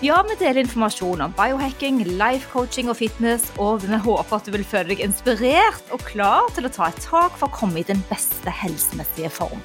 Ja, 0.00 0.22
vi 0.24 0.32
deler 0.40 0.62
informasjon 0.62 1.20
om 1.20 1.32
biohacking, 1.36 1.98
life 2.16 2.48
coaching 2.48 2.88
og 2.88 2.96
fitness, 2.96 3.42
og 3.60 3.82
vi 3.82 3.98
håper 4.00 4.38
at 4.38 4.46
du 4.48 4.54
vil 4.54 4.64
føle 4.64 4.94
deg 4.94 5.02
inspirert 5.04 5.92
og 5.92 6.00
klar 6.08 6.46
til 6.56 6.64
å 6.64 6.70
ta 6.72 6.86
et 6.88 7.02
tak 7.04 7.36
for 7.36 7.50
å 7.50 7.52
komme 7.52 7.82
i 7.82 7.84
den 7.84 8.00
beste 8.08 8.48
helsemessige 8.62 9.28
form. 9.28 9.60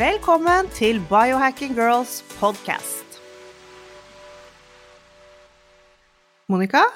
Velkommen 0.00 0.70
til 0.72 1.02
Biohacking 1.12 1.76
Girls 1.76 2.22
podcast. 2.38 3.20
Monica, 6.48 6.86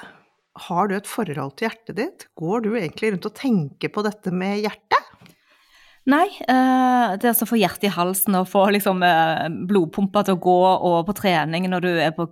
har 0.65 0.89
du 0.89 0.97
et 0.97 1.05
forhold 1.05 1.59
til 1.59 1.69
hjertet 1.69 2.01
ditt? 2.01 2.29
Går 2.33 2.65
du 2.65 2.71
egentlig 2.79 3.13
rundt 3.13 3.29
og 3.29 3.37
tenker 3.37 3.93
på 3.93 4.09
dette 4.09 4.33
med 4.33 4.63
hjertet? 4.65 5.14
Nei, 6.05 6.27
eh, 6.45 7.15
det 7.17 7.31
å 7.41 7.47
få 7.49 7.57
hjertet 7.57 7.87
i 7.87 7.93
halsen 7.95 8.35
og 8.37 8.45
få 8.51 8.67
liksom, 8.75 9.01
eh, 9.01 9.47
blodpumpa 9.65 10.21
til 10.27 10.35
å 10.35 10.41
gå, 10.43 10.59
og 10.85 11.07
på 11.07 11.15
trening 11.17 11.65
når 11.71 11.81
du 11.81 11.89
på, 12.13 12.27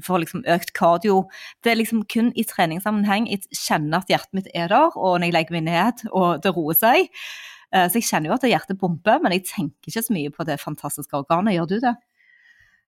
får 0.00 0.22
liksom 0.22 0.44
økt 0.48 0.72
kardio 0.72 1.26
Det 1.62 1.72
er 1.72 1.76
liksom 1.76 2.06
kun 2.08 2.32
i 2.32 2.44
treningssammenheng 2.48 3.28
jeg 3.28 3.44
kjenner 3.52 4.00
at 4.00 4.08
hjertet 4.08 4.32
mitt 4.32 4.48
er 4.54 4.68
der, 4.72 4.96
og 4.96 5.20
når 5.20 5.28
jeg 5.28 5.34
legger 5.36 5.58
meg 5.58 5.64
ned 5.68 6.08
og 6.10 6.40
det 6.40 6.54
roer 6.56 6.78
seg. 6.78 7.10
Eh, 7.74 7.88
så 7.88 8.00
jeg 8.00 8.08
kjenner 8.08 8.30
jo 8.32 8.38
at 8.38 8.48
hjertet 8.48 8.80
pumper, 8.80 9.20
men 9.20 9.36
jeg 9.36 9.44
tenker 9.44 9.92
ikke 9.92 10.06
så 10.08 10.16
mye 10.16 10.32
på 10.32 10.48
det 10.48 10.56
fantastiske 10.62 11.12
organet. 11.12 11.52
Gjør 11.58 11.68
du 11.68 11.80
det? 11.84 11.96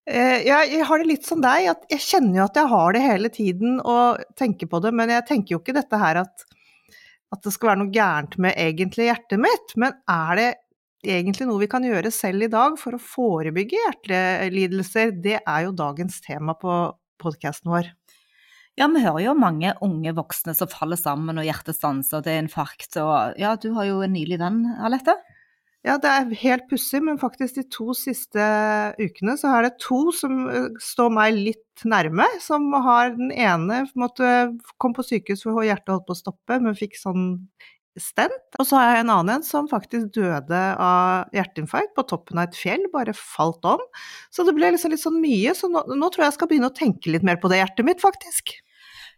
Jeg 0.09 0.81
har 0.89 0.97
det 0.97 1.05
litt 1.05 1.27
som 1.29 1.43
deg, 1.43 1.67
at 1.69 1.85
jeg 1.93 2.01
kjenner 2.01 2.39
jo 2.39 2.45
at 2.47 2.57
jeg 2.57 2.67
har 2.71 2.93
det 2.97 3.01
hele 3.05 3.29
tiden 3.29 3.77
og 3.85 4.17
tenker 4.33 4.65
på 4.65 4.81
det, 4.81 4.89
men 4.97 5.13
jeg 5.13 5.27
tenker 5.27 5.53
jo 5.53 5.59
ikke 5.61 5.77
dette 5.77 5.99
her 6.01 6.23
at 6.23 6.47
at 7.31 7.45
det 7.45 7.53
skal 7.55 7.71
være 7.71 7.81
noe 7.83 7.93
gærent 7.95 8.35
med 8.43 8.57
egentlig 8.59 9.07
hjertet 9.07 9.41
mitt, 9.41 9.75
men 9.79 9.95
er 10.11 10.39
det 10.39 10.49
egentlig 11.07 11.47
noe 11.49 11.61
vi 11.63 11.69
kan 11.71 11.85
gjøre 11.85 12.11
selv 12.13 12.45
i 12.45 12.51
dag 12.51 12.75
for 12.79 12.97
å 12.97 13.01
forebygge 13.01 13.79
hjertelidelser? 13.85 15.15
Det 15.23 15.39
er 15.39 15.65
jo 15.65 15.73
dagens 15.77 16.19
tema 16.25 16.57
på 16.59 16.83
podkasten 17.21 17.71
vår. 17.71 17.89
Ja, 18.79 18.87
vi 18.87 19.03
hører 19.03 19.25
jo 19.25 19.33
mange 19.35 19.73
unge 19.83 20.13
voksne 20.15 20.55
som 20.55 20.69
faller 20.71 20.99
sammen 20.99 21.39
og 21.39 21.45
hjertet 21.45 21.75
stanser 21.75 22.19
og 22.19 22.25
det 22.25 22.35
er 22.35 22.43
infarkt. 22.45 22.95
Og 23.01 23.39
ja, 23.39 23.55
du 23.59 23.71
har 23.75 23.89
jo 23.89 23.99
en 24.05 24.15
nylig 24.15 24.39
venn, 24.41 24.63
Alette? 24.79 25.17
Ja, 25.81 25.95
det 25.97 26.09
er 26.13 26.33
helt 26.43 26.67
pussig, 26.69 26.99
men 27.01 27.17
faktisk 27.17 27.55
de 27.57 27.63
to 27.73 27.95
siste 27.97 28.43
ukene 29.01 29.33
så 29.39 29.49
er 29.55 29.65
det 29.65 29.79
to 29.81 30.11
som 30.13 30.43
eh, 30.45 30.67
står 30.77 31.09
meg 31.15 31.39
litt 31.39 31.85
nærme. 31.89 32.27
Som 32.43 32.69
har 32.85 33.15
den 33.15 33.31
ene 33.33 33.83
måtte 33.97 34.51
kom 34.81 34.93
på 34.93 35.05
sykehus 35.07 35.41
for 35.47 35.65
hjertet 35.65 35.95
holdt 35.95 36.05
på 36.05 36.13
å 36.13 36.21
stoppe, 36.21 36.59
men 36.61 36.77
fikk 36.77 36.99
sånn 37.01 37.25
stent. 37.99 38.45
Og 38.61 38.67
så 38.69 38.77
har 38.77 38.91
jeg 38.91 39.03
en 39.03 39.13
annen 39.15 39.39
en 39.39 39.45
som 39.45 39.67
faktisk 39.71 40.13
døde 40.15 40.61
av 40.77 41.33
hjerteinfarkt 41.35 41.95
på 41.97 42.05
toppen 42.13 42.39
av 42.39 42.51
et 42.51 42.61
fjell, 42.61 42.85
bare 42.93 43.17
falt 43.17 43.65
om. 43.67 43.81
Så 44.31 44.45
det 44.47 44.53
ble 44.55 44.69
liksom 44.75 44.93
litt 44.93 45.01
sånn 45.03 45.19
mye, 45.23 45.55
så 45.57 45.67
nå, 45.71 45.83
nå 45.89 46.11
tror 46.11 46.27
jeg 46.27 46.29
jeg 46.29 46.37
skal 46.37 46.51
begynne 46.53 46.69
å 46.71 46.77
tenke 46.77 47.11
litt 47.11 47.25
mer 47.25 47.41
på 47.41 47.51
det 47.51 47.59
hjertet 47.63 47.89
mitt, 47.89 48.05
faktisk. 48.05 48.53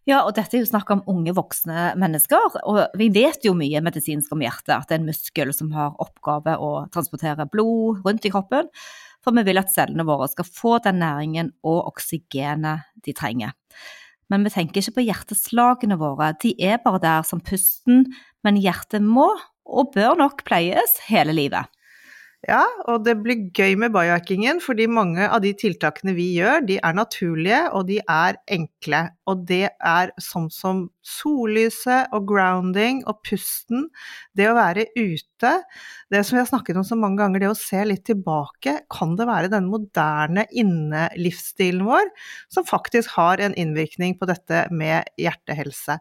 Ja, 0.10 0.26
og 0.28 0.34
dette 0.36 0.58
er 0.58 0.66
jo 0.66 0.68
snakk 0.68 0.90
om 0.92 1.04
unge 1.08 1.32
voksne 1.36 1.94
mennesker. 2.00 2.58
Og 2.68 2.98
vi 3.00 3.08
vet 3.16 3.46
jo 3.48 3.54
mye 3.56 3.80
medisinsk 3.84 4.34
om 4.36 4.44
hjertet, 4.44 4.76
at 4.76 4.90
det 4.90 4.98
er 4.98 5.02
en 5.02 5.08
muskel 5.08 5.54
som 5.56 5.72
har 5.76 5.96
oppgave 6.04 6.58
å 6.60 6.72
transportere 6.92 7.48
blod 7.52 8.04
rundt 8.04 8.28
i 8.28 8.32
kroppen. 8.34 8.68
For 9.24 9.36
vi 9.38 9.46
vil 9.48 9.62
at 9.62 9.72
cellene 9.72 10.04
våre 10.08 10.28
skal 10.28 10.50
få 10.50 10.78
den 10.84 11.00
næringen 11.00 11.54
og 11.64 11.94
oksygenet 11.94 12.90
de 13.06 13.16
trenger. 13.16 13.56
Men 14.32 14.44
vi 14.44 14.52
tenker 14.52 14.82
ikke 14.82 14.98
på 14.98 15.08
hjerteslagene 15.08 15.96
våre, 16.00 16.34
de 16.42 16.52
er 16.60 16.82
bare 16.84 17.00
der 17.04 17.28
som 17.28 17.44
pusten, 17.44 18.08
men 18.44 18.60
hjertet 18.60 19.04
må 19.04 19.30
og 19.64 19.94
bør 19.96 20.18
nok 20.20 20.44
pleies 20.48 20.98
hele 21.08 21.36
livet. 21.36 21.70
Ja, 22.44 22.64
og 22.92 23.06
det 23.06 23.14
blir 23.24 23.46
gøy 23.56 23.78
med 23.80 23.94
biohackingen, 23.96 24.60
fordi 24.64 24.84
mange 24.92 25.30
av 25.32 25.40
de 25.46 25.54
tiltakene 25.56 26.12
vi 26.18 26.26
gjør, 26.36 26.66
de 26.68 26.76
er 26.84 26.98
naturlige, 26.98 27.62
og 27.72 27.88
de 27.88 28.02
er 28.04 28.40
enkle. 28.52 29.06
Og 29.32 29.46
det 29.48 29.70
er 29.80 30.12
sånn 30.20 30.50
som 30.52 30.90
sollyset 31.04 32.14
og 32.16 32.28
grounding 32.30 33.02
og 33.10 33.20
pusten, 33.28 33.90
det 34.38 34.48
å 34.50 34.56
være 34.58 34.88
ute, 34.96 35.52
det 36.14 36.22
som 36.24 36.38
vi 36.38 36.42
har 36.42 36.50
snakket 36.50 36.80
om 36.80 36.86
så 36.88 36.98
mange 37.00 37.20
ganger, 37.20 37.44
det 37.44 37.52
å 37.52 37.58
se 37.58 37.82
litt 37.88 38.06
tilbake, 38.08 38.78
kan 38.92 39.18
det 39.20 39.28
være 39.28 39.52
den 39.52 39.68
moderne 39.72 40.46
innelivsstilen 40.52 41.84
vår 41.88 42.12
som 42.54 42.68
faktisk 42.68 43.16
har 43.18 43.44
en 43.44 43.56
innvirkning 43.60 44.16
på 44.20 44.30
dette 44.30 44.66
med 44.72 45.10
hjertehelse. 45.20 46.00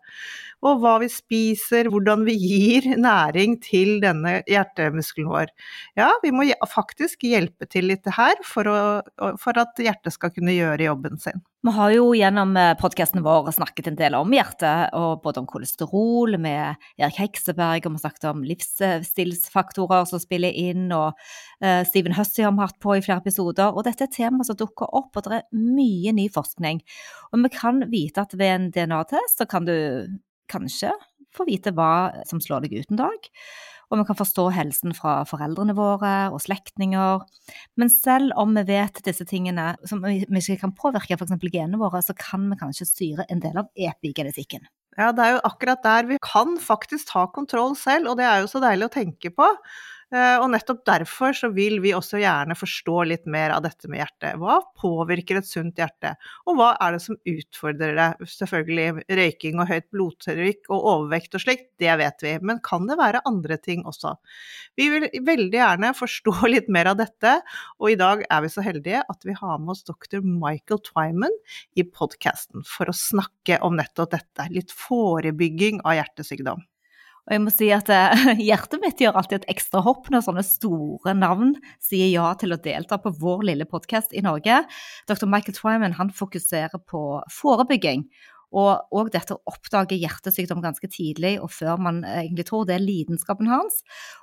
Og 0.63 0.83
hva 0.83 0.97
vi 1.03 1.11
spiser, 1.11 1.91
hvordan 1.91 2.27
vi 2.29 2.37
gir 2.39 2.93
næring 3.01 3.59
til 3.65 3.97
denne 4.05 4.39
hjertemuskelen 4.51 5.31
vår. 5.33 5.51
Ja, 5.99 6.13
vi 6.23 6.31
må 6.35 6.47
faktisk 6.71 7.27
hjelpe 7.27 7.67
til 7.71 7.91
litt 7.91 8.07
her 8.19 8.39
for, 8.47 8.69
å, 8.71 9.33
for 9.43 9.59
at 9.59 9.79
hjertet 9.83 10.15
skal 10.15 10.35
kunne 10.35 10.55
gjøre 10.55 10.87
jobben 10.91 11.19
sin. 11.23 11.43
Vi 11.63 11.71
har 11.71 11.93
jo 11.95 12.09
gjennom 12.19 12.57
eh, 12.59 12.73
podkasten 12.75 13.23
vår 13.23 13.53
snakket 13.55 13.87
en 13.87 13.97
del 13.99 14.17
om 14.19 14.33
hjertet, 14.35 14.91
og 14.99 15.21
både 15.23 15.45
om 15.45 15.47
kolesterol 15.47 16.35
med 16.43 16.75
Erik 16.99 17.21
Hekseberg, 17.21 17.87
og 17.87 17.93
vi 17.93 18.01
har 18.01 18.03
snakket 18.03 18.27
om 18.33 18.41
livsstilsfaktorer 18.49 20.09
som 20.11 20.19
spiller 20.19 20.51
inn, 20.59 20.89
og 20.91 21.15
uh, 21.63 21.85
Steven 21.87 22.17
Hussey 22.19 22.43
har 22.43 22.51
vi 22.57 22.65
hatt 22.65 22.81
på 22.83 22.97
i 22.97 23.05
flere 23.07 23.23
episoder. 23.23 23.71
Og 23.71 23.87
dette 23.87 24.03
er 24.03 24.11
et 24.11 24.19
tema 24.19 24.43
som 24.49 24.59
dukker 24.59 24.91
opp, 24.91 25.15
og 25.15 25.29
det 25.29 25.39
er 25.39 25.47
mye 25.55 26.17
ny 26.19 26.27
forskning. 26.35 26.83
Og 27.31 27.47
vi 27.47 27.55
kan 27.55 27.79
vite 27.95 28.27
at 28.27 28.35
ved 28.35 28.57
en 28.57 28.69
DNA-test 28.75 29.45
så 29.45 29.47
kan 29.47 29.71
du 29.71 29.77
kanskje 30.51 30.91
få 31.33 31.47
vite 31.47 31.71
hva 31.79 32.25
som 32.27 32.43
slår 32.43 32.67
deg 32.67 32.81
ut 32.83 32.91
en 32.91 33.05
dag 33.05 33.31
og 33.93 34.01
vi 34.01 34.07
kan 34.09 34.17
forstå 34.17 34.47
helsen 34.57 34.95
fra 34.97 35.19
foreldrene 35.29 35.75
våre 35.77 36.13
og 36.33 36.41
slektninger. 36.41 37.21
Men 37.77 37.93
selv 37.93 38.33
om 38.41 38.55
vi 38.57 38.65
vet 38.71 39.03
disse 39.05 39.27
tingene 39.29 39.75
som 39.89 40.01
vi 40.01 40.23
ikke 40.25 40.63
kan 40.65 40.73
påvirke, 40.77 41.19
f.eks. 41.19 41.37
genene 41.45 41.81
våre, 41.81 42.01
så 42.01 42.17
kan 42.17 42.49
vi 42.49 42.57
kanskje 42.63 42.89
styre 42.89 43.29
en 43.29 43.43
del 43.45 43.61
av 43.61 43.69
epigenetikken. 43.77 44.65
Ja, 44.97 45.11
det 45.17 45.25
er 45.25 45.37
jo 45.37 45.45
akkurat 45.49 45.85
der 45.85 46.09
vi 46.09 46.19
kan 46.25 46.57
faktisk 46.61 47.13
ta 47.13 47.27
kontroll 47.33 47.77
selv, 47.77 48.11
og 48.11 48.19
det 48.21 48.27
er 48.29 48.43
jo 48.43 48.49
så 48.51 48.61
deilig 48.65 48.89
å 48.89 48.97
tenke 48.97 49.33
på. 49.33 49.49
Eh, 50.13 50.37
og 50.43 50.51
nettopp 50.53 50.83
derfor 50.85 51.33
så 51.37 51.49
vil 51.55 51.79
vi 51.81 51.95
også 51.97 52.19
gjerne 52.21 52.53
forstå 52.59 52.97
litt 53.09 53.29
mer 53.31 53.55
av 53.55 53.63
dette 53.65 53.89
med 53.89 54.03
hjertet. 54.03 54.37
Hva 54.41 54.59
påvirker 54.77 55.39
et 55.41 55.49
sunt 55.49 55.79
hjerte, 55.81 56.13
og 56.45 56.59
hva 56.59 56.73
er 56.85 56.97
det 56.97 57.01
som 57.05 57.17
utfordrer 57.17 57.97
det? 57.97 58.09
Selvfølgelig 58.29 59.07
røyking 59.09 59.63
og 59.63 59.71
høyt 59.71 59.87
blodtrykk 59.95 60.69
og 60.69 60.89
overvekt 60.93 61.39
og 61.39 61.45
slikt, 61.47 61.71
det 61.81 61.95
vet 62.03 62.25
vi, 62.27 62.35
men 62.45 62.61
kan 62.65 62.85
det 62.91 62.99
være 63.01 63.23
andre 63.29 63.57
ting 63.63 63.87
også? 63.89 64.13
Vi 64.77 64.91
vil 64.93 65.09
veldig 65.25 65.61
gjerne 65.63 65.95
forstå 65.97 66.35
litt 66.55 66.69
mer 66.73 66.93
av 66.93 67.01
dette, 67.01 67.39
og 67.81 67.95
i 67.95 67.97
dag 68.01 68.27
er 68.29 68.45
vi 68.45 68.53
så 68.53 68.65
heldige 68.67 69.01
at 69.09 69.25
vi 69.29 69.37
har 69.39 69.63
med 69.63 69.73
oss 69.77 69.87
dr. 69.89 70.21
Michael 70.21 70.83
Twyman 70.91 71.41
i 71.73 71.87
podkasten 71.89 72.69
for 72.69 72.93
å 72.93 72.97
snakke 72.97 73.63
om 73.65 73.81
nettopp 73.81 74.13
dette, 74.13 74.51
litt 74.53 74.77
forebygging 74.77 75.81
av 75.87 75.97
hjertesykdom. 76.03 76.67
Og 77.23 77.37
jeg 77.37 77.43
må 77.45 77.53
si 77.55 77.69
at 77.75 77.91
eh, 77.93 78.33
hjertet 78.49 78.83
mitt 78.83 79.01
gjør 79.03 79.21
alltid 79.21 79.43
et 79.43 79.55
ekstra 79.55 79.83
hopp 79.87 80.11
når 80.11 80.27
sånne 80.27 80.45
store 80.47 81.15
navn 81.15 81.55
sier 81.83 82.11
ja 82.11 82.33
til 82.39 82.55
å 82.55 82.61
delta 82.63 82.99
på 83.03 83.15
vår 83.21 83.47
lille 83.53 83.69
podkast 83.69 84.15
i 84.17 84.25
Norge. 84.27 84.65
Dr. 85.11 85.29
Michael 85.31 85.59
Twyman 85.59 85.99
han 86.01 86.11
fokuserer 86.15 86.83
på 86.91 87.23
forebygging. 87.31 88.09
Og, 88.53 88.83
og 88.93 89.09
dette 89.15 89.33
å 89.33 89.41
oppdage 89.49 89.97
hjertesykdom 89.97 90.61
ganske 90.61 90.89
tidlig, 90.93 91.39
og 91.41 91.49
før 91.55 91.79
man 91.81 92.03
egentlig 92.05 92.45
tror 92.51 92.67
det 92.69 92.75
er 92.77 92.85
lidenskapen 92.85 93.49
hans. 93.49 93.79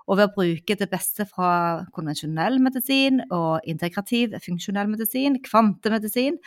Og 0.06 0.19
ved 0.19 0.29
å 0.29 0.35
bruke 0.35 0.77
det 0.77 0.89
beste 0.91 1.25
fra 1.25 1.88
konvensjonell 1.95 2.59
medisin 2.62 3.24
og 3.33 3.65
integrativ 3.65 4.38
funksjonell 4.45 4.91
medisin, 4.91 5.39
kvantemedisin 5.41 6.38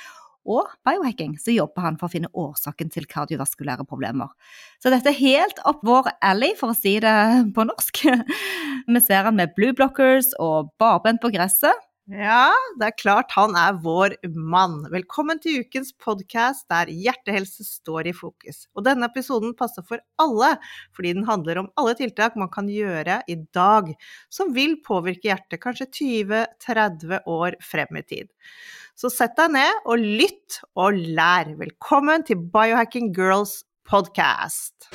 og 0.49 0.73
biohacking, 0.87 1.37
så 1.41 1.55
jobber 1.55 1.87
han 1.87 1.99
for 2.01 2.09
å 2.09 2.15
finne 2.15 2.33
årsaken 2.35 2.91
til 2.93 3.07
kardiovaskulære 3.11 3.87
problemer. 3.89 4.33
Så 4.83 4.93
dette 4.93 5.13
er 5.13 5.21
helt 5.21 5.63
opp 5.69 5.85
vår 5.87 6.11
alley, 6.25 6.57
for 6.59 6.73
å 6.73 6.79
si 6.79 6.99
det 7.03 7.15
på 7.55 7.67
norsk. 7.69 8.05
Vi 8.93 9.05
ser 9.05 9.29
han 9.29 9.39
med 9.39 9.55
blue 9.57 9.77
blockers 9.77 10.33
og 10.43 10.73
barbent 10.83 11.23
på 11.23 11.33
gresset. 11.35 11.89
Ja, 12.11 12.51
det 12.81 12.89
er 12.89 12.97
klart 12.99 13.31
han 13.37 13.55
er 13.55 13.77
vår 13.79 14.17
mann. 14.35 14.81
Velkommen 14.91 15.39
til 15.41 15.61
ukens 15.63 15.93
podkast 16.03 16.67
der 16.73 16.91
hjertehelse 16.91 17.63
står 17.63 18.11
i 18.11 18.15
fokus. 18.17 18.65
Og 18.75 18.83
denne 18.89 19.07
episoden 19.07 19.55
passer 19.55 19.87
for 19.87 20.03
alle, 20.21 20.57
fordi 20.99 21.13
den 21.15 21.29
handler 21.29 21.63
om 21.63 21.71
alle 21.79 21.95
tiltak 21.97 22.35
man 22.35 22.51
kan 22.51 22.67
gjøre 22.67 23.21
i 23.31 23.39
dag 23.55 23.95
som 24.35 24.51
vil 24.57 24.81
påvirke 24.83 25.31
hjertet 25.31 25.63
kanskje 25.63 25.87
20-30 26.03 27.23
år 27.31 27.61
frem 27.63 28.03
i 28.03 28.05
tid. 28.11 28.33
Så 29.03 29.09
sett 29.11 29.33
deg 29.35 29.51
ned 29.51 29.87
og 29.91 29.99
lytt 29.99 30.61
og 30.79 30.95
lær. 30.95 31.49
Velkommen 31.59 32.23
til 32.23 32.39
Biohacking 32.55 33.09
Girls 33.11 33.65
podcast. 33.83 34.87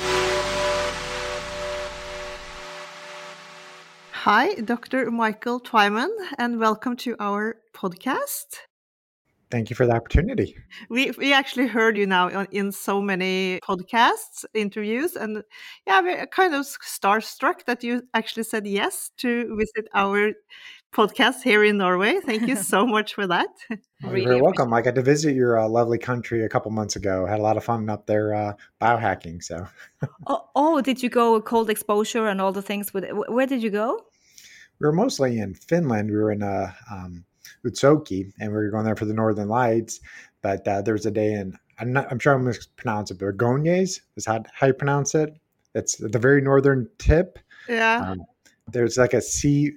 Hi, 4.23 4.55
Dr. 4.61 5.11
Michael 5.11 5.59
Twyman, 5.59 6.15
and 6.39 6.57
welcome 6.57 6.95
to 7.03 7.17
our 7.19 7.55
podcast. 7.73 8.63
Thank 9.51 9.69
you 9.69 9.75
for 9.75 9.85
the 9.85 9.95
opportunity. 9.95 10.55
We 10.89 11.11
we 11.17 11.33
actually 11.33 11.67
heard 11.67 11.97
you 11.97 12.05
now 12.05 12.45
in 12.51 12.71
so 12.71 13.01
many 13.01 13.59
podcasts, 13.61 14.45
interviews, 14.53 15.15
and 15.17 15.43
yeah, 15.85 16.01
we're 16.01 16.27
kind 16.27 16.53
of 16.53 16.65
starstruck 16.65 17.65
that 17.65 17.83
you 17.83 18.03
actually 18.13 18.43
said 18.43 18.67
yes 18.67 19.11
to 19.17 19.55
visit 19.57 19.87
our 19.93 20.33
podcast 20.93 21.43
here 21.43 21.63
in 21.63 21.77
Norway. 21.77 22.19
Thank 22.25 22.47
you 22.47 22.55
so 22.73 22.85
much 22.85 23.13
for 23.13 23.27
that. 23.27 23.49
Well, 23.69 24.17
you're 24.17 24.27
very 24.27 24.41
welcome. 24.41 24.73
I 24.73 24.81
got 24.81 24.95
to 24.95 25.01
visit 25.01 25.35
your 25.35 25.59
uh, 25.59 25.67
lovely 25.67 25.97
country 25.97 26.43
a 26.43 26.49
couple 26.49 26.71
months 26.71 26.95
ago. 26.95 27.25
Had 27.25 27.39
a 27.39 27.43
lot 27.43 27.57
of 27.57 27.63
fun 27.63 27.89
up 27.89 28.05
there 28.05 28.33
uh, 28.33 28.53
biohacking. 28.81 29.43
So, 29.43 29.67
oh, 30.27 30.49
oh, 30.55 30.81
did 30.81 31.01
you 31.01 31.09
go 31.09 31.41
cold 31.41 31.69
exposure 31.69 32.27
and 32.27 32.41
all 32.41 32.51
the 32.51 32.61
things? 32.61 32.93
With 32.93 33.05
where 33.11 33.47
did 33.47 33.61
you 33.61 33.69
go? 33.69 34.05
We 34.79 34.85
were 34.85 34.93
mostly 34.93 35.39
in 35.39 35.55
Finland. 35.55 36.09
We 36.09 36.17
were 36.17 36.31
in 36.31 36.43
uh, 36.43 36.71
um, 36.91 37.25
Utsjoki, 37.65 38.31
and 38.39 38.51
we 38.51 38.57
were 38.57 38.69
going 38.69 38.85
there 38.85 38.95
for 38.95 39.05
the 39.05 39.13
Northern 39.13 39.47
Lights. 39.47 39.99
But 40.41 40.67
uh, 40.67 40.81
there 40.81 40.93
was 40.93 41.05
a 41.05 41.11
day 41.11 41.33
in 41.33 41.57
I'm 41.79 41.93
not. 41.93 42.07
I'm 42.11 42.19
sure 42.19 42.33
I'm 42.33 42.45
mispronounce 42.45 43.11
it, 43.11 43.19
but 43.19 43.37
Gonyes 43.37 44.01
is 44.15 44.25
how 44.25 44.43
how 44.53 44.67
you 44.67 44.73
pronounce 44.73 45.15
it. 45.15 45.33
It's 45.75 45.95
the 45.97 46.19
very 46.19 46.41
northern 46.41 46.89
tip. 46.97 47.39
Yeah. 47.69 48.11
Um, 48.11 48.21
there's 48.71 48.97
like 48.97 49.13
a 49.13 49.21
sea 49.21 49.73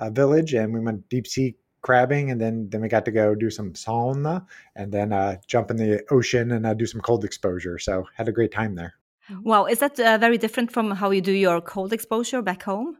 uh, 0.00 0.10
village, 0.10 0.54
and 0.54 0.74
we 0.74 0.80
went 0.80 1.08
deep 1.08 1.26
sea 1.26 1.56
crabbing, 1.82 2.30
and 2.30 2.40
then 2.40 2.68
then 2.70 2.80
we 2.80 2.88
got 2.88 3.04
to 3.04 3.12
go 3.12 3.34
do 3.34 3.50
some 3.50 3.72
sauna, 3.72 4.44
and 4.74 4.92
then 4.92 5.12
uh, 5.12 5.36
jump 5.46 5.70
in 5.70 5.76
the 5.76 6.02
ocean 6.10 6.50
and 6.52 6.66
uh, 6.66 6.74
do 6.74 6.86
some 6.86 7.00
cold 7.00 7.24
exposure. 7.24 7.78
So 7.78 8.04
had 8.16 8.28
a 8.28 8.32
great 8.32 8.52
time 8.52 8.74
there. 8.74 8.94
Wow, 9.42 9.66
is 9.66 9.78
that 9.78 9.98
uh, 10.00 10.18
very 10.18 10.38
different 10.38 10.72
from 10.72 10.90
how 10.90 11.10
you 11.10 11.20
do 11.20 11.32
your 11.32 11.60
cold 11.60 11.92
exposure 11.92 12.42
back 12.42 12.62
home? 12.64 12.96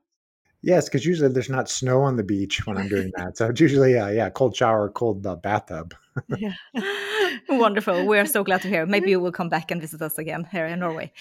Yes, 0.63 0.89
because 0.89 1.07
usually 1.07 1.33
there's 1.33 1.49
not 1.49 1.71
snow 1.71 2.03
on 2.03 2.17
the 2.17 2.23
beach 2.23 2.67
when 2.67 2.77
I'm 2.77 2.89
doing 2.89 3.13
that. 3.17 3.39
So 3.39 3.49
it's 3.49 3.61
usually, 3.61 3.99
uh, 3.99 4.09
yeah, 4.09 4.29
cold 4.29 4.55
shower, 4.55 4.91
cold 4.91 5.27
uh, 5.27 5.37
bathtub. 5.37 5.95
yeah. 6.37 6.53
Wonderful. 7.49 8.07
We 8.07 8.19
are 8.19 8.27
so 8.27 8.45
glad 8.45 8.61
to 8.63 8.69
hear. 8.69 8.85
Maybe 8.85 9.11
you 9.11 9.21
will 9.21 9.33
come 9.33 9.49
back 9.49 9.71
and 9.71 9.81
visit 9.81 10.03
us 10.03 10.19
again 10.19 10.47
here 10.53 10.67
in 10.67 10.81
Norway. 10.81 11.13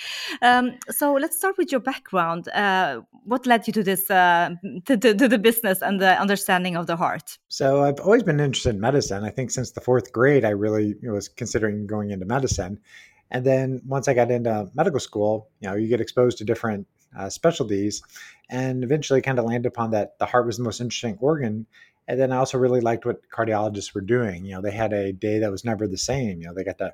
Um, 0.41 0.77
so 0.89 1.13
let's 1.13 1.37
start 1.37 1.57
with 1.57 1.71
your 1.71 1.79
background. 1.79 2.49
Uh, 2.49 3.01
what 3.23 3.45
led 3.45 3.65
you 3.67 3.73
to 3.73 3.83
this, 3.83 4.09
uh, 4.09 4.55
to, 4.85 4.97
to, 4.97 5.13
to, 5.13 5.27
the 5.27 5.37
business 5.37 5.81
and 5.81 6.01
the 6.01 6.19
understanding 6.19 6.75
of 6.75 6.87
the 6.87 6.97
heart? 6.97 7.37
So 7.47 7.83
I've 7.83 7.99
always 7.99 8.23
been 8.23 8.39
interested 8.39 8.75
in 8.75 8.81
medicine. 8.81 9.23
I 9.23 9.29
think 9.29 9.51
since 9.51 9.71
the 9.71 9.81
fourth 9.81 10.11
grade, 10.11 10.43
I 10.43 10.49
really 10.49 10.95
was 11.03 11.29
considering 11.29 11.87
going 11.87 12.11
into 12.11 12.25
medicine. 12.25 12.79
And 13.31 13.45
then 13.45 13.81
once 13.85 14.07
I 14.07 14.13
got 14.13 14.31
into 14.31 14.69
medical 14.73 14.99
school, 14.99 15.49
you 15.59 15.69
know, 15.69 15.75
you 15.75 15.87
get 15.87 16.01
exposed 16.01 16.39
to 16.39 16.43
different 16.43 16.87
uh, 17.17 17.29
specialties, 17.29 18.01
and 18.49 18.83
eventually 18.83 19.21
kind 19.21 19.39
of 19.39 19.45
landed 19.45 19.67
upon 19.67 19.91
that 19.91 20.17
the 20.19 20.25
heart 20.25 20.45
was 20.45 20.57
the 20.57 20.63
most 20.63 20.81
interesting 20.81 21.17
organ. 21.19 21.65
And 22.07 22.19
then 22.19 22.31
I 22.31 22.37
also 22.37 22.57
really 22.57 22.81
liked 22.81 23.05
what 23.05 23.21
cardiologists 23.29 23.93
were 23.93 24.01
doing. 24.01 24.43
You 24.43 24.55
know, 24.55 24.61
they 24.61 24.71
had 24.71 24.93
a 24.93 25.13
day 25.13 25.39
that 25.39 25.51
was 25.51 25.63
never 25.63 25.87
the 25.87 25.97
same. 25.97 26.41
You 26.41 26.47
know, 26.47 26.53
they 26.55 26.63
got 26.63 26.79
to 26.79 26.93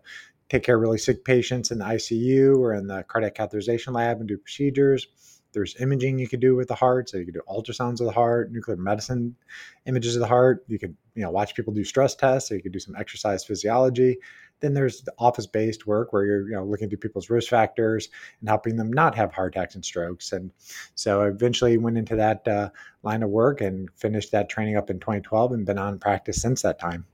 take 0.50 0.64
care 0.64 0.76
of 0.76 0.82
really 0.82 0.98
sick 0.98 1.24
patients 1.24 1.72
in 1.72 1.80
the 1.80 1.86
ICU 1.86 2.58
or 2.58 2.74
in 2.74 2.88
the 2.88 3.04
cardiac 3.04 3.36
catheterization 3.36 3.94
lab 3.94 4.20
and 4.20 4.28
do 4.28 4.38
procedures. 4.38 5.08
There's 5.54 5.80
imaging 5.80 6.20
you 6.20 6.28
could 6.28 6.42
do 6.42 6.54
with 6.56 6.68
the 6.68 6.76
heart, 6.76 7.10
so 7.10 7.18
you 7.18 7.24
could 7.24 7.34
do 7.34 7.42
ultrasounds 7.48 8.02
of 8.02 8.08
the 8.08 8.12
heart, 8.12 8.52
nuclear 8.52 8.76
medicine 8.76 9.38
images 9.86 10.16
of 10.18 10.20
the 10.20 10.28
heart. 10.28 10.66
You 10.68 10.78
could, 10.78 10.98
you 11.16 11.24
know, 11.24 11.32
watch 11.32 11.56
people 11.56 11.74
do 11.74 11.86
stress 11.86 12.14
tests, 12.14 12.50
so 12.50 12.56
you 12.56 12.62
could 12.62 12.74
do 12.74 12.80
some 12.80 12.96
exercise 12.98 13.46
physiology. 13.46 14.18
Then 14.62 14.74
there's 14.74 15.02
the 15.02 15.14
office-based 15.20 15.86
work 15.86 16.14
where 16.14 16.26
you're, 16.26 16.50
you 16.50 16.56
know, 16.56 16.66
looking 16.66 16.90
through 16.90 17.00
people's 17.00 17.30
risk 17.30 17.50
factors 17.50 18.10
and 18.40 18.50
helping 18.50 18.78
them 18.78 18.92
not 18.92 19.16
have 19.16 19.34
heart 19.34 19.56
attacks 19.56 19.76
and 19.76 19.84
strokes. 19.84 20.32
And 20.32 20.52
so 20.96 21.22
I 21.22 21.28
eventually 21.28 21.78
went 21.78 21.98
into 21.98 22.16
that 22.16 22.48
uh, 22.48 22.70
line 23.04 23.24
of 23.24 23.30
work 23.30 23.62
and 23.62 23.90
finished 23.96 24.32
that 24.32 24.50
training 24.50 24.78
up 24.78 24.90
in 24.90 25.00
2012 25.00 25.52
and 25.52 25.66
been 25.66 25.78
on 25.78 26.00
practice 26.00 26.42
since 26.42 26.62
that 26.62 26.80
time. 26.80 27.06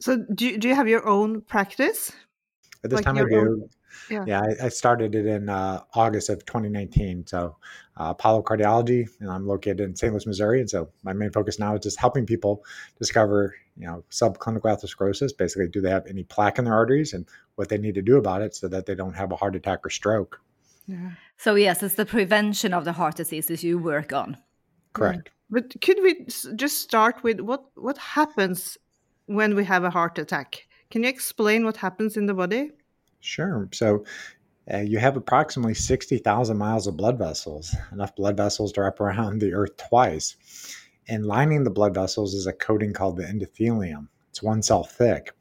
So 0.00 0.24
do 0.34 0.46
you, 0.46 0.58
do 0.58 0.68
you 0.68 0.74
have 0.74 0.88
your 0.88 1.06
own 1.06 1.40
practice? 1.40 2.12
At 2.82 2.90
this 2.90 2.98
like 2.98 3.04
time 3.04 3.18
I 3.18 3.24
do. 3.24 3.36
Own, 3.36 3.70
yeah, 4.10 4.24
yeah 4.26 4.40
I, 4.40 4.66
I, 4.66 4.68
started 4.68 5.14
it 5.14 5.26
in 5.26 5.48
uh, 5.48 5.82
August 5.94 6.28
of 6.28 6.44
2019. 6.46 7.26
So 7.26 7.56
uh, 7.96 8.10
Apollo 8.10 8.42
Cardiology, 8.42 9.08
and 9.20 9.30
I'm 9.30 9.46
located 9.46 9.80
in 9.80 9.96
St. 9.96 10.12
Louis, 10.12 10.26
Missouri. 10.26 10.60
And 10.60 10.68
so 10.68 10.88
my 11.02 11.12
main 11.12 11.30
focus 11.30 11.58
now 11.58 11.74
is 11.74 11.82
just 11.82 11.98
helping 11.98 12.26
people 12.26 12.64
discover, 12.98 13.54
you 13.76 13.86
know, 13.86 14.04
subclinical 14.10 14.62
atherosclerosis. 14.62 15.36
Basically, 15.36 15.68
do 15.68 15.80
they 15.80 15.90
have 15.90 16.06
any 16.06 16.24
plaque 16.24 16.58
in 16.58 16.64
their 16.64 16.74
arteries 16.74 17.12
and 17.12 17.26
what 17.56 17.68
they 17.68 17.78
need 17.78 17.94
to 17.94 18.02
do 18.02 18.16
about 18.16 18.42
it 18.42 18.54
so 18.54 18.68
that 18.68 18.86
they 18.86 18.94
don't 18.94 19.14
have 19.14 19.32
a 19.32 19.36
heart 19.36 19.56
attack 19.56 19.84
or 19.84 19.90
stroke. 19.90 20.40
Yeah. 20.86 21.12
So 21.36 21.54
yes, 21.54 21.82
it's 21.82 21.94
the 21.94 22.06
prevention 22.06 22.74
of 22.74 22.84
the 22.84 22.92
heart 22.92 23.16
diseases 23.16 23.64
you 23.64 23.78
work 23.78 24.12
on. 24.12 24.36
Correct. 24.92 25.30
But 25.50 25.80
could 25.80 26.02
we 26.02 26.26
just 26.56 26.80
start 26.80 27.22
with 27.22 27.40
what 27.40 27.64
what 27.74 27.98
happens 27.98 28.76
when 29.26 29.54
we 29.54 29.64
have 29.64 29.84
a 29.84 29.90
heart 29.90 30.18
attack? 30.18 30.66
Can 30.90 31.02
you 31.02 31.08
explain 31.08 31.64
what 31.64 31.76
happens 31.76 32.16
in 32.16 32.26
the 32.26 32.34
body? 32.34 32.70
Sure. 33.24 33.70
So 33.72 34.04
uh, 34.72 34.80
you 34.80 34.98
have 34.98 35.16
approximately 35.16 35.72
60,000 35.72 36.58
miles 36.58 36.86
of 36.86 36.98
blood 36.98 37.18
vessels, 37.18 37.74
enough 37.90 38.14
blood 38.14 38.36
vessels 38.36 38.70
to 38.72 38.82
wrap 38.82 39.00
around 39.00 39.38
the 39.38 39.54
earth 39.54 39.78
twice. 39.78 40.36
And 41.08 41.24
lining 41.24 41.64
the 41.64 41.70
blood 41.70 41.94
vessels 41.94 42.34
is 42.34 42.46
a 42.46 42.52
coating 42.52 42.92
called 42.92 43.16
the 43.16 43.24
endothelium. 43.24 44.08
It's 44.28 44.42
one 44.42 44.62
cell 44.62 44.84
thick. 44.84 45.32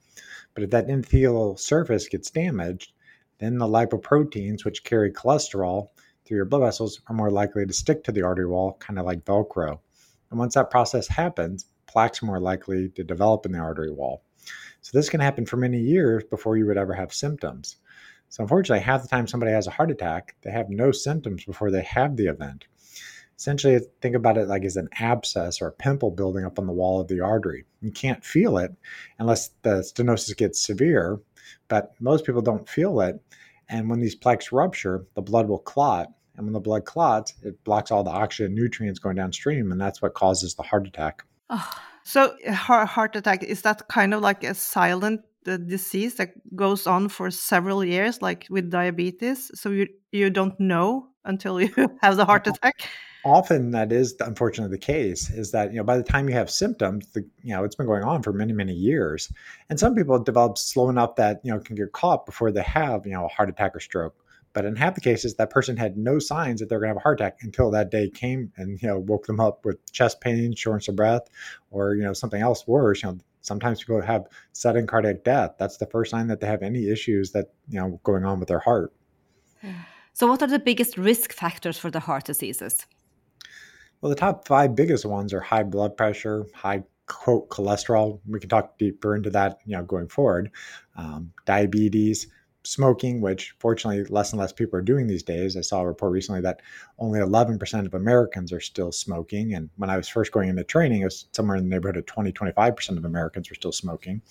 But 0.54 0.64
if 0.64 0.70
that 0.70 0.88
endothelial 0.88 1.60
surface 1.60 2.08
gets 2.08 2.32
damaged, 2.32 2.94
then 3.40 3.58
the 3.58 3.68
lipoproteins, 3.68 4.64
which 4.64 4.86
carry 4.86 5.12
cholesterol 5.12 5.90
through 6.24 6.38
your 6.38 6.46
blood 6.46 6.62
vessels, 6.62 7.02
are 7.08 7.16
more 7.16 7.32
likely 7.32 7.66
to 7.66 7.74
stick 7.74 8.06
to 8.06 8.14
the 8.14 8.22
artery 8.22 8.48
wall, 8.48 8.78
kind 8.80 8.98
of 8.98 9.06
like 9.06 9.26
Velcro. 9.26 9.80
And 10.30 10.40
once 10.40 10.54
that 10.54 10.72
process 10.72 11.10
happens, 11.10 11.66
plaques 11.86 12.24
are 12.24 12.28
more 12.28 12.40
likely 12.40 12.88
to 12.90 13.04
develop 13.04 13.46
in 13.46 13.52
the 13.52 13.60
artery 13.60 13.92
wall. 13.92 14.24
So 14.84 14.98
this 14.98 15.10
can 15.10 15.22
happen 15.22 15.46
for 15.46 15.56
many 15.56 15.80
years 15.80 16.26
before 16.26 16.58
you 16.58 16.66
would 16.68 16.78
ever 16.78 16.94
have 16.94 17.14
symptoms. 17.14 17.78
So 18.28 18.44
unfortunately, 18.44 18.84
half 18.84 19.02
the 19.02 19.08
time 19.08 19.28
somebody 19.28 19.54
has 19.54 19.66
a 19.66 19.72
heart 19.72 19.92
attack, 19.92 20.36
they 20.42 20.52
have 20.52 20.70
no 20.70 20.92
symptoms 20.92 21.46
before 21.46 21.72
they 21.72 21.84
have 21.84 22.18
the 22.18 22.28
event. 22.28 22.66
Essentially, 23.38 23.80
think 24.02 24.14
about 24.14 24.38
it 24.38 24.50
like 24.50 24.66
as 24.66 24.76
an 24.76 24.90
abscess 25.00 25.62
or 25.62 25.68
a 25.68 25.72
pimple 25.72 26.12
building 26.12 26.44
up 26.44 26.60
on 26.60 26.68
the 26.68 26.74
wall 26.74 27.00
of 27.00 27.08
the 27.08 27.22
artery. 27.22 27.64
You 27.82 27.92
can't 27.92 28.26
feel 28.26 28.58
it 28.58 28.74
unless 29.20 29.52
the 29.62 29.82
stenosis 29.82 30.36
gets 30.36 30.60
severe, 30.60 31.20
but 31.70 31.94
most 32.02 32.26
people 32.26 32.42
don't 32.42 32.68
feel 32.68 33.00
it. 33.00 33.22
And 33.70 33.90
when 33.90 34.02
these 34.02 34.16
plaques 34.16 34.52
rupture, 34.52 35.06
the 35.16 35.22
blood 35.22 35.48
will 35.48 35.60
clot. 35.60 36.12
And 36.36 36.46
when 36.46 36.54
the 36.54 36.60
blood 36.60 36.84
clots, 36.84 37.36
it 37.42 37.64
blocks 37.64 37.90
all 37.90 38.04
the 38.04 38.12
oxygen 38.12 38.54
nutrients 38.54 39.00
going 39.00 39.16
downstream, 39.16 39.72
and 39.72 39.80
that's 39.80 40.02
what 40.02 40.14
causes 40.14 40.56
the 40.56 40.64
heart 40.64 40.88
attack. 40.88 41.24
Oh, 41.50 41.72
so 42.04 42.36
heart 42.52 43.16
attack 43.16 43.44
is 43.44 43.62
that 43.62 43.88
kind 43.88 44.14
of 44.14 44.22
like 44.22 44.44
a 44.44 44.54
silent 44.54 45.22
uh, 45.48 45.58
disease 45.58 46.16
that 46.16 46.34
goes 46.56 46.88
on 46.88 47.10
for 47.10 47.32
several 47.32 47.84
years, 47.84 48.22
like 48.22 48.48
with 48.50 48.70
diabetes. 48.70 49.52
So 49.56 49.70
you 49.70 49.88
you 50.12 50.30
don't 50.30 50.58
know 50.60 51.10
until 51.26 51.62
you 51.62 51.74
have 52.02 52.18
the 52.18 52.26
heart 52.26 52.48
attack. 52.48 52.88
Often 53.26 53.72
that 53.72 53.92
is 53.92 54.16
unfortunately 54.20 54.76
the 54.76 54.86
case. 54.86 55.30
Is 55.30 55.52
that 55.52 55.72
you 55.72 55.78
know 55.78 55.84
by 55.84 55.98
the 55.98 56.04
time 56.04 56.28
you 56.28 56.36
have 56.36 56.50
symptoms, 56.50 57.08
the, 57.14 57.22
you 57.42 57.54
know 57.54 57.64
it's 57.64 57.76
been 57.76 57.88
going 57.88 58.04
on 58.04 58.22
for 58.22 58.34
many 58.34 58.54
many 58.54 58.74
years, 58.74 59.32
and 59.70 59.80
some 59.80 59.96
people 59.96 60.20
develop 60.20 60.58
slow 60.58 60.90
enough 60.90 61.16
that 61.16 61.40
you 61.44 61.52
know 61.52 61.60
can 61.60 61.76
get 61.76 61.94
caught 61.94 62.26
before 62.26 62.52
they 62.52 62.64
have 62.64 63.06
you 63.06 63.14
know 63.14 63.26
a 63.26 63.30
heart 63.30 63.50
attack 63.50 63.76
or 63.76 63.80
stroke. 63.80 64.16
But 64.54 64.66
in 64.66 64.76
half 64.76 64.96
the 64.96 65.02
cases, 65.02 65.36
that 65.36 65.50
person 65.50 65.76
had 65.76 65.98
no 65.98 66.20
signs 66.20 66.60
that 66.60 66.70
they're 66.70 66.80
going 66.80 66.90
to 66.90 66.92
have 66.92 66.98
a 66.98 67.02
heart 67.02 67.20
attack 67.20 67.40
until 67.42 67.72
that 67.72 67.90
day 67.90 68.10
came 68.10 68.52
and 68.56 68.80
you 68.82 68.88
know 68.88 69.00
woke 69.00 69.26
them 69.26 69.40
up 69.40 69.66
with 69.66 69.92
chest 69.92 70.22
pain, 70.22 70.56
shortness 70.56 70.88
of 70.88 70.96
breath, 70.96 71.28
or 71.72 71.96
you 71.96 72.04
know 72.04 72.14
something 72.14 72.42
else 72.42 72.68
worse. 72.68 73.04
You 73.04 73.10
know, 73.10 73.18
sometimes 73.42 73.80
people 73.80 74.02
have 74.02 74.28
sudden 74.52 74.88
cardiac 74.88 75.24
death. 75.24 75.56
That's 75.58 75.78
the 75.78 75.88
first 75.88 76.12
sign 76.12 76.28
that 76.28 76.40
they 76.40 76.48
have 76.48 76.62
any 76.62 76.90
issues 76.90 77.32
that 77.32 77.52
you 77.68 77.80
know 77.80 78.00
going 78.04 78.26
on 78.26 78.40
with 78.40 78.50
their 78.50 78.60
heart. 78.60 78.94
So, 80.16 80.28
what 80.28 80.44
are 80.44 80.48
the 80.48 80.60
biggest 80.60 80.96
risk 80.96 81.34
factors 81.34 81.76
for 81.80 81.90
the 81.90 82.00
heart 82.00 82.26
diseases? 82.26 82.86
Well, 84.00 84.12
the 84.12 84.16
top 84.16 84.48
five 84.48 84.76
biggest 84.76 85.08
ones 85.08 85.34
are 85.34 85.40
high 85.40 85.64
blood 85.64 85.98
pressure, 85.98 86.46
high 86.54 86.84
quote 87.08 87.50
cholesterol. 87.50 88.20
We 88.28 88.40
can 88.40 88.50
talk 88.50 88.78
deeper 88.78 89.16
into 89.16 89.30
that, 89.32 89.60
you 89.66 89.76
know, 89.76 89.84
going 89.84 90.10
forward. 90.10 90.52
Um, 90.96 91.34
diabetes, 91.46 92.28
smoking, 92.64 93.22
which 93.22 93.56
fortunately 93.60 94.04
less 94.06 94.32
and 94.32 94.40
less 94.40 94.52
people 94.52 94.80
are 94.80 94.84
doing 94.84 95.08
these 95.08 95.24
days. 95.24 95.58
I 95.58 95.62
saw 95.62 95.82
a 95.82 95.88
report 95.88 96.12
recently 96.12 96.42
that 96.42 96.62
only 96.98 97.20
11% 97.20 97.86
of 97.86 97.94
Americans 97.94 98.52
are 98.54 98.60
still 98.60 98.92
smoking. 98.92 99.54
And 99.54 99.70
when 99.78 99.90
I 99.90 99.98
was 99.98 100.08
first 100.08 100.32
going 100.32 100.50
into 100.50 100.64
training, 100.64 101.02
it 101.02 101.06
was 101.06 101.26
somewhere 101.34 101.58
in 101.58 101.64
the 101.64 101.70
neighborhood 101.70 101.98
of 101.98 102.06
20, 102.06 102.32
25% 102.32 102.98
of 102.98 103.06
Americans 103.06 103.50
were 103.50 103.56
still 103.56 103.72
smoking. 103.72 104.22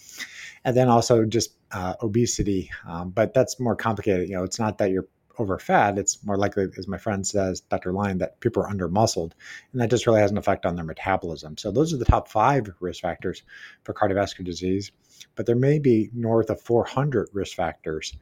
And 0.64 0.76
then 0.76 0.88
also 0.88 1.24
just 1.24 1.54
uh, 1.72 1.94
obesity. 2.02 2.70
Um, 2.86 3.10
but 3.10 3.34
that's 3.34 3.60
more 3.60 3.76
complicated. 3.76 4.28
You 4.28 4.36
know, 4.36 4.44
it's 4.44 4.58
not 4.58 4.78
that 4.78 4.90
you're 4.90 5.06
over 5.38 5.58
fat, 5.58 5.98
it's 5.98 6.24
more 6.24 6.36
likely, 6.36 6.66
as 6.76 6.88
my 6.88 6.98
friend 6.98 7.26
says, 7.26 7.60
Dr. 7.60 7.92
Lyon, 7.92 8.18
that 8.18 8.40
people 8.40 8.62
are 8.62 8.68
under 8.68 8.88
muscled. 8.88 9.34
And 9.72 9.80
that 9.80 9.90
just 9.90 10.06
really 10.06 10.20
has 10.20 10.30
an 10.30 10.38
effect 10.38 10.66
on 10.66 10.76
their 10.76 10.84
metabolism. 10.84 11.56
So 11.56 11.70
those 11.70 11.92
are 11.92 11.96
the 11.96 12.04
top 12.04 12.28
five 12.28 12.68
risk 12.80 13.02
factors 13.02 13.42
for 13.84 13.94
cardiovascular 13.94 14.44
disease. 14.44 14.92
But 15.34 15.46
there 15.46 15.56
may 15.56 15.78
be 15.78 16.10
north 16.14 16.50
of 16.50 16.60
400 16.60 17.28
risk 17.32 17.56
factors. 17.56 18.16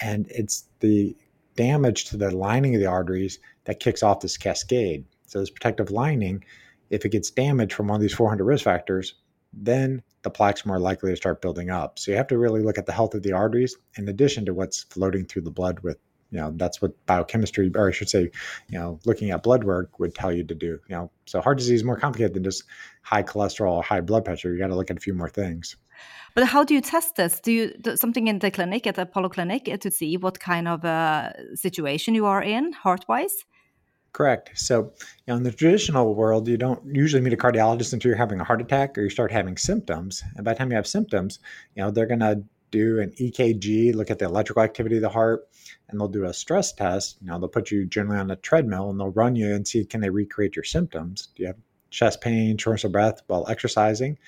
And 0.00 0.26
it's 0.30 0.68
the 0.80 1.16
damage 1.56 2.06
to 2.06 2.16
the 2.16 2.30
lining 2.30 2.74
of 2.74 2.80
the 2.80 2.86
arteries 2.86 3.38
that 3.64 3.80
kicks 3.80 4.02
off 4.02 4.20
this 4.20 4.36
cascade. 4.36 5.04
So 5.26 5.40
this 5.40 5.50
protective 5.50 5.90
lining, 5.90 6.44
if 6.90 7.04
it 7.04 7.10
gets 7.10 7.30
damaged 7.30 7.72
from 7.72 7.88
one 7.88 7.96
of 7.96 8.02
these 8.02 8.14
400 8.14 8.44
risk 8.44 8.64
factors, 8.64 9.14
then 9.52 10.02
the 10.22 10.30
plaque's 10.30 10.66
more 10.66 10.78
likely 10.78 11.10
to 11.10 11.16
start 11.16 11.42
building 11.42 11.70
up. 11.70 11.98
So 11.98 12.10
you 12.10 12.16
have 12.16 12.26
to 12.28 12.38
really 12.38 12.62
look 12.62 12.78
at 12.78 12.86
the 12.86 12.92
health 12.92 13.14
of 13.14 13.22
the 13.22 13.32
arteries 13.32 13.76
in 13.96 14.08
addition 14.08 14.46
to 14.46 14.54
what's 14.54 14.84
floating 14.84 15.26
through 15.26 15.42
the 15.42 15.50
blood 15.50 15.80
with 15.80 15.98
you 16.34 16.40
know 16.40 16.52
that's 16.56 16.82
what 16.82 16.92
biochemistry 17.06 17.70
or 17.74 17.88
i 17.88 17.92
should 17.92 18.10
say 18.10 18.30
you 18.68 18.78
know 18.78 18.98
looking 19.06 19.30
at 19.30 19.42
blood 19.42 19.64
work 19.64 19.98
would 19.98 20.14
tell 20.14 20.32
you 20.32 20.44
to 20.44 20.54
do 20.54 20.74
you 20.88 20.96
know. 20.96 21.10
So 21.26 21.40
heart 21.40 21.58
disease 21.58 21.80
is 21.80 21.84
more 21.84 21.96
complicated 21.96 22.34
than 22.34 22.44
just 22.44 22.64
high 23.02 23.22
cholesterol 23.22 23.76
or 23.76 23.82
high 23.82 24.00
blood 24.00 24.24
pressure. 24.24 24.52
You 24.52 24.58
got 24.58 24.68
to 24.68 24.76
look 24.76 24.90
at 24.90 24.96
a 24.96 25.00
few 25.00 25.14
more 25.14 25.28
things. 25.28 25.76
But 26.34 26.46
how 26.46 26.64
do 26.64 26.74
you 26.74 26.80
test 26.80 27.16
this? 27.16 27.40
Do 27.40 27.52
you 27.52 27.74
do 27.80 27.96
something 27.96 28.26
in 28.26 28.40
the 28.40 28.50
clinic 28.50 28.86
at 28.86 28.96
the 28.96 29.02
apollo 29.02 29.28
clinic 29.28 29.64
to 29.80 29.90
see 29.90 30.16
what 30.16 30.40
kind 30.40 30.68
of 30.68 30.84
uh, 30.84 31.30
situation 31.54 32.14
you 32.14 32.26
are 32.26 32.42
in 32.42 32.72
heart 32.72 33.04
wise 33.08 33.44
Correct. 34.12 34.52
So, 34.54 34.92
you 35.26 35.26
know, 35.26 35.34
in 35.34 35.42
the 35.42 35.50
traditional 35.50 36.14
world, 36.14 36.46
you 36.46 36.56
don't 36.56 36.80
usually 36.94 37.20
meet 37.20 37.32
a 37.32 37.36
cardiologist 37.36 37.92
until 37.92 38.10
you're 38.10 38.16
having 38.16 38.38
a 38.38 38.44
heart 38.44 38.60
attack 38.60 38.96
or 38.96 39.02
you 39.02 39.10
start 39.10 39.32
having 39.32 39.56
symptoms. 39.56 40.22
And 40.36 40.44
by 40.44 40.52
the 40.52 40.58
time 40.58 40.70
you 40.70 40.76
have 40.76 40.86
symptoms, 40.86 41.40
you 41.74 41.82
know, 41.82 41.90
they're 41.90 42.06
going 42.06 42.20
to 42.20 42.44
do 42.70 43.00
an 43.00 43.10
EKG, 43.18 43.92
look 43.92 44.12
at 44.12 44.20
the 44.20 44.26
electrical 44.26 44.62
activity 44.62 44.96
of 44.96 45.02
the 45.02 45.08
heart, 45.08 45.48
and 45.88 46.00
they'll 46.00 46.08
do 46.08 46.24
a 46.24 46.32
stress 46.32 46.72
test. 46.72 47.18
You 47.20 47.28
know, 47.28 47.38
they'll 47.38 47.48
put 47.48 47.70
you 47.70 47.86
generally 47.86 48.18
on 48.18 48.30
a 48.30 48.36
treadmill 48.36 48.90
and 48.90 48.98
they'll 48.98 49.10
run 49.10 49.36
you 49.36 49.54
and 49.54 49.66
see 49.66 49.84
can 49.84 50.00
they 50.00 50.10
recreate 50.10 50.56
your 50.56 50.64
symptoms. 50.64 51.28
Do 51.34 51.42
you 51.42 51.46
have 51.48 51.56
chest 51.90 52.20
pain, 52.20 52.56
shortness 52.56 52.84
of 52.84 52.92
breath 52.92 53.22
while 53.26 53.46
exercising? 53.48 54.18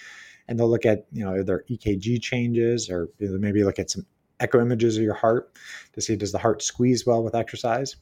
And 0.49 0.59
they'll 0.59 0.71
look 0.71 0.87
at, 0.87 1.07
you 1.13 1.25
know, 1.25 1.37
either 1.37 1.65
EKG 1.69 2.23
changes 2.23 2.89
or 2.89 3.09
maybe 3.19 3.65
look 3.65 3.79
at 3.79 3.91
some 3.91 4.07
echo 4.41 4.61
images 4.61 4.97
of 4.97 5.03
your 5.03 5.15
heart 5.15 5.57
to 5.93 6.01
see 6.01 6.17
does 6.17 6.33
the 6.33 6.39
heart 6.39 6.63
squeeze 6.63 7.07
well 7.07 7.23
with 7.23 7.35
exercise. 7.35 7.97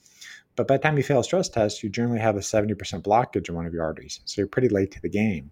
But 0.57 0.69
by 0.69 0.77
the 0.77 0.83
time 0.83 0.97
you 0.97 1.03
fail 1.03 1.21
a 1.21 1.25
stress 1.25 1.49
test, 1.49 1.83
you 1.83 1.89
generally 1.89 2.21
have 2.21 2.37
a 2.37 2.41
70% 2.41 2.77
blockage 3.03 3.49
in 3.49 3.55
one 3.55 3.67
of 3.67 3.75
your 3.75 3.83
arteries. 3.83 4.21
So 4.25 4.41
you're 4.41 4.47
pretty 4.47 4.69
late 4.69 4.93
to 4.93 5.01
the 5.01 5.09
game. 5.09 5.51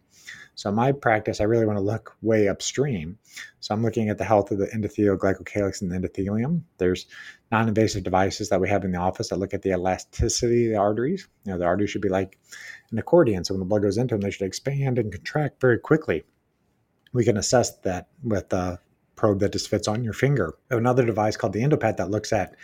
So 0.55 0.69
in 0.69 0.77
my 0.77 0.93
practice, 0.93 1.41
I 1.41 1.45
really 1.45 1.67
want 1.67 1.79
to 1.79 1.83
look 1.83 2.17
way 2.23 2.47
upstream. 2.47 3.19
So 3.61 3.75
I'm 3.75 3.83
looking 3.83 4.11
at 4.11 4.19
the 4.19 4.25
health 4.25 4.51
of 4.51 4.59
the 4.59 4.67
endothelial 4.67 5.19
glycocalyx 5.19 5.83
and 5.83 5.91
the 5.91 5.97
endothelium. 5.97 6.63
There's 6.79 7.07
non-invasive 7.51 8.05
devices 8.05 8.49
that 8.51 8.61
we 8.61 8.69
have 8.69 8.85
in 8.85 8.93
the 8.93 8.99
office 8.99 9.31
that 9.31 9.39
look 9.39 9.55
at 9.55 9.63
the 9.63 9.71
elasticity 9.71 10.67
of 10.67 10.73
the 10.73 10.79
arteries. 10.79 11.27
You 11.45 11.53
know, 11.53 11.59
the 11.59 11.65
arteries 11.65 11.91
should 11.91 12.03
be 12.03 12.09
like 12.09 12.39
an 12.91 12.99
accordion. 12.99 13.45
So 13.45 13.55
when 13.55 13.61
the 13.61 13.67
blood 13.67 13.83
goes 13.83 13.99
into 13.99 14.15
them, 14.15 14.21
they 14.21 14.31
should 14.31 14.47
expand 14.47 14.99
and 14.99 15.11
contract 15.11 15.61
very 15.61 15.79
quickly. 15.79 16.25
We 17.13 17.25
can 17.25 17.37
assess 17.37 17.77
that 17.79 18.09
with 18.23 18.53
a 18.53 18.79
probe 19.23 19.39
that 19.39 19.53
just 19.53 19.69
fits 19.69 19.87
on 19.87 20.03
your 20.03 20.13
finger. 20.13 20.53
Another 20.69 21.07
device 21.07 21.37
called 21.37 21.53
the 21.53 21.63
EndoPAT 21.63 21.97
that 21.97 22.11
looks 22.11 22.33
at 22.33 22.57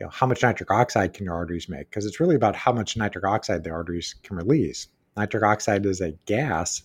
you 0.00 0.04
know, 0.04 0.10
how 0.10 0.26
much 0.26 0.42
nitric 0.42 0.68
oxide 0.68 1.14
can 1.14 1.26
your 1.26 1.34
arteries 1.34 1.68
make? 1.68 1.88
Because 1.88 2.06
it's 2.06 2.18
really 2.18 2.34
about 2.34 2.56
how 2.56 2.72
much 2.72 2.96
nitric 2.96 3.24
oxide 3.24 3.62
the 3.62 3.70
arteries 3.70 4.16
can 4.24 4.34
release. 4.36 4.88
Nitric 5.16 5.44
oxide 5.44 5.86
is 5.86 6.00
a 6.00 6.10
gas 6.26 6.82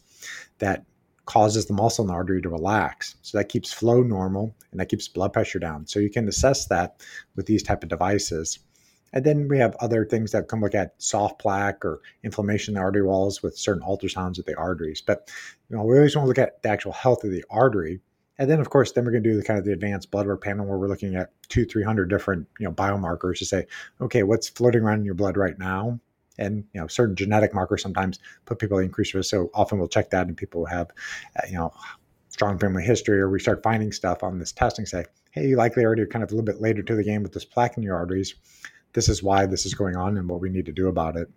that 0.59 0.85
causes 1.25 1.65
the 1.65 1.73
muscle 1.73 2.03
in 2.03 2.09
the 2.09 2.13
artery 2.13 2.43
to 2.43 2.49
relax. 2.49 3.15
So 3.23 3.39
that 3.39 3.49
keeps 3.49 3.73
flow 3.73 4.03
normal 4.03 4.55
and 4.69 4.79
that 4.79 4.89
keeps 4.89 5.07
blood 5.07 5.33
pressure 5.33 5.57
down. 5.57 5.87
So 5.87 5.99
you 5.99 6.11
can 6.11 6.27
assess 6.27 6.67
that 6.67 7.01
with 7.35 7.47
these 7.47 7.63
type 7.63 7.81
of 7.81 7.89
devices. 7.89 8.59
And 9.13 9.25
then 9.25 9.47
we 9.47 9.57
have 9.57 9.75
other 9.79 10.05
things 10.05 10.31
that 10.33 10.47
can 10.47 10.61
look 10.61 10.75
at 10.75 10.93
soft 10.99 11.39
plaque 11.39 11.83
or 11.83 12.01
inflammation 12.23 12.73
in 12.73 12.75
the 12.75 12.81
artery 12.81 13.01
walls 13.01 13.41
with 13.41 13.57
certain 13.57 13.81
ultrasounds 13.81 14.37
of 14.37 14.45
the 14.45 14.55
arteries. 14.55 15.01
But 15.01 15.31
you 15.69 15.75
know, 15.75 15.83
we 15.83 15.97
always 15.97 16.15
want 16.15 16.25
to 16.25 16.27
look 16.27 16.37
at 16.37 16.61
the 16.61 16.69
actual 16.69 16.91
health 16.91 17.23
of 17.23 17.31
the 17.31 17.43
artery 17.49 17.99
and 18.39 18.49
then, 18.49 18.59
of 18.59 18.69
course, 18.69 18.91
then 18.91 19.03
we're 19.03 19.11
going 19.11 19.23
to 19.23 19.29
do 19.29 19.35
the 19.35 19.43
kind 19.43 19.57
of 19.57 19.65
the 19.65 19.73
advanced 19.73 20.11
blood 20.11 20.27
work 20.27 20.43
panel 20.43 20.65
where 20.65 20.77
we're 20.77 20.87
looking 20.87 21.15
at 21.15 21.31
two, 21.49 21.65
three 21.65 21.83
hundred 21.83 22.09
different 22.09 22.47
you 22.59 22.65
know 22.65 22.71
biomarkers 22.71 23.39
to 23.39 23.45
say, 23.45 23.65
okay, 23.99 24.23
what's 24.23 24.49
floating 24.49 24.81
around 24.83 24.99
in 24.99 25.05
your 25.05 25.15
blood 25.15 25.37
right 25.37 25.57
now, 25.57 25.99
and 26.37 26.63
you 26.73 26.81
know 26.81 26.87
certain 26.87 27.15
genetic 27.15 27.53
markers 27.53 27.81
sometimes 27.81 28.19
put 28.45 28.59
people 28.59 28.77
at 28.77 28.85
increased 28.85 29.13
risk. 29.13 29.29
So 29.29 29.49
often 29.53 29.79
we'll 29.79 29.87
check 29.87 30.11
that, 30.11 30.27
and 30.27 30.37
people 30.37 30.65
have 30.65 30.91
uh, 31.35 31.47
you 31.47 31.55
know 31.55 31.73
strong 32.29 32.59
family 32.59 32.83
history, 32.83 33.19
or 33.19 33.29
we 33.29 33.39
start 33.39 33.63
finding 33.63 33.91
stuff 33.91 34.21
on 34.21 34.37
this 34.37 34.51
testing. 34.51 34.85
Say, 34.85 35.05
hey, 35.31 35.47
you 35.47 35.55
likely 35.55 35.83
already 35.83 36.05
kind 36.05 36.23
of 36.23 36.31
a 36.31 36.35
little 36.35 36.45
bit 36.45 36.61
later 36.61 36.83
to 36.83 36.95
the 36.95 37.03
game 37.03 37.23
with 37.23 37.33
this 37.33 37.45
plaque 37.45 37.77
in 37.77 37.83
your 37.83 37.95
arteries. 37.95 38.35
This 38.93 39.09
is 39.09 39.23
why 39.23 39.47
this 39.47 39.65
is 39.65 39.73
going 39.73 39.95
on, 39.95 40.17
and 40.17 40.29
what 40.29 40.41
we 40.41 40.49
need 40.49 40.67
to 40.67 40.71
do 40.71 40.87
about 40.87 41.17
it. 41.17 41.27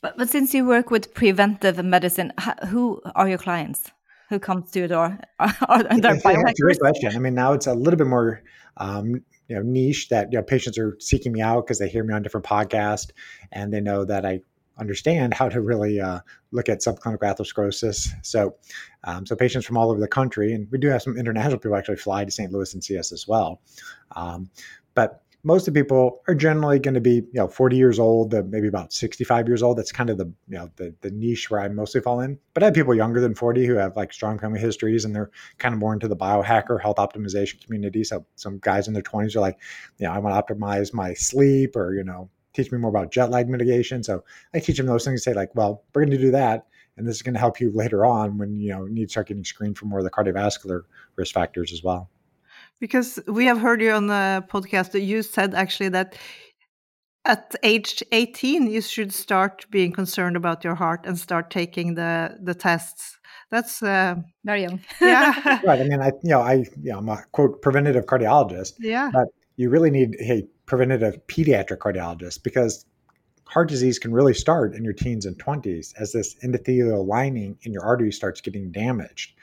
But, 0.00 0.16
but 0.16 0.30
since 0.30 0.54
you 0.54 0.66
work 0.66 0.90
with 0.90 1.12
preventive 1.12 1.84
medicine, 1.84 2.32
who 2.68 3.02
are 3.14 3.28
your 3.28 3.38
clients? 3.38 3.90
Who 4.28 4.38
comes 4.38 4.70
to 4.72 4.88
door? 4.88 5.18
Are 5.38 5.48
biohackers? 5.48 6.54
great 6.60 6.80
question. 6.80 7.14
I 7.14 7.18
mean, 7.18 7.34
now 7.34 7.52
it's 7.52 7.66
a 7.66 7.74
little 7.74 7.98
bit 7.98 8.06
more 8.06 8.42
um, 8.78 9.22
you 9.48 9.56
know 9.56 9.62
niche 9.62 10.08
that 10.08 10.32
you 10.32 10.38
know 10.38 10.42
patients 10.42 10.78
are 10.78 10.96
seeking 11.00 11.32
me 11.32 11.40
out 11.40 11.66
because 11.66 11.78
they 11.78 11.88
hear 11.88 12.04
me 12.04 12.12
on 12.14 12.22
different 12.22 12.46
podcasts 12.46 13.10
and 13.52 13.72
they 13.72 13.80
know 13.80 14.04
that 14.04 14.26
I 14.26 14.40
understand 14.78 15.32
how 15.32 15.48
to 15.48 15.60
really 15.60 16.00
uh, 16.00 16.20
look 16.50 16.68
at 16.68 16.80
subclinical 16.80 17.20
atherosclerosis. 17.20 18.08
So, 18.22 18.56
um, 19.04 19.24
so 19.24 19.34
patients 19.34 19.64
from 19.64 19.76
all 19.76 19.90
over 19.90 20.00
the 20.00 20.08
country, 20.08 20.52
and 20.52 20.70
we 20.70 20.78
do 20.78 20.88
have 20.88 21.02
some 21.02 21.16
international 21.16 21.58
people 21.58 21.76
actually 21.76 21.96
fly 21.96 22.24
to 22.24 22.30
St. 22.30 22.52
Louis 22.52 22.74
and 22.74 22.84
see 22.84 22.98
us 22.98 23.12
as 23.12 23.26
well. 23.26 23.60
Um, 24.14 24.50
but 24.94 25.22
most 25.46 25.68
of 25.68 25.74
the 25.74 25.80
people 25.80 26.24
are 26.26 26.34
generally 26.34 26.80
going 26.80 26.94
to 26.94 27.00
be, 27.00 27.14
you 27.14 27.34
know, 27.34 27.46
40 27.46 27.76
years 27.76 28.00
old, 28.00 28.34
uh, 28.34 28.42
maybe 28.48 28.66
about 28.66 28.92
65 28.92 29.46
years 29.46 29.62
old. 29.62 29.78
That's 29.78 29.92
kind 29.92 30.10
of 30.10 30.18
the, 30.18 30.24
you 30.48 30.58
know, 30.58 30.68
the, 30.74 30.92
the 31.02 31.10
niche 31.12 31.52
where 31.52 31.60
I 31.60 31.68
mostly 31.68 32.00
fall 32.00 32.18
in. 32.18 32.36
But 32.52 32.64
I 32.64 32.66
have 32.66 32.74
people 32.74 32.96
younger 32.96 33.20
than 33.20 33.32
40 33.32 33.64
who 33.64 33.76
have 33.76 33.94
like 33.94 34.12
strong 34.12 34.40
family 34.40 34.58
histories 34.58 35.04
and 35.04 35.14
they're 35.14 35.30
kind 35.58 35.72
of 35.72 35.78
more 35.78 35.94
into 35.94 36.08
the 36.08 36.16
biohacker 36.16 36.82
health 36.82 36.96
optimization 36.96 37.64
community. 37.64 38.02
So 38.02 38.26
some 38.34 38.58
guys 38.58 38.88
in 38.88 38.94
their 38.94 39.04
20s 39.04 39.36
are 39.36 39.40
like, 39.40 39.60
you 39.98 40.08
know, 40.08 40.12
I 40.12 40.18
want 40.18 40.34
to 40.34 40.54
optimize 40.54 40.92
my 40.92 41.14
sleep 41.14 41.76
or, 41.76 41.94
you 41.94 42.02
know, 42.02 42.28
teach 42.52 42.72
me 42.72 42.78
more 42.78 42.90
about 42.90 43.12
jet 43.12 43.30
lag 43.30 43.48
mitigation. 43.48 44.02
So 44.02 44.24
I 44.52 44.58
teach 44.58 44.78
them 44.78 44.86
those 44.86 45.04
things 45.04 45.24
and 45.24 45.32
say 45.32 45.38
like, 45.38 45.54
well, 45.54 45.84
we're 45.94 46.02
going 46.02 46.10
to 46.10 46.18
do 46.18 46.32
that. 46.32 46.66
And 46.96 47.06
this 47.06 47.14
is 47.14 47.22
going 47.22 47.34
to 47.34 47.40
help 47.40 47.60
you 47.60 47.70
later 47.70 48.04
on 48.04 48.36
when, 48.36 48.58
you 48.58 48.70
know, 48.70 48.86
need 48.86 49.04
to 49.04 49.10
start 49.12 49.28
getting 49.28 49.44
screened 49.44 49.78
for 49.78 49.84
more 49.84 50.00
of 50.00 50.04
the 50.04 50.10
cardiovascular 50.10 50.82
risk 51.14 51.34
factors 51.34 51.72
as 51.72 51.84
well. 51.84 52.10
Because 52.80 53.18
we 53.26 53.46
have 53.46 53.58
heard 53.58 53.80
you 53.80 53.92
on 53.92 54.06
the 54.06 54.44
podcast 54.48 54.92
that 54.92 55.00
you 55.00 55.22
said 55.22 55.54
actually 55.54 55.88
that 55.90 56.16
at 57.24 57.54
age 57.62 58.02
18 58.12 58.68
you 58.70 58.80
should 58.80 59.12
start 59.12 59.66
being 59.70 59.92
concerned 59.92 60.36
about 60.36 60.62
your 60.62 60.74
heart 60.74 61.06
and 61.06 61.18
start 61.18 61.50
taking 61.50 61.94
the 61.94 62.38
the 62.40 62.54
tests. 62.54 63.18
That's 63.50 63.82
uh, 63.82 64.16
very 64.44 64.62
young. 64.62 64.80
Yeah. 65.00 65.60
right. 65.64 65.80
I 65.80 65.84
mean, 65.84 66.00
I 66.00 66.08
you 66.22 66.30
know, 66.30 66.40
I 66.40 66.54
you 66.54 66.92
know, 66.92 66.98
I'm 66.98 67.08
a 67.08 67.24
quote 67.32 67.62
preventative 67.62 68.06
cardiologist. 68.06 68.74
Yeah. 68.78 69.10
But 69.12 69.28
you 69.56 69.70
really 69.70 69.90
need 69.90 70.16
a 70.20 70.46
preventative 70.66 71.18
pediatric 71.28 71.78
cardiologist 71.78 72.42
because 72.42 72.84
heart 73.46 73.68
disease 73.68 73.98
can 73.98 74.12
really 74.12 74.34
start 74.34 74.74
in 74.74 74.84
your 74.84 74.92
teens 74.92 75.24
and 75.24 75.38
20s 75.38 75.94
as 75.98 76.12
this 76.12 76.34
endothelial 76.44 77.06
lining 77.06 77.56
in 77.62 77.72
your 77.72 77.84
artery 77.84 78.12
starts 78.12 78.40
getting 78.40 78.70
damaged. 78.70 79.34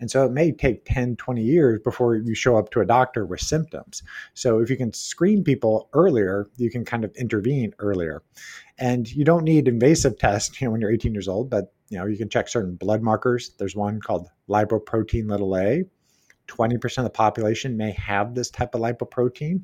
And 0.00 0.10
so 0.10 0.24
it 0.24 0.32
may 0.32 0.52
take 0.52 0.84
10, 0.84 1.16
20 1.16 1.42
years 1.42 1.80
before 1.80 2.16
you 2.16 2.34
show 2.34 2.56
up 2.56 2.70
to 2.70 2.80
a 2.80 2.86
doctor 2.86 3.26
with 3.26 3.40
symptoms. 3.40 4.02
So 4.34 4.60
if 4.60 4.70
you 4.70 4.76
can 4.76 4.92
screen 4.92 5.42
people 5.42 5.88
earlier, 5.92 6.48
you 6.56 6.70
can 6.70 6.84
kind 6.84 7.04
of 7.04 7.14
intervene 7.16 7.74
earlier. 7.78 8.22
And 8.78 9.10
you 9.10 9.24
don't 9.24 9.44
need 9.44 9.66
invasive 9.66 10.18
tests, 10.18 10.60
you 10.60 10.66
know, 10.66 10.72
when 10.72 10.80
you're 10.80 10.92
18 10.92 11.12
years 11.12 11.28
old, 11.28 11.50
but 11.50 11.72
you 11.88 11.98
know, 11.98 12.06
you 12.06 12.16
can 12.16 12.28
check 12.28 12.48
certain 12.48 12.76
blood 12.76 13.02
markers. 13.02 13.52
There's 13.58 13.74
one 13.74 14.00
called 14.00 14.28
lipoprotein 14.48 15.28
little 15.28 15.56
a. 15.56 15.84
20% 16.46 16.98
of 16.98 17.04
the 17.04 17.10
population 17.10 17.76
may 17.76 17.92
have 17.92 18.34
this 18.34 18.50
type 18.50 18.74
of 18.74 18.80
lipoprotein. 18.80 19.62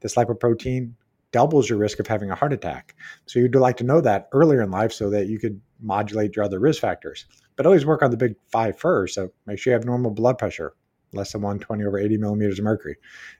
This 0.00 0.14
lipoprotein 0.14 0.92
doubles 1.32 1.68
your 1.68 1.78
risk 1.78 1.98
of 1.98 2.06
having 2.06 2.30
a 2.30 2.34
heart 2.34 2.52
attack. 2.52 2.94
So 3.26 3.38
you'd 3.38 3.54
like 3.54 3.76
to 3.78 3.84
know 3.84 4.00
that 4.00 4.28
earlier 4.32 4.62
in 4.62 4.70
life 4.70 4.92
so 4.92 5.10
that 5.10 5.26
you 5.26 5.38
could 5.38 5.60
modulate 5.80 6.36
your 6.36 6.44
other 6.44 6.58
risk 6.58 6.80
factors. 6.80 7.26
But 7.56 7.66
always 7.66 7.86
work 7.86 8.02
on 8.02 8.10
the 8.10 8.16
big 8.16 8.36
five 8.50 8.78
first. 8.78 9.14
So 9.14 9.30
make 9.46 9.58
sure 9.58 9.72
you 9.72 9.76
have 9.76 9.84
normal 9.84 10.10
blood 10.10 10.38
pressure, 10.38 10.74
less 11.12 11.32
than 11.32 11.42
120 11.42 11.84
over 11.84 11.98
80 11.98 12.18
millimeters 12.18 12.58
of 12.58 12.64
mercury. 12.64 12.96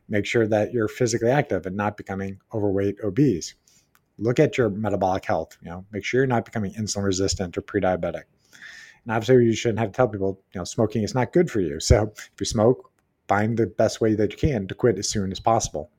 Make 0.09 0.27
sure 0.27 0.47
that 0.47 0.73
you're 0.73 0.89
physically 0.89 1.31
active 1.31 1.67
and 1.67 1.77
not 1.77 1.97
becoming 1.97 2.39
overweight, 2.53 2.97
obese. 3.05 3.55
Look 4.19 4.39
at 4.39 4.57
your 4.57 4.71
metabolic 4.71 5.25
health. 5.25 5.59
You 5.63 5.71
know, 5.71 5.87
make 5.93 6.05
sure 6.05 6.21
you're 6.21 6.27
not 6.27 6.47
becoming 6.47 6.73
insulin 6.73 7.05
resistant 7.05 7.59
or 7.59 7.61
pre-diabetic. 7.61 8.23
And 9.05 9.13
obviously, 9.13 9.45
you 9.45 9.55
shouldn't 9.55 9.79
have 9.79 9.93
to 9.93 9.97
tell 9.97 10.09
people, 10.09 10.41
you 10.53 10.61
know, 10.61 10.65
smoking 10.65 11.03
is 11.03 11.15
not 11.15 11.33
good 11.33 11.51
for 11.51 11.61
you. 11.61 11.79
So 11.81 12.13
if 12.17 12.41
you 12.41 12.47
smoke, 12.47 12.91
find 13.29 13.57
the 13.57 13.67
best 13.67 14.01
way 14.01 14.15
that 14.15 14.33
you 14.33 14.39
can 14.39 14.67
to 14.69 14.75
quit 14.75 14.99
as 14.99 15.09
soon 15.09 15.31
as 15.31 15.41
possible 15.41 15.91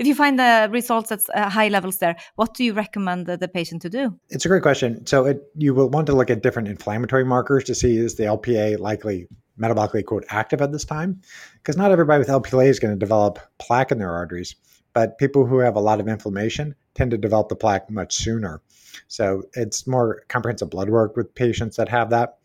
if 0.00 0.06
you 0.06 0.14
find 0.14 0.38
the 0.38 0.66
results 0.72 1.12
at 1.12 1.20
uh, 1.34 1.50
high 1.50 1.68
levels 1.68 1.98
there, 1.98 2.16
what 2.36 2.54
do 2.54 2.64
you 2.64 2.72
recommend 2.72 3.26
the, 3.26 3.48
patient 3.48 3.82
to 3.82 3.90
do? 3.90 4.18
It's 4.30 4.46
a 4.46 4.48
great 4.48 4.62
question. 4.62 5.06
So 5.06 5.26
it, 5.26 5.42
you 5.56 5.74
will 5.74 5.90
want 5.90 6.06
to 6.06 6.14
look 6.14 6.30
at 6.30 6.42
different 6.42 6.68
inflammatory 6.68 7.24
markers 7.24 7.64
to 7.64 7.74
see 7.74 7.98
is 7.98 8.14
the 8.14 8.24
LPA 8.24 8.78
likely 8.78 9.28
metabolically 9.60 10.02
quote 10.02 10.24
active 10.30 10.62
at 10.62 10.72
this 10.72 10.86
time, 10.86 11.20
because 11.56 11.76
not 11.76 11.90
everybody 11.92 12.18
with 12.18 12.28
LPA 12.28 12.66
is 12.66 12.78
going 12.78 12.94
to 12.94 12.98
develop 12.98 13.40
plaque 13.58 13.92
in 13.92 13.98
their 13.98 14.10
arteries, 14.10 14.56
but 14.94 15.18
people 15.18 15.44
who 15.44 15.58
have 15.58 15.76
a 15.76 15.80
lot 15.80 16.00
of 16.00 16.08
inflammation 16.08 16.74
tend 16.94 17.10
to 17.10 17.18
develop 17.18 17.50
the 17.50 17.56
plaque 17.56 17.90
much 17.90 18.14
sooner. 18.14 18.62
So 19.08 19.42
it's 19.52 19.86
more 19.86 20.22
comprehensive 20.28 20.70
blood 20.70 20.88
work 20.88 21.14
with 21.14 21.34
patients 21.34 21.76
that 21.76 21.90
have 21.90 22.08
that. 22.08 22.38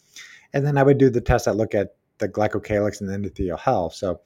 And 0.51 0.65
then 0.65 0.77
I 0.77 0.83
would 0.83 0.97
do 0.97 1.09
the 1.09 1.21
tests 1.21 1.45
that 1.45 1.55
look 1.55 1.73
at 1.73 1.95
the 2.17 2.27
glycocalyx 2.27 2.99
and 2.99 3.09
the 3.09 3.17
endothelial 3.17 3.59
health. 3.59 3.93
So 3.93 4.19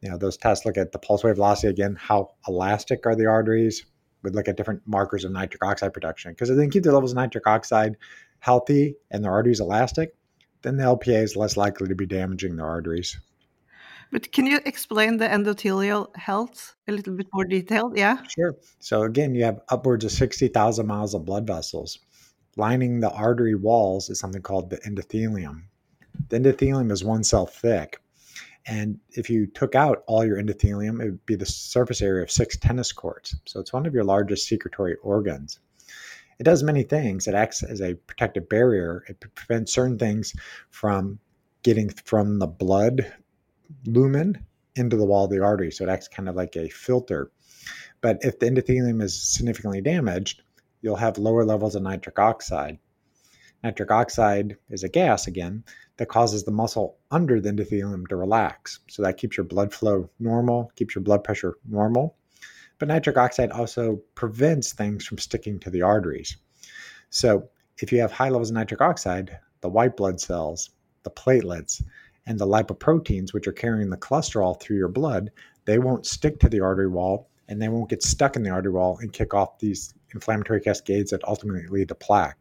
you 0.00 0.10
know 0.10 0.18
those 0.18 0.36
tests 0.36 0.64
look 0.66 0.76
at 0.76 0.92
the 0.92 0.98
pulse 0.98 1.24
wave 1.24 1.36
velocity 1.36 1.68
again 1.68 1.96
how 1.98 2.30
elastic 2.48 3.06
are 3.06 3.16
the 3.16 3.26
arteries 3.26 3.86
would 4.22 4.34
look 4.34 4.48
at 4.48 4.56
different 4.56 4.82
markers 4.86 5.24
of 5.24 5.32
nitric 5.32 5.64
oxide 5.64 5.92
production 5.92 6.32
because 6.32 6.50
if 6.50 6.56
they 6.56 6.64
can 6.64 6.70
keep 6.70 6.82
the 6.82 6.92
levels 6.92 7.12
of 7.12 7.16
nitric 7.16 7.46
oxide 7.46 7.96
healthy 8.40 8.96
and 9.10 9.24
their 9.24 9.32
arteries 9.32 9.60
elastic, 9.60 10.14
then 10.62 10.76
the 10.76 10.84
LPA 10.84 11.22
is 11.22 11.36
less 11.36 11.56
likely 11.56 11.88
to 11.88 11.94
be 11.94 12.06
damaging 12.06 12.56
their 12.56 12.66
arteries. 12.66 13.18
But 14.12 14.30
can 14.30 14.46
you 14.46 14.60
explain 14.64 15.16
the 15.16 15.26
endothelial 15.26 16.14
health 16.16 16.76
a 16.86 16.92
little 16.92 17.14
bit 17.14 17.26
more 17.34 17.44
detailed? 17.44 17.96
Yeah. 17.98 18.22
Sure. 18.36 18.54
So 18.78 19.02
again, 19.02 19.34
you 19.34 19.44
have 19.44 19.60
upwards 19.68 20.04
of 20.04 20.12
60,000 20.12 20.86
miles 20.86 21.14
of 21.14 21.24
blood 21.24 21.46
vessels. 21.46 21.98
Lining 22.56 23.00
the 23.00 23.10
artery 23.10 23.56
walls 23.56 24.08
is 24.08 24.20
something 24.20 24.42
called 24.42 24.70
the 24.70 24.78
endothelium. 24.78 25.64
The 26.28 26.38
endothelium 26.38 26.92
is 26.92 27.04
one 27.04 27.24
cell 27.24 27.46
thick. 27.46 28.00
And 28.66 28.98
if 29.10 29.30
you 29.30 29.46
took 29.46 29.74
out 29.74 30.02
all 30.06 30.24
your 30.24 30.42
endothelium, 30.42 31.00
it 31.00 31.04
would 31.06 31.26
be 31.26 31.36
the 31.36 31.46
surface 31.46 32.02
area 32.02 32.22
of 32.22 32.30
six 32.30 32.56
tennis 32.56 32.92
courts. 32.92 33.36
So 33.44 33.60
it's 33.60 33.72
one 33.72 33.86
of 33.86 33.94
your 33.94 34.04
largest 34.04 34.48
secretory 34.48 34.96
organs. 35.02 35.60
It 36.38 36.44
does 36.44 36.62
many 36.62 36.82
things. 36.82 37.28
It 37.28 37.34
acts 37.34 37.62
as 37.62 37.80
a 37.80 37.94
protective 37.94 38.48
barrier. 38.48 39.04
It 39.08 39.20
prevents 39.34 39.72
certain 39.72 39.98
things 39.98 40.34
from 40.70 41.18
getting 41.62 41.88
from 41.88 42.38
the 42.38 42.46
blood 42.46 43.12
lumen 43.86 44.44
into 44.74 44.96
the 44.96 45.06
wall 45.06 45.24
of 45.24 45.30
the 45.30 45.42
artery. 45.42 45.70
So 45.70 45.84
it 45.84 45.90
acts 45.90 46.08
kind 46.08 46.28
of 46.28 46.34
like 46.34 46.56
a 46.56 46.68
filter. 46.68 47.30
But 48.00 48.18
if 48.22 48.38
the 48.38 48.46
endothelium 48.46 49.00
is 49.02 49.20
significantly 49.20 49.80
damaged, 49.80 50.42
you'll 50.82 50.96
have 50.96 51.18
lower 51.18 51.44
levels 51.44 51.74
of 51.74 51.82
nitric 51.82 52.18
oxide. 52.18 52.78
Nitric 53.64 53.90
oxide 53.90 54.56
is 54.68 54.84
a 54.84 54.88
gas 54.88 55.26
again 55.26 55.64
that 55.96 56.08
causes 56.08 56.44
the 56.44 56.50
muscle 56.50 56.98
under 57.10 57.40
the 57.40 57.50
endothelium 57.50 58.06
to 58.08 58.16
relax. 58.16 58.80
So 58.88 59.02
that 59.02 59.16
keeps 59.16 59.36
your 59.36 59.44
blood 59.44 59.72
flow 59.72 60.10
normal, 60.18 60.70
keeps 60.76 60.94
your 60.94 61.02
blood 61.02 61.24
pressure 61.24 61.54
normal. 61.68 62.16
But 62.78 62.88
nitric 62.88 63.16
oxide 63.16 63.50
also 63.50 64.02
prevents 64.14 64.72
things 64.72 65.06
from 65.06 65.18
sticking 65.18 65.58
to 65.60 65.70
the 65.70 65.82
arteries. 65.82 66.36
So 67.10 67.48
if 67.78 67.90
you 67.92 68.00
have 68.00 68.12
high 68.12 68.28
levels 68.28 68.50
of 68.50 68.54
nitric 68.54 68.82
oxide, 68.82 69.38
the 69.62 69.68
white 69.68 69.96
blood 69.96 70.20
cells, 70.20 70.70
the 71.02 71.10
platelets, 71.10 71.82
and 72.26 72.38
the 72.38 72.46
lipoproteins, 72.46 73.32
which 73.32 73.46
are 73.46 73.52
carrying 73.52 73.88
the 73.88 73.96
cholesterol 73.96 74.60
through 74.60 74.76
your 74.76 74.88
blood, 74.88 75.30
they 75.64 75.78
won't 75.78 76.06
stick 76.06 76.38
to 76.40 76.48
the 76.48 76.60
artery 76.60 76.88
wall 76.88 77.30
and 77.48 77.62
they 77.62 77.68
won't 77.68 77.88
get 77.88 78.02
stuck 78.02 78.36
in 78.36 78.42
the 78.42 78.50
artery 78.50 78.72
wall 78.72 78.98
and 79.00 79.12
kick 79.12 79.32
off 79.32 79.58
these 79.58 79.94
inflammatory 80.12 80.60
cascades 80.60 81.10
that 81.10 81.24
ultimately 81.24 81.66
lead 81.68 81.88
to 81.88 81.94
plaque. 81.94 82.36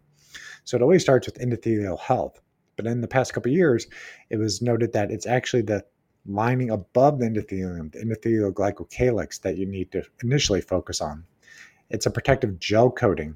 So 0.63 0.75
it 0.75 0.81
always 0.81 1.03
starts 1.03 1.27
with 1.27 1.39
endothelial 1.39 1.99
health. 1.99 2.41
But 2.75 2.87
in 2.87 3.01
the 3.01 3.07
past 3.07 3.33
couple 3.33 3.51
years, 3.51 3.87
it 4.29 4.37
was 4.37 4.61
noted 4.61 4.93
that 4.93 5.11
it's 5.11 5.27
actually 5.27 5.63
the 5.63 5.85
lining 6.25 6.71
above 6.71 7.19
the 7.19 7.25
endothelium, 7.25 7.91
the 7.91 7.99
endothelial 7.99 8.51
glycocalyx, 8.51 9.41
that 9.41 9.57
you 9.57 9.65
need 9.65 9.91
to 9.91 10.03
initially 10.23 10.61
focus 10.61 11.01
on. 11.01 11.23
It's 11.89 12.05
a 12.05 12.11
protective 12.11 12.59
gel 12.59 12.89
coating 12.91 13.35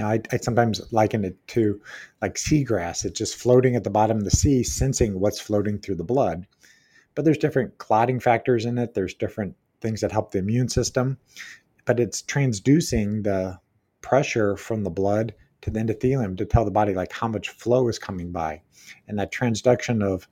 I, 0.00 0.20
I, 0.32 0.36
sometimes 0.38 0.92
liken 0.92 1.24
it 1.24 1.36
to 1.48 1.80
like 2.22 2.34
seagrass. 2.34 3.04
It's 3.04 3.18
just 3.18 3.36
floating 3.36 3.76
at 3.76 3.84
the 3.84 3.90
bottom 3.90 4.18
of 4.18 4.24
the 4.24 4.30
sea, 4.30 4.62
sensing 4.62 5.18
what's 5.18 5.40
floating 5.40 5.78
through 5.78 5.96
the 5.96 6.04
blood. 6.04 6.46
But 7.14 7.24
there's 7.24 7.38
different 7.38 7.78
clotting 7.78 8.20
factors 8.20 8.64
in 8.64 8.78
it. 8.78 8.94
There's 8.94 9.14
different 9.14 9.56
things 9.80 10.00
that 10.00 10.12
help 10.12 10.30
the 10.30 10.38
immune 10.38 10.68
system. 10.68 11.18
But 11.84 11.98
it's 11.98 12.22
transducing 12.22 13.24
the 13.24 13.58
pressure 14.00 14.56
from 14.56 14.84
the 14.84 14.90
blood 14.90 15.34
to 15.62 15.70
the 15.70 15.80
endothelium 15.80 16.36
to 16.38 16.44
tell 16.44 16.64
the 16.64 16.70
body 16.70 16.94
like 16.94 17.12
how 17.12 17.28
much 17.28 17.48
flow 17.48 17.88
is 17.88 17.98
coming 17.98 18.30
by. 18.30 18.60
And 19.06 19.18
that 19.18 19.32
transduction 19.32 20.02
of 20.02 20.28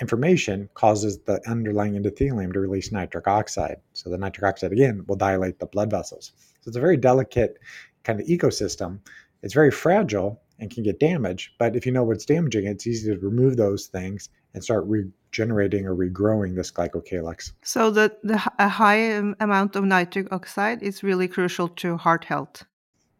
information 0.00 0.68
causes 0.74 1.18
the 1.20 1.40
underlying 1.48 1.94
endothelium 1.94 2.52
to 2.52 2.60
release 2.60 2.90
nitric 2.90 3.28
oxide. 3.28 3.76
So 3.92 4.10
the 4.10 4.18
nitric 4.18 4.44
oxide 4.44 4.72
again 4.72 5.04
will 5.06 5.16
dilate 5.16 5.58
the 5.58 5.66
blood 5.66 5.90
vessels. 5.90 6.32
So 6.60 6.68
it's 6.68 6.76
a 6.76 6.80
very 6.80 6.96
delicate 6.96 7.58
kind 8.02 8.20
of 8.20 8.26
ecosystem. 8.26 8.98
It's 9.42 9.54
very 9.54 9.70
fragile 9.70 10.40
and 10.58 10.70
can 10.70 10.82
get 10.82 11.00
damaged. 11.00 11.50
But 11.58 11.76
if 11.76 11.86
you 11.86 11.92
know 11.92 12.04
what's 12.04 12.24
damaging, 12.24 12.66
it's 12.66 12.86
easy 12.86 13.12
to 13.12 13.18
remove 13.20 13.56
those 13.56 13.86
things 13.86 14.28
and 14.54 14.62
start 14.62 14.84
regenerating 14.86 15.84
or 15.86 15.94
regrowing 15.94 16.54
this 16.54 16.70
glycocalyx. 16.70 17.52
So 17.62 17.90
the, 17.90 18.16
the 18.22 18.40
a 18.58 18.68
high 18.68 19.34
amount 19.40 19.76
of 19.76 19.84
nitric 19.84 20.32
oxide 20.32 20.82
is 20.82 21.02
really 21.02 21.28
crucial 21.28 21.68
to 21.68 21.96
heart 21.96 22.24
health. 22.24 22.64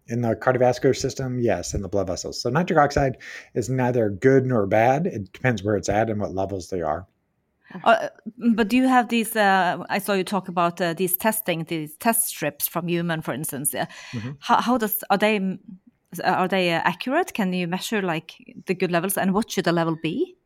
In 0.07 0.21
the 0.21 0.37
cardiovascular 0.37 0.95
system, 0.95 1.41
yes, 1.41 1.73
in 1.75 1.81
the 1.81 1.89
blood 1.89 2.09
vessels. 2.09 2.41
So 2.41 2.51
nitric 2.51 2.79
oxide 2.79 3.17
is 3.55 3.71
neither 3.71 4.11
good 4.11 4.45
nor 4.45 4.67
bad. 4.67 5.07
It 5.07 5.33
depends 5.33 5.63
where 5.63 5.77
it's 5.77 5.89
at 5.89 6.11
and 6.11 6.21
what 6.21 6.35
levels 6.35 6.69
they 6.69 6.83
are. 6.83 7.07
Uh, 7.83 8.09
but 8.55 8.69
do 8.69 8.77
you 8.77 8.87
have 8.87 9.09
these? 9.09 9.35
Uh, 9.35 9.85
I 9.89 9.99
saw 9.99 10.13
you 10.13 10.25
talk 10.25 10.49
about 10.49 10.81
uh, 10.81 10.95
these 10.95 11.17
testing, 11.17 11.65
these 11.65 11.97
test 11.97 12.29
strips 12.29 12.69
from 12.69 12.87
HumanN, 12.87 13.25
for 13.25 13.35
instance. 13.35 13.75
Mm 13.75 13.87
-hmm. 14.21 14.37
how, 14.39 14.61
how, 14.61 14.79
does 14.79 15.03
are 15.09 15.19
they 15.19 15.59
are 16.23 16.49
they 16.49 16.75
uh, 16.75 16.81
accurate? 16.85 17.33
Can 17.33 17.53
you 17.53 17.69
measure 17.69 18.03
like 18.03 18.35
the 18.67 18.75
good 18.75 18.91
levels, 18.91 19.17
and 19.17 19.33
what 19.33 19.51
should 19.51 19.65
the 19.65 19.73
level 19.73 19.97
be? 20.03 20.37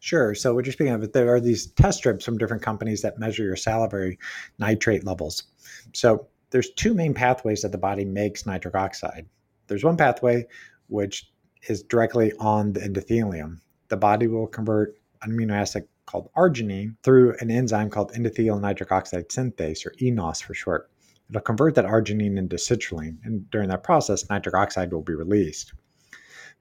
Sure. 0.00 0.34
So 0.34 0.54
what 0.54 0.64
you're 0.64 0.72
speaking 0.72 0.94
of, 0.94 1.12
there 1.12 1.28
are 1.34 1.40
these 1.40 1.66
test 1.66 1.98
strips 1.98 2.24
from 2.24 2.38
different 2.38 2.62
companies 2.62 3.00
that 3.00 3.18
measure 3.18 3.44
your 3.44 3.56
salivary 3.56 4.18
nitrate 4.58 5.04
levels. 5.04 5.44
So 5.92 6.26
there's 6.54 6.70
two 6.70 6.94
main 6.94 7.12
pathways 7.12 7.62
that 7.62 7.72
the 7.72 7.78
body 7.78 8.04
makes 8.04 8.46
nitric 8.46 8.76
oxide. 8.76 9.26
There's 9.66 9.82
one 9.82 9.96
pathway 9.96 10.46
which 10.86 11.28
is 11.68 11.82
directly 11.82 12.32
on 12.38 12.74
the 12.74 12.78
endothelium. 12.78 13.58
The 13.88 13.96
body 13.96 14.28
will 14.28 14.46
convert 14.46 14.96
an 15.22 15.32
amino 15.32 15.54
acid 15.54 15.88
called 16.06 16.30
arginine 16.36 16.94
through 17.02 17.34
an 17.40 17.50
enzyme 17.50 17.90
called 17.90 18.12
endothelial 18.12 18.60
nitric 18.60 18.92
oxide 18.92 19.30
synthase, 19.30 19.84
or 19.84 19.94
ENOS 20.00 20.40
for 20.40 20.54
short. 20.54 20.92
It'll 21.28 21.40
convert 21.40 21.74
that 21.74 21.86
arginine 21.86 22.38
into 22.38 22.54
citrulline, 22.54 23.16
and 23.24 23.50
during 23.50 23.68
that 23.70 23.82
process, 23.82 24.30
nitric 24.30 24.54
oxide 24.54 24.92
will 24.92 25.02
be 25.02 25.14
released. 25.14 25.74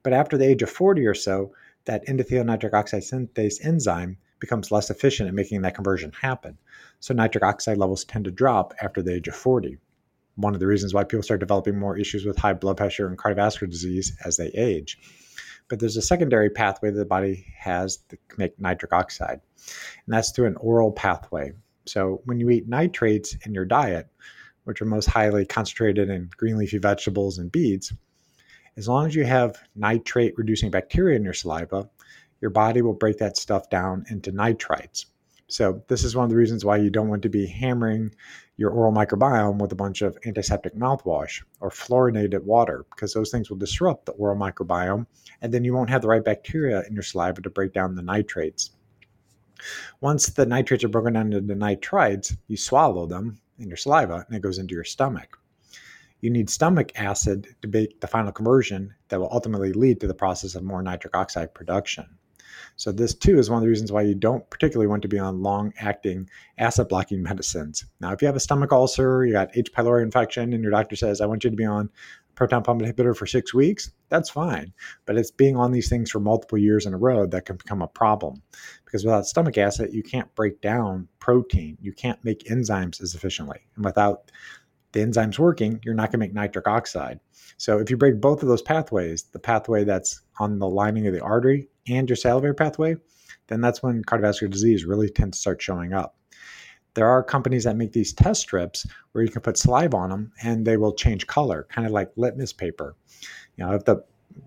But 0.02 0.14
after 0.14 0.40
the 0.40 0.48
age 0.48 0.64
of 0.64 0.72
40 0.72 1.06
or 1.06 1.14
so, 1.14 1.54
that 1.86 2.04
endothelial 2.08 2.48
nitric 2.48 2.74
oxide 2.74 3.04
synthase 3.04 3.64
enzyme 3.64 4.18
becomes 4.40 4.72
less 4.72 4.90
efficient 4.90 5.30
at 5.30 5.36
making 5.36 5.62
that 5.62 5.76
conversion 5.76 6.12
happen. 6.20 6.58
So 7.00 7.14
nitric 7.14 7.44
oxide 7.44 7.78
levels 7.78 8.04
tend 8.04 8.26
to 8.26 8.32
drop 8.32 8.74
after 8.82 9.04
the 9.04 9.14
age 9.14 9.28
of 9.28 9.36
40. 9.36 9.78
One 10.36 10.54
of 10.54 10.60
the 10.60 10.68
reasons 10.68 10.94
why 10.94 11.04
people 11.04 11.24
start 11.24 11.40
developing 11.40 11.78
more 11.78 11.98
issues 11.98 12.26
with 12.26 12.38
high 12.38 12.54
blood 12.54 12.78
pressure 12.78 13.08
and 13.08 13.18
cardiovascular 13.18 13.70
disease 13.70 14.16
as 14.26 14.38
they 14.38 14.48
age. 14.48 14.98
But 15.70 15.80
there's 15.80 15.98
a 15.98 16.02
secondary 16.02 16.50
pathway 16.50 16.92
that 16.92 16.98
the 16.98 17.06
body 17.06 17.46
has 17.58 17.98
to 18.10 18.18
make 18.38 18.60
nitric 18.60 18.94
oxide, 18.94 19.42
and 20.06 20.14
that's 20.14 20.32
through 20.32 20.48
an 20.48 20.58
oral 20.58 20.92
pathway. 20.92 21.54
So 21.86 22.22
when 22.26 22.40
you 22.40 22.50
eat 22.50 22.68
nitrates 22.68 23.36
in 23.46 23.54
your 23.54 23.66
diet, 23.66 24.08
which 24.64 24.82
are 24.82 24.86
most 24.86 25.06
highly 25.06 25.46
concentrated 25.46 26.10
in 26.10 26.30
green 26.36 26.58
leafy 26.58 26.78
vegetables 26.78 27.38
and 27.38 27.52
beets, 27.52 27.94
as 28.76 28.88
long 28.88 29.06
as 29.06 29.16
you 29.16 29.24
have 29.26 29.58
nitrate 29.76 30.38
reducing 30.38 30.72
bacteria 30.72 31.16
in 31.16 31.24
your 31.24 31.34
saliva, 31.34 31.90
your 32.42 32.50
body 32.50 32.82
will 32.82 32.94
break 32.94 33.18
that 33.20 33.38
stuff 33.38 33.70
down 33.70 34.06
into 34.10 34.32
nitrites. 34.32 35.06
So, 35.48 35.84
this 35.88 36.04
is 36.04 36.16
one 36.16 36.24
of 36.24 36.30
the 36.30 36.38
reasons 36.38 36.64
why 36.64 36.78
you 36.78 36.90
don't 36.90 37.10
want 37.10 37.22
to 37.24 37.30
be 37.30 37.46
hammering 37.46 38.16
your 38.56 38.72
oral 38.72 38.94
microbiome 38.94 39.58
with 39.58 39.72
a 39.72 39.76
bunch 39.76 40.02
of 40.02 40.18
antiseptic 40.26 40.76
mouthwash 40.76 41.44
or 41.60 41.70
fluorinated 41.70 42.44
water, 42.44 42.86
because 42.90 43.14
those 43.14 43.30
things 43.30 43.50
will 43.50 43.58
disrupt 43.58 44.06
the 44.06 44.14
oral 44.14 44.38
microbiome, 44.38 45.06
and 45.42 45.54
then 45.54 45.64
you 45.64 45.74
won't 45.74 45.90
have 45.90 46.02
the 46.02 46.08
right 46.08 46.24
bacteria 46.24 46.84
in 46.88 46.94
your 46.94 47.04
saliva 47.04 47.42
to 47.42 47.50
break 47.50 47.74
down 47.74 47.96
the 47.96 48.02
nitrates. 48.02 48.72
Once 50.02 50.28
the 50.28 50.46
nitrates 50.46 50.84
are 50.84 50.90
broken 50.90 51.14
down 51.14 51.32
into 51.32 51.56
nitrites, 51.56 52.36
you 52.48 52.58
swallow 52.58 53.06
them 53.06 53.40
in 53.60 53.68
your 53.68 53.78
saliva 53.78 54.26
and 54.28 54.36
it 54.36 54.42
goes 54.42 54.58
into 54.58 54.76
your 54.76 54.84
stomach. 54.84 55.40
You 56.20 56.30
need 56.30 56.50
stomach 56.50 56.92
acid 56.96 57.56
to 57.62 57.68
make 57.68 58.00
the 58.00 58.08
final 58.08 58.32
conversion 58.32 58.94
that 59.10 59.20
will 59.20 59.32
ultimately 59.32 59.74
lead 59.74 60.00
to 60.02 60.08
the 60.08 60.14
process 60.14 60.56
of 60.56 60.64
more 60.64 60.82
nitric 60.82 61.16
oxide 61.16 61.54
production. 61.54 62.18
So 62.76 62.92
this 62.92 63.14
too 63.14 63.40
is 63.40 63.50
one 63.50 63.58
of 63.58 63.64
the 63.64 63.70
reasons 63.70 63.92
why 63.92 64.02
you 64.02 64.16
don't 64.16 64.50
particularly 64.50 64.88
want 64.88 65.02
to 65.04 65.08
be 65.08 65.20
on 65.20 65.42
long-acting 65.42 66.30
acid-blocking 66.58 67.24
medicines. 67.24 67.86
Now, 68.00 68.12
if 68.12 68.22
you 68.22 68.26
have 68.28 68.36
a 68.36 68.40
stomach 68.40 68.72
ulcer, 68.72 69.26
you 69.26 69.34
got 69.34 69.56
H. 69.56 69.72
pylori 69.74 70.04
infection, 70.04 70.54
and 70.54 70.64
your 70.64 70.72
doctor 70.72 70.96
says, 70.96 71.22
"I 71.22 71.26
want 71.26 71.44
you 71.44 71.50
to 71.50 71.56
be 71.56 71.66
on 71.66 71.90
proton 72.36 72.64
pump 72.64 72.82
inhibitor 72.82 73.16
for 73.16 73.28
six 73.28 73.54
weeks," 73.54 73.92
that's 74.10 74.30
fine. 74.30 74.74
But 75.06 75.18
it's 75.18 75.32
being 75.32 75.56
on 75.56 75.72
these 75.72 75.90
things 75.90 76.10
for 76.10 76.20
multiple 76.20 76.58
years 76.58 76.86
in 76.86 76.94
a 76.94 76.98
row 76.98 77.26
that 77.28 77.46
can 77.46 77.58
become 77.58 77.82
a 77.82 77.88
problem, 77.88 78.42
because 78.86 79.06
without 79.06 79.28
stomach 79.28 79.58
acid, 79.58 79.94
you 79.94 80.04
can't 80.04 80.34
break 80.36 80.60
down 80.62 81.08
protein, 81.20 81.78
you 81.80 81.94
can't 81.94 82.24
make 82.24 82.46
enzymes 82.46 83.02
as 83.02 83.14
efficiently, 83.14 83.60
and 83.76 83.86
without 83.86 84.32
the 84.94 85.00
enzymes 85.00 85.40
working, 85.40 85.80
you're 85.84 85.96
not 85.96 86.12
going 86.12 86.12
to 86.12 86.18
make 86.20 86.34
nitric 86.34 86.68
oxide. 86.68 87.20
So 87.58 87.80
if 87.80 87.90
you 87.90 87.98
break 87.98 88.20
both 88.20 88.42
of 88.42 88.50
those 88.50 88.62
pathways, 88.62 89.24
the 89.24 89.40
pathway 89.40 89.84
that's 89.84 90.22
on 90.40 90.60
the 90.60 90.68
lining 90.68 91.08
of 91.08 91.14
the 91.14 91.22
artery 91.22 91.68
and 91.88 92.10
your 92.10 92.16
salivary 92.16 92.56
pathway, 92.56 92.96
then 93.48 93.62
that's 93.62 93.84
when 93.84 94.04
cardiovascular 94.04 94.50
disease 94.50 94.86
really 94.86 95.10
tends 95.10 95.38
to 95.38 95.42
start 95.42 95.62
showing 95.62 95.94
up. 95.94 96.16
There 96.96 97.08
are 97.08 97.24
companies 97.24 97.64
that 97.64 97.76
make 97.76 97.92
these 97.92 98.14
test 98.14 98.42
strips 98.42 98.86
where 99.12 99.24
you 99.24 99.30
can 99.30 99.42
put 99.42 99.58
saliva 99.58 99.98
on 99.98 100.10
them 100.10 100.32
and 100.44 100.66
they 100.66 100.78
will 100.78 100.94
change 100.94 101.26
color, 101.28 101.68
kind 101.70 101.88
of 101.88 101.94
like 101.94 102.12
litmus 102.16 102.54
paper. 102.54 102.96
You 103.58 103.66
know, 103.66 103.74
if 103.74 103.86
the 103.86 104.04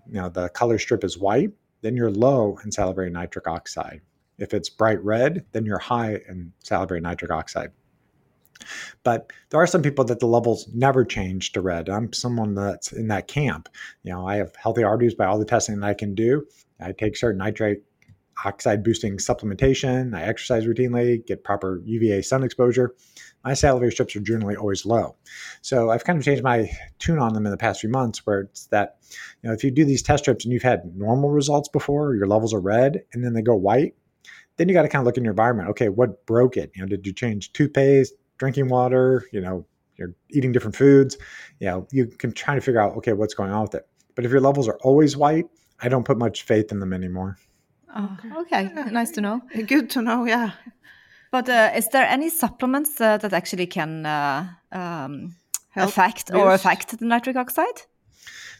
you 0.07 0.21
know 0.21 0.29
the 0.29 0.49
color 0.49 0.79
strip 0.79 1.03
is 1.03 1.17
white, 1.17 1.51
then 1.81 1.95
you're 1.95 2.11
low 2.11 2.57
in 2.63 2.71
salivary 2.71 3.09
nitric 3.09 3.47
oxide. 3.47 4.01
If 4.37 4.53
it's 4.53 4.69
bright 4.69 5.03
red, 5.03 5.45
then 5.51 5.65
you're 5.65 5.77
high 5.77 6.21
in 6.27 6.53
salivary 6.63 7.01
nitric 7.01 7.31
oxide. 7.31 7.71
But 9.03 9.31
there 9.49 9.59
are 9.59 9.67
some 9.67 9.81
people 9.81 10.05
that 10.05 10.19
the 10.19 10.27
levels 10.27 10.67
never 10.73 11.05
change 11.05 11.51
to 11.53 11.61
red. 11.61 11.89
I'm 11.89 12.13
someone 12.13 12.55
that's 12.55 12.91
in 12.91 13.07
that 13.07 13.27
camp. 13.27 13.69
You 14.03 14.13
know, 14.13 14.27
I 14.27 14.37
have 14.37 14.55
healthy 14.55 14.83
arteries 14.83 15.15
by 15.15 15.25
all 15.25 15.39
the 15.39 15.45
testing 15.45 15.79
that 15.79 15.87
I 15.87 15.93
can 15.93 16.15
do. 16.15 16.45
I 16.79 16.91
take 16.91 17.17
certain 17.17 17.39
nitric 17.39 17.83
oxide 18.45 18.83
boosting 18.83 19.17
supplementation. 19.17 20.15
I 20.15 20.23
exercise 20.23 20.65
routinely, 20.65 21.25
get 21.25 21.43
proper 21.43 21.81
UVA 21.85 22.21
sun 22.21 22.43
exposure. 22.43 22.93
My 23.43 23.53
salivary 23.53 23.91
strips 23.91 24.15
are 24.15 24.19
generally 24.19 24.55
always 24.55 24.85
low. 24.85 25.15
So 25.61 25.89
I've 25.89 26.03
kind 26.03 26.19
of 26.19 26.25
changed 26.25 26.43
my 26.43 26.69
tune 26.99 27.19
on 27.19 27.33
them 27.33 27.45
in 27.45 27.51
the 27.51 27.57
past 27.57 27.81
few 27.81 27.89
months 27.89 28.25
where 28.25 28.41
it's 28.41 28.67
that, 28.67 28.97
you 29.41 29.49
know, 29.49 29.53
if 29.53 29.63
you 29.63 29.71
do 29.71 29.85
these 29.85 30.03
test 30.03 30.25
strips 30.25 30.45
and 30.45 30.53
you've 30.53 30.63
had 30.63 30.95
normal 30.95 31.29
results 31.29 31.69
before, 31.69 32.15
your 32.15 32.27
levels 32.27 32.53
are 32.53 32.59
red 32.59 33.03
and 33.13 33.23
then 33.23 33.33
they 33.33 33.41
go 33.41 33.55
white, 33.55 33.95
then 34.57 34.67
you 34.67 34.73
got 34.73 34.81
to 34.83 34.89
kind 34.89 35.01
of 35.01 35.05
look 35.05 35.17
in 35.17 35.23
your 35.23 35.31
environment. 35.31 35.69
Okay, 35.69 35.89
what 35.89 36.25
broke 36.25 36.57
it? 36.57 36.71
You 36.75 36.81
know, 36.81 36.87
did 36.87 37.05
you 37.05 37.13
change 37.13 37.53
toothpaste, 37.53 38.13
drinking 38.37 38.69
water, 38.69 39.25
you 39.31 39.41
know, 39.41 39.65
you're 39.97 40.13
eating 40.29 40.51
different 40.51 40.75
foods, 40.75 41.17
you 41.59 41.67
know, 41.67 41.87
you 41.91 42.05
can 42.05 42.31
try 42.31 42.55
to 42.55 42.61
figure 42.61 42.79
out, 42.79 42.95
okay, 42.97 43.13
what's 43.13 43.33
going 43.33 43.51
on 43.51 43.63
with 43.63 43.75
it. 43.75 43.87
But 44.15 44.25
if 44.25 44.31
your 44.31 44.41
levels 44.41 44.67
are 44.67 44.77
always 44.81 45.17
white, 45.17 45.45
I 45.81 45.89
don't 45.89 46.03
put 46.03 46.17
much 46.17 46.43
faith 46.43 46.71
in 46.71 46.79
them 46.79 46.93
anymore. 46.93 47.37
Oh, 47.95 48.17
okay, 48.41 48.69
nice 48.91 49.11
to 49.11 49.21
know. 49.21 49.41
Good 49.65 49.89
to 49.91 50.01
know, 50.01 50.25
yeah. 50.25 50.51
But 51.31 51.49
uh, 51.49 51.71
is 51.75 51.87
there 51.89 52.05
any 52.05 52.29
supplements 52.29 53.01
uh, 53.01 53.17
that 53.17 53.33
actually 53.33 53.67
can 53.67 54.05
uh, 54.05 54.47
um, 54.71 55.35
affect 55.75 56.31
or 56.33 56.53
affect 56.53 56.99
the 56.99 57.05
nitric 57.05 57.35
oxide? 57.35 57.81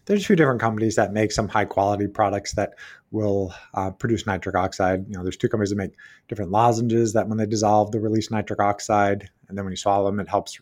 There's 0.08 0.24
a 0.24 0.26
few 0.26 0.38
different 0.38 0.62
companies 0.62 0.96
that 0.96 1.12
make 1.12 1.34
some 1.34 1.50
high 1.50 1.66
quality 1.66 2.08
products 2.08 2.54
that 2.54 2.76
will 3.12 3.54
uh, 3.74 3.92
produce 3.92 4.26
nitric 4.26 4.56
oxide. 4.56 5.06
You 5.10 5.18
know, 5.18 5.24
there's 5.24 5.36
two 5.36 5.50
companies 5.50 5.70
that 5.72 5.76
make 5.76 5.92
different 6.30 6.50
lozenges 6.50 7.12
that 7.12 7.28
when 7.28 7.38
they 7.38 7.46
dissolve, 7.46 7.92
they 7.92 8.00
release 8.00 8.32
nitric 8.32 8.62
oxide, 8.62 9.30
and 9.50 9.58
then 9.58 9.66
when 9.66 9.74
you 9.74 9.78
swallow 9.78 10.06
them, 10.06 10.22
it 10.22 10.30
helps 10.30 10.60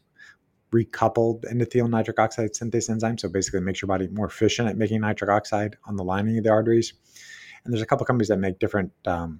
recouple 0.73 1.41
the 1.41 1.47
endothelial 1.49 1.87
nitric 1.87 2.19
oxide 2.19 2.53
synthase 2.53 2.89
enzyme. 2.89 3.19
So 3.19 3.29
basically, 3.29 3.59
it 3.59 3.63
makes 3.63 3.83
your 3.83 3.87
body 3.87 4.07
more 4.07 4.25
efficient 4.25 4.67
at 4.67 4.77
making 4.77 5.01
nitric 5.01 5.29
oxide 5.29 5.77
on 5.85 5.95
the 5.95 6.03
lining 6.03 6.39
of 6.39 6.43
the 6.43 6.49
arteries. 6.49 6.93
And 7.63 7.71
there's 7.71 7.83
a 7.83 7.85
couple 7.85 8.05
companies 8.07 8.29
that 8.29 8.37
make 8.37 8.57
different 8.57 8.91
um, 9.05 9.39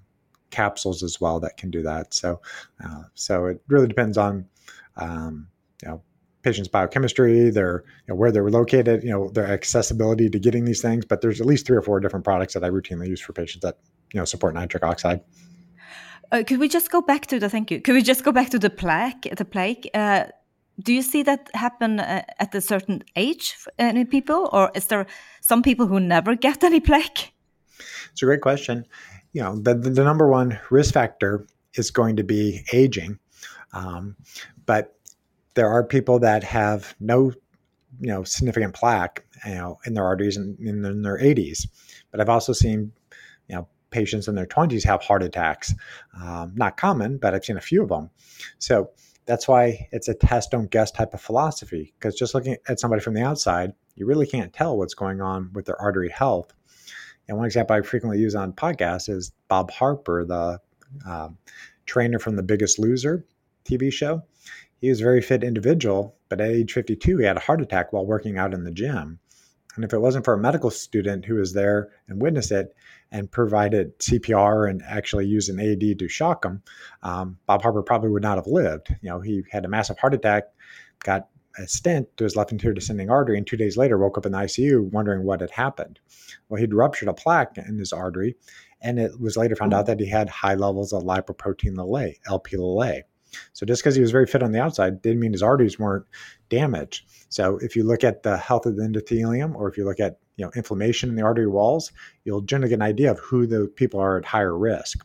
capsules 0.50 1.02
as 1.02 1.20
well 1.20 1.40
that 1.40 1.56
can 1.56 1.70
do 1.70 1.82
that. 1.82 2.14
So, 2.14 2.40
uh, 2.84 3.02
so 3.14 3.46
it 3.46 3.60
really 3.66 3.88
depends 3.88 4.16
on 4.16 4.46
um, 4.96 5.48
you 5.82 5.88
know 5.88 6.02
patient's 6.46 6.68
biochemistry, 6.68 7.50
their 7.50 7.82
you 8.06 8.12
know, 8.12 8.14
where 8.14 8.30
they're 8.30 8.48
located, 8.48 9.02
you 9.02 9.10
know 9.10 9.28
their 9.30 9.48
accessibility 9.48 10.30
to 10.30 10.38
getting 10.38 10.64
these 10.64 10.80
things. 10.80 11.04
But 11.04 11.20
there's 11.20 11.40
at 11.40 11.46
least 11.46 11.66
three 11.66 11.76
or 11.76 11.82
four 11.82 11.98
different 11.98 12.24
products 12.24 12.54
that 12.54 12.62
I 12.62 12.70
routinely 12.70 13.08
use 13.08 13.20
for 13.20 13.32
patients 13.32 13.62
that 13.62 13.78
you 14.12 14.20
know 14.20 14.24
support 14.24 14.54
nitric 14.54 14.84
oxide. 14.84 15.20
Uh, 16.30 16.42
could 16.46 16.60
we 16.60 16.68
just 16.68 16.90
go 16.90 17.02
back 17.02 17.26
to 17.26 17.40
the 17.40 17.48
thank 17.48 17.70
you? 17.70 17.80
Could 17.80 17.94
we 17.94 18.02
just 18.02 18.22
go 18.24 18.32
back 18.32 18.50
to 18.50 18.58
the 18.58 18.70
plaque? 18.70 19.22
The 19.36 19.44
plaque. 19.44 19.86
Uh, 19.92 20.26
do 20.86 20.92
you 20.92 21.02
see 21.02 21.22
that 21.24 21.50
happen 21.54 22.00
uh, 22.00 22.22
at 22.38 22.54
a 22.54 22.60
certain 22.60 23.02
age 23.16 23.56
in 23.78 24.06
people, 24.06 24.48
or 24.52 24.70
is 24.74 24.86
there 24.86 25.06
some 25.40 25.62
people 25.62 25.86
who 25.86 25.98
never 25.98 26.36
get 26.36 26.62
any 26.62 26.80
plaque? 26.80 27.32
It's 28.12 28.22
a 28.22 28.26
great 28.26 28.42
question. 28.42 28.86
You 29.32 29.42
know, 29.42 29.56
the, 29.56 29.74
the, 29.74 29.90
the 29.90 30.04
number 30.04 30.28
one 30.28 30.58
risk 30.70 30.94
factor 30.94 31.46
is 31.74 31.90
going 31.90 32.16
to 32.16 32.24
be 32.24 32.62
aging. 32.72 33.18
Um, 33.72 34.16
but 34.66 34.95
there 35.56 35.68
are 35.68 35.82
people 35.82 36.20
that 36.20 36.44
have 36.44 36.94
no, 37.00 37.32
you 38.00 38.08
know, 38.08 38.22
significant 38.22 38.74
plaque, 38.74 39.24
you 39.44 39.54
know, 39.54 39.78
in 39.84 39.94
their 39.94 40.04
arteries 40.04 40.36
in, 40.36 40.56
in, 40.60 41.02
their 41.02 41.18
80s. 41.18 41.66
But 42.12 42.20
I've 42.20 42.28
also 42.28 42.52
seen, 42.52 42.92
you 43.48 43.56
know, 43.56 43.68
patients 43.90 44.28
in 44.28 44.36
their 44.36 44.46
20s 44.46 44.84
have 44.84 45.02
heart 45.02 45.24
attacks. 45.24 45.74
Um, 46.22 46.52
not 46.54 46.76
common, 46.76 47.18
but 47.18 47.34
I've 47.34 47.44
seen 47.44 47.56
a 47.56 47.60
few 47.60 47.82
of 47.82 47.88
them. 47.88 48.10
So 48.58 48.90
that's 49.24 49.48
why 49.48 49.88
it's 49.90 50.06
a 50.06 50.14
test, 50.14 50.52
don't 50.52 50.70
guess 50.70 50.92
type 50.92 51.14
of 51.14 51.20
philosophy. 51.20 51.92
Because 51.98 52.14
just 52.14 52.34
looking 52.34 52.56
at 52.68 52.78
somebody 52.78 53.02
from 53.02 53.14
the 53.14 53.22
outside, 53.22 53.72
you 53.96 54.06
really 54.06 54.26
can't 54.26 54.52
tell 54.52 54.78
what's 54.78 54.94
going 54.94 55.20
on 55.20 55.50
with 55.52 55.64
their 55.64 55.80
artery 55.80 56.10
health 56.10 56.52
and 57.28 57.36
one 57.36 57.46
example 57.46 57.76
I 57.76 57.82
frequently 57.82 58.20
use 58.20 58.34
on 58.34 58.52
podcasts 58.52 59.08
is 59.08 59.32
Bob 59.48 59.70
Harper, 59.70 60.24
the 60.24 60.60
uh, 61.06 61.28
trainer 61.84 62.18
from 62.18 62.36
The 62.36 62.42
Biggest 62.42 62.78
Loser 62.78 63.24
TV 63.64 63.92
show. 63.92 64.22
He 64.80 64.88
was 64.88 65.00
a 65.00 65.04
very 65.04 65.22
fit 65.22 65.42
individual, 65.42 66.16
but 66.28 66.40
at 66.40 66.50
age 66.50 66.72
52, 66.72 67.18
he 67.18 67.24
had 67.24 67.36
a 67.36 67.40
heart 67.40 67.60
attack 67.60 67.92
while 67.92 68.06
working 68.06 68.38
out 68.38 68.52
in 68.52 68.64
the 68.64 68.70
gym. 68.70 69.18
And 69.74 69.84
if 69.84 69.92
it 69.92 70.00
wasn't 70.00 70.24
for 70.24 70.34
a 70.34 70.38
medical 70.38 70.70
student 70.70 71.24
who 71.24 71.34
was 71.34 71.52
there 71.52 71.90
and 72.08 72.20
witnessed 72.20 72.50
it 72.50 72.74
and 73.12 73.30
provided 73.30 73.98
CPR 73.98 74.68
and 74.68 74.82
actually 74.82 75.26
used 75.26 75.50
an 75.50 75.60
AED 75.60 75.98
to 75.98 76.08
shock 76.08 76.44
him, 76.44 76.62
um, 77.02 77.38
Bob 77.46 77.62
Harper 77.62 77.82
probably 77.82 78.10
would 78.10 78.22
not 78.22 78.38
have 78.38 78.46
lived. 78.46 78.88
You 79.02 79.10
know, 79.10 79.20
he 79.20 79.44
had 79.50 79.64
a 79.64 79.68
massive 79.68 79.98
heart 79.98 80.14
attack, 80.14 80.44
got 81.00 81.28
a 81.58 81.68
stent 81.68 82.08
to 82.16 82.24
his 82.24 82.36
left 82.36 82.52
anterior 82.52 82.74
descending 82.74 83.10
artery, 83.10 83.36
and 83.36 83.46
two 83.46 83.56
days 83.56 83.76
later 83.76 83.98
woke 83.98 84.18
up 84.18 84.26
in 84.26 84.32
the 84.32 84.38
ICU 84.38 84.90
wondering 84.92 85.24
what 85.24 85.40
had 85.40 85.50
happened. 85.50 85.98
Well, 86.48 86.60
he'd 86.60 86.74
ruptured 86.74 87.08
a 87.08 87.14
plaque 87.14 87.56
in 87.58 87.78
his 87.78 87.92
artery, 87.92 88.36
and 88.80 88.98
it 88.98 89.20
was 89.20 89.36
later 89.36 89.56
found 89.56 89.74
out 89.74 89.86
that 89.86 90.00
he 90.00 90.06
had 90.06 90.28
high 90.28 90.54
levels 90.54 90.92
of 90.92 91.02
lipoprotein 91.02 91.76
LA, 91.76 92.12
LP 92.26 92.56
So 93.52 93.66
just 93.66 93.82
because 93.82 93.94
he 93.94 94.02
was 94.02 94.10
very 94.10 94.26
fit 94.26 94.42
on 94.42 94.52
the 94.52 94.60
outside 94.60 95.02
didn't 95.02 95.20
mean 95.20 95.32
his 95.32 95.42
arteries 95.42 95.78
weren't 95.78 96.06
damaged. 96.48 97.04
So 97.28 97.58
if 97.58 97.76
you 97.76 97.84
look 97.84 98.04
at 98.04 98.22
the 98.22 98.36
health 98.36 98.66
of 98.66 98.76
the 98.76 98.82
endothelium, 98.82 99.54
or 99.54 99.68
if 99.68 99.76
you 99.76 99.84
look 99.84 100.00
at 100.00 100.18
you 100.36 100.44
know 100.44 100.52
inflammation 100.54 101.08
in 101.08 101.16
the 101.16 101.22
artery 101.22 101.46
walls, 101.48 101.92
you'll 102.24 102.42
generally 102.42 102.70
get 102.70 102.76
an 102.76 102.82
idea 102.82 103.10
of 103.10 103.18
who 103.18 103.46
the 103.46 103.66
people 103.76 104.00
are 104.00 104.18
at 104.18 104.24
higher 104.24 104.56
risk. 104.56 105.04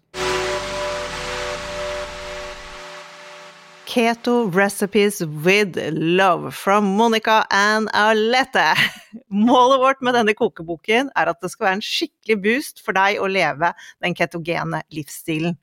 Keto 3.91 4.47
Recipes 4.55 5.19
with 5.19 5.75
Love 5.91 6.55
from 6.55 6.95
Monica 6.95 7.45
and 7.51 7.89
Alette. 7.93 8.77
Målet 9.27 9.79
vårt 9.79 10.01
med 10.01 10.15
denne 10.15 10.31
kokeboken 10.33 11.09
er 11.11 11.31
at 11.33 11.41
det 11.43 11.51
skal 11.51 11.65
være 11.65 11.79
en 11.81 11.83
skikkelig 11.83 12.37
boost 12.39 12.79
for 12.85 12.95
deg 12.95 13.19
å 13.19 13.27
leve 13.27 13.73
den 13.99 14.15
ketogene 14.15 14.79
livsstilen. 14.95 15.59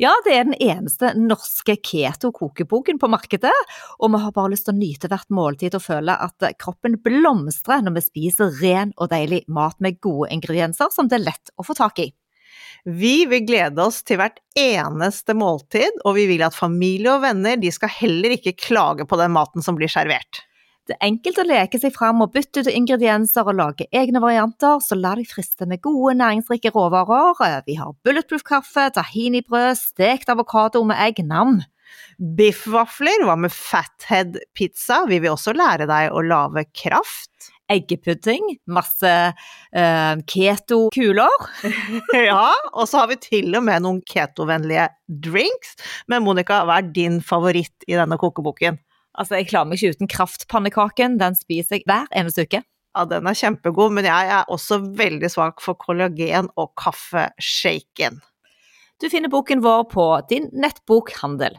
Ja, 0.00 0.12
det 0.24 0.34
er 0.34 0.46
den 0.48 0.56
eneste 0.56 1.12
norske 1.18 1.76
keto-kokeboken 1.76 3.00
på 3.02 3.10
markedet, 3.12 3.52
og 3.98 4.14
vi 4.14 4.22
har 4.22 4.34
bare 4.36 4.52
lyst 4.54 4.68
til 4.68 4.74
å 4.74 4.80
nyte 4.80 5.10
hvert 5.12 5.32
måltid 5.34 5.76
og 5.76 5.84
føle 5.84 6.16
at 6.16 6.48
kroppen 6.62 6.96
blomstrer 7.04 7.84
når 7.84 7.98
vi 7.98 8.06
spiser 8.06 8.56
ren 8.62 8.94
og 8.96 9.12
deilig 9.12 9.44
mat 9.52 9.78
med 9.84 10.00
gode 10.04 10.32
ingredienser 10.34 10.92
som 10.94 11.10
det 11.10 11.20
er 11.20 11.28
lett 11.30 11.54
å 11.56 11.66
få 11.66 11.76
tak 11.78 12.00
i. 12.04 12.10
Vi 12.84 13.26
vil 13.30 13.44
glede 13.46 13.84
oss 13.84 14.00
til 14.02 14.18
hvert 14.18 14.40
eneste 14.58 15.36
måltid, 15.38 16.00
og 16.02 16.16
vi 16.16 16.26
vil 16.32 16.42
at 16.42 16.56
familie 16.56 17.12
og 17.14 17.22
venner 17.22 17.60
de 17.60 17.70
skal 17.70 17.92
heller 18.00 18.34
ikke 18.34 18.56
klage 18.58 19.06
på 19.06 19.18
den 19.20 19.34
maten 19.36 19.62
som 19.62 19.78
blir 19.78 19.92
servert. 19.92 20.42
Det 20.88 20.96
er 20.96 21.06
enkelt 21.06 21.38
å 21.38 21.46
leke 21.46 21.78
seg 21.78 21.92
fram 21.94 22.24
og 22.24 22.32
bytte 22.34 22.64
ut 22.64 22.70
ingredienser 22.72 23.46
og 23.46 23.54
lage 23.54 23.86
egne 23.94 24.18
varianter, 24.22 24.80
så 24.82 24.98
la 24.98 25.12
deg 25.14 25.28
friste 25.30 25.68
med 25.70 25.78
gode, 25.84 26.16
næringsrike 26.18 26.72
råvarer. 26.74 27.62
Vi 27.68 27.76
har 27.78 27.94
bulletproof-kaffe, 28.02 28.88
tahinibrød, 28.96 29.78
stekt 29.78 30.32
avokado 30.34 30.82
med 30.88 30.98
egg, 31.04 31.22
nam. 31.22 31.60
Biffvafler, 32.18 33.22
hva 33.28 33.38
med 33.38 33.54
fathead-pizza? 33.54 35.04
Vi 35.06 35.22
vil 35.22 35.36
også 35.36 35.54
lære 35.54 35.86
deg 35.90 36.10
å 36.10 36.24
lage 36.26 36.66
kraft 36.74 37.52
eggepudding, 37.72 38.56
masse 38.66 39.10
uh, 39.32 40.14
keto-kuler. 40.28 41.50
ja, 42.26 42.46
og 42.74 42.88
så 42.90 43.04
har 43.04 43.12
vi 43.12 43.22
til 43.22 43.54
og 43.54 43.66
med 43.70 43.86
noen 43.86 44.02
ketovennlige 44.08 44.90
drinks. 45.06 45.76
Men 46.10 46.26
Monica, 46.26 46.64
hva 46.66 46.82
er 46.82 46.90
din 46.94 47.22
favoritt 47.24 47.86
i 47.86 47.94
denne 47.94 48.18
kokeboken? 48.20 48.82
Altså, 49.12 49.36
jeg 49.36 49.50
klarer 49.50 49.68
meg 49.68 49.80
ikke 49.80 49.96
uten 49.96 50.08
kraftpannekaken. 50.08 51.18
Den 51.20 51.36
spiser 51.36 51.78
jeg 51.78 51.86
hver 51.88 52.08
eneste 52.16 52.46
uke. 52.46 52.62
Ja, 52.92 53.04
den 53.08 53.28
er 53.28 53.36
kjempegod, 53.36 53.92
men 53.96 54.04
jeg 54.08 54.28
er 54.36 54.48
også 54.52 54.78
veldig 54.96 55.28
svak 55.32 55.60
for 55.64 55.76
kollagen 55.80 56.48
og 56.60 56.72
kaffeshaken. 56.80 58.20
Du 59.00 59.08
finner 59.12 59.32
boken 59.32 59.62
vår 59.64 59.86
på 59.92 60.06
din 60.30 60.48
nettbokhandel. 60.52 61.58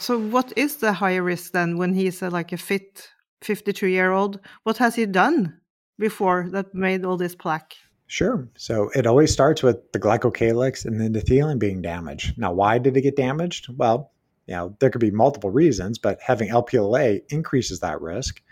So 0.00 0.16
what 0.18 0.52
is 0.56 0.76
the 0.76 0.92
high 0.92 1.20
risk 1.20 1.52
then 1.52 1.76
when 1.76 1.94
he's 1.94 2.22
a, 2.22 2.30
like 2.30 2.52
a 2.52 2.58
fit 2.58 3.08
52 3.42 3.86
year 3.86 4.12
old? 4.12 4.40
What 4.64 4.78
has 4.78 4.96
he 4.96 5.06
done 5.06 5.52
before 5.98 6.48
that 6.52 6.74
made 6.74 7.04
all 7.04 7.18
this 7.18 7.36
plaque? 7.36 7.76
Sure. 8.10 8.48
So 8.56 8.90
it 8.96 9.06
always 9.06 9.32
starts 9.32 9.62
with 9.62 9.92
the 9.92 10.00
glycocalyx 10.00 10.84
and 10.84 11.00
the 11.00 11.08
endothelium 11.08 11.60
being 11.60 11.80
damaged. 11.80 12.36
Now, 12.36 12.52
why 12.52 12.76
did 12.78 12.96
it 12.96 13.02
get 13.02 13.14
damaged? 13.14 13.68
Well, 13.76 14.10
you 14.48 14.54
know, 14.56 14.76
there 14.80 14.90
could 14.90 15.00
be 15.00 15.12
multiple 15.12 15.50
reasons, 15.50 15.96
but 15.96 16.18
having 16.20 16.48
LPLA 16.48 17.22
increases 17.28 17.78
that 17.78 18.00
risk. 18.00 18.42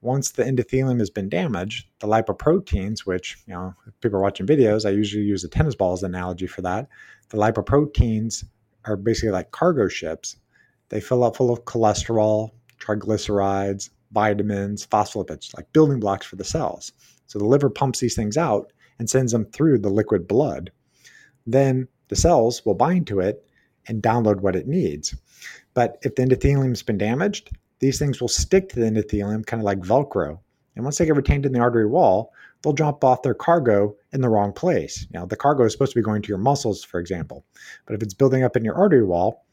Once 0.00 0.32
the 0.32 0.42
endothelium 0.42 0.98
has 0.98 1.10
been 1.10 1.28
damaged, 1.28 1.86
the 2.00 2.08
lipoproteins, 2.08 3.06
which, 3.06 3.38
you 3.46 3.54
know, 3.54 3.72
people 4.00 4.18
are 4.18 4.22
watching 4.22 4.48
videos, 4.48 4.84
I 4.84 4.90
usually 4.90 5.22
use 5.22 5.44
a 5.44 5.48
tennis 5.48 5.76
ball 5.76 5.92
as 5.92 6.02
an 6.02 6.12
analogy 6.12 6.48
for 6.48 6.62
that. 6.62 6.88
The 7.28 7.36
lipoproteins 7.36 8.44
are 8.84 8.96
basically 8.96 9.30
like 9.30 9.52
cargo 9.52 9.86
ships 9.86 10.38
they 10.88 11.00
fill 11.00 11.22
up 11.22 11.36
full 11.36 11.52
of 11.52 11.64
cholesterol, 11.64 12.50
triglycerides, 12.80 13.90
vitamins, 14.10 14.84
phospholipids, 14.84 15.54
like 15.56 15.72
building 15.72 16.00
blocks 16.00 16.26
for 16.26 16.34
the 16.34 16.44
cells. 16.44 16.90
So 17.28 17.38
the 17.38 17.44
liver 17.44 17.70
pumps 17.70 18.00
these 18.00 18.16
things 18.16 18.36
out 18.36 18.72
and 18.98 19.08
sends 19.08 19.32
them 19.32 19.46
through 19.46 19.78
the 19.78 19.90
liquid 19.90 20.28
blood. 20.28 20.70
Then 21.46 21.88
the 22.08 22.16
cells 22.16 22.64
will 22.64 22.74
bind 22.74 23.06
to 23.08 23.20
it 23.20 23.46
and 23.86 24.02
download 24.02 24.40
what 24.40 24.56
it 24.56 24.66
needs. 24.66 25.14
But 25.74 25.98
if 26.02 26.14
the 26.14 26.22
endothelium's 26.22 26.82
been 26.82 26.98
damaged, 26.98 27.50
these 27.80 27.98
things 27.98 28.20
will 28.20 28.28
stick 28.28 28.68
to 28.70 28.80
the 28.80 28.86
endothelium 28.86 29.44
kind 29.44 29.60
of 29.60 29.64
like 29.64 29.80
Velcro. 29.80 30.38
And 30.76 30.84
once 30.84 30.98
they 30.98 31.06
get 31.06 31.16
retained 31.16 31.46
in 31.46 31.52
the 31.52 31.60
artery 31.60 31.86
wall, 31.86 32.32
they'll 32.62 32.72
drop 32.72 33.04
off 33.04 33.22
their 33.22 33.34
cargo 33.34 33.94
in 34.12 34.20
the 34.20 34.28
wrong 34.28 34.52
place. 34.52 35.06
Now, 35.12 35.26
the 35.26 35.36
cargo 35.36 35.64
is 35.64 35.72
supposed 35.72 35.92
to 35.92 35.98
be 35.98 36.04
going 36.04 36.22
to 36.22 36.28
your 36.28 36.38
muscles, 36.38 36.82
for 36.82 36.98
example. 36.98 37.44
But 37.86 37.94
if 37.94 38.02
it's 38.02 38.14
building 38.14 38.42
up 38.42 38.56
in 38.56 38.64
your 38.64 38.74
artery 38.74 39.04
wall, 39.04 39.44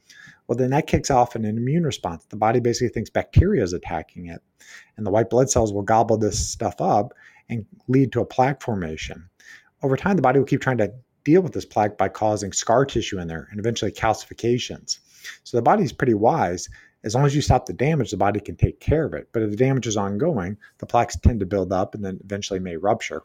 well, 0.48 0.58
then 0.58 0.72
that 0.72 0.88
kicks 0.88 1.10
off 1.10 1.36
an 1.36 1.46
immune 1.46 1.84
response. 1.84 2.26
The 2.26 2.36
body 2.36 2.60
basically 2.60 2.90
thinks 2.90 3.10
bacteria 3.10 3.64
is 3.64 3.74
attacking 3.74 4.28
it. 4.28 4.42
And 4.98 5.06
the 5.06 5.12
white 5.12 5.30
blood 5.30 5.50
cells 5.50 5.72
will 5.72 5.82
gobble 5.82 6.18
this 6.18 6.46
stuff 6.50 6.82
up 6.82 7.14
and 7.50 7.66
lead 7.88 8.12
to 8.14 8.22
a 8.22 8.26
plaque 8.26 8.62
formation. 8.62 9.30
Over 9.84 9.98
time, 9.98 10.16
the 10.16 10.22
body 10.22 10.40
will 10.40 10.46
keep 10.46 10.62
trying 10.62 10.78
to 10.78 10.92
deal 11.24 11.42
with 11.42 11.54
this 11.54 11.66
plaque 11.66 11.98
by 11.98 12.10
causing 12.10 12.52
scar 12.52 12.86
tissue 12.86 13.20
in 13.20 13.28
there 13.28 13.48
and 13.52 13.60
eventually 13.60 13.92
calcifications. 13.92 15.00
So 15.44 15.58
the 15.58 15.62
body 15.62 15.84
is 15.84 15.94
pretty 15.94 16.14
wise. 16.14 16.70
As 17.04 17.16
long 17.16 17.26
as 17.26 17.36
you 17.36 17.42
stop 17.42 17.66
the 17.66 17.74
damage, 17.74 18.12
the 18.12 18.18
body 18.18 18.40
can 18.40 18.56
take 18.56 18.80
care 18.80 19.06
of 19.06 19.14
it. 19.14 19.30
But 19.34 19.42
if 19.42 19.50
the 19.50 19.56
damage 19.56 19.88
is 19.88 19.98
ongoing, 19.98 20.58
the 20.78 20.86
plaques 20.86 21.18
tend 21.18 21.40
to 21.40 21.46
build 21.46 21.72
up 21.72 21.96
and 21.96 22.06
then 22.06 22.20
eventually 22.24 22.60
may 22.60 22.78
rupture. 22.78 23.24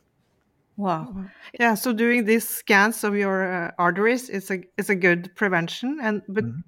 Wow. 0.76 1.24
Yeah, 1.58 1.74
so 1.74 1.92
doing 1.92 2.26
these 2.26 2.46
scans 2.46 3.02
of 3.02 3.16
your 3.16 3.50
uh, 3.50 3.70
arteries 3.78 4.28
is 4.28 4.50
a 4.50 4.62
is 4.76 4.90
a 4.90 4.94
good 4.94 5.34
prevention. 5.34 5.98
And 6.02 6.20
but 6.28 6.44
mm-hmm. 6.44 6.60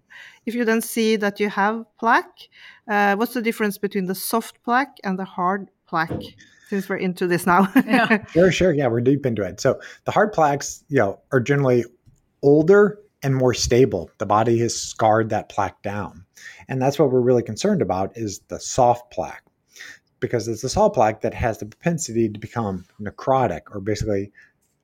if 0.47 0.55
you 0.55 0.65
then 0.65 0.81
see 0.81 1.17
that 1.17 1.41
you 1.41 1.51
have 1.51 1.85
plaque, 1.99 2.49
uh, 2.91 3.17
what's 3.17 3.35
the 3.35 3.43
difference 3.43 3.77
between 3.77 4.07
the 4.07 4.15
soft 4.15 4.63
plaque 4.65 4.97
and 5.05 5.19
the 5.19 5.27
hard 5.27 5.69
plaque? 5.87 6.23
Since 6.69 6.89
we're 6.89 6.97
into 6.97 7.27
this 7.27 7.47
now. 7.47 7.73
yeah. 7.87 8.25
Sure, 8.27 8.53
sure. 8.53 8.73
Yeah, 8.73 8.89
we're 8.89 9.01
deep 9.01 9.25
into 9.25 9.43
it. 9.43 9.61
So 9.61 9.81
the 10.05 10.13
hard 10.13 10.33
plaques, 10.33 10.85
you 10.89 10.99
know, 10.99 11.21
are 11.33 11.41
generally 11.41 11.85
older 12.43 12.99
and 13.23 13.35
more 13.35 13.55
stable. 13.55 14.11
The 14.19 14.27
body 14.27 14.59
has 14.59 14.81
scarred 14.81 15.31
that 15.31 15.49
plaque 15.49 15.83
down. 15.83 16.25
And 16.69 16.81
that's 16.81 16.99
what 16.99 17.11
we're 17.11 17.21
really 17.21 17.43
concerned 17.43 17.83
about 17.83 18.17
is 18.17 18.41
the 18.49 18.61
soft 18.61 19.11
plaque 19.11 19.43
because 20.21 20.49
it's 20.49 20.63
the 20.63 20.69
soft 20.69 20.95
plaque 20.95 21.21
that 21.23 21.35
has 21.35 21.59
the 21.59 21.67
propensity 21.67 22.29
to 22.29 22.39
become 22.39 22.85
necrotic 23.01 23.63
or 23.71 23.81
basically 23.81 24.33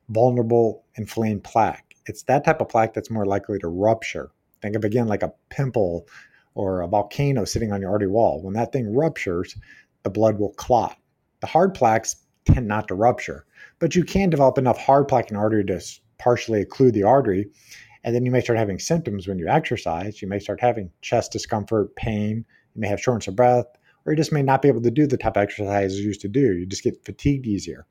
vulnerable 0.08 0.84
inflamed 0.96 1.44
plaque. 1.44 1.94
It's 2.06 2.22
that 2.24 2.44
type 2.44 2.60
of 2.60 2.68
plaque 2.68 2.94
that's 2.94 3.10
more 3.10 3.26
likely 3.26 3.58
to 3.60 3.68
rupture. 3.68 4.30
Think 4.62 4.76
of 4.76 4.84
again 4.84 5.08
like 5.08 5.22
a 5.22 5.32
pimple 5.50 6.06
or 6.54 6.82
a 6.82 6.88
volcano 6.88 7.44
sitting 7.44 7.72
on 7.72 7.80
your 7.80 7.90
artery 7.90 8.08
wall. 8.08 8.42
When 8.42 8.54
that 8.54 8.72
thing 8.72 8.94
ruptures, 8.94 9.56
the 10.02 10.10
blood 10.10 10.38
will 10.38 10.52
clot. 10.52 10.96
The 11.44 11.48
hard 11.48 11.74
plaques 11.74 12.16
tend 12.46 12.66
not 12.66 12.88
to 12.88 12.94
rupture, 12.94 13.44
but 13.78 13.94
you 13.94 14.02
can 14.02 14.30
develop 14.30 14.56
enough 14.56 14.78
hard 14.78 15.08
plaque 15.08 15.30
in 15.30 15.36
artery 15.36 15.62
to 15.66 15.78
partially 16.16 16.64
occlude 16.64 16.94
the 16.94 17.02
artery 17.02 17.50
and 18.02 18.14
then 18.14 18.24
you 18.24 18.30
may 18.30 18.40
start 18.40 18.58
having 18.58 18.78
symptoms 18.78 19.28
when 19.28 19.38
you 19.38 19.46
exercise. 19.46 20.22
You 20.22 20.28
may 20.28 20.38
start 20.38 20.62
having 20.62 20.90
chest 21.02 21.32
discomfort, 21.32 21.94
pain. 21.96 22.46
You 22.74 22.80
may 22.80 22.88
have 22.88 22.98
shortness 22.98 23.28
of 23.28 23.36
breath, 23.36 23.66
or 24.06 24.12
you 24.12 24.16
just 24.16 24.32
may 24.32 24.42
not 24.42 24.62
be 24.62 24.68
able 24.68 24.80
to 24.80 24.90
do 24.90 25.06
the 25.06 25.18
type 25.18 25.36
of 25.36 25.42
exercises 25.42 26.00
you 26.00 26.06
used 26.06 26.22
to 26.22 26.28
do. 26.28 26.54
You 26.54 26.64
just 26.64 26.82
get 26.82 27.04
fatigued 27.04 27.46
easier. 27.46 27.84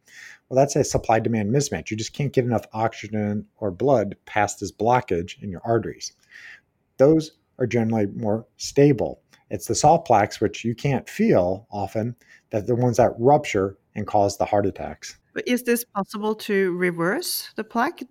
Well, 0.49 0.57
that's 0.57 0.75
a 0.75 0.83
supply 0.83 1.19
demand 1.19 1.51
mismatch. 1.51 1.91
You 1.91 1.97
just 1.97 2.13
can't 2.13 2.33
get 2.33 2.45
enough 2.45 2.65
oxygen 2.73 3.45
or 3.57 3.69
blood 3.69 4.15
past 4.25 4.61
this 4.61 4.71
blockage 4.71 5.39
in 5.43 5.51
your 5.51 5.61
arteries. 5.63 6.13
Those 6.97 7.33
are 7.59 7.67
generally 7.67 8.07
more 8.07 8.47
stable. 8.57 9.22
It's 9.53 9.67
the 9.67 9.75
soft 9.75 10.07
plaques, 10.07 10.41
which 10.41 10.65
you 10.65 10.73
can't 10.73 11.07
feel 11.07 11.67
often, 11.69 12.15
that 12.49 12.65
the 12.65 12.73
ones 12.73 12.97
that 12.97 13.11
rupture 13.19 13.77
and 13.93 14.07
cause 14.07 14.35
the 14.39 14.45
heart 14.45 14.65
attacks. 14.65 15.19
But 15.35 15.47
is 15.47 15.61
this 15.61 15.83
possible 15.83 16.33
to 16.47 16.75
reverse 16.75 17.51
the 17.55 17.63
plaque? 17.63 18.01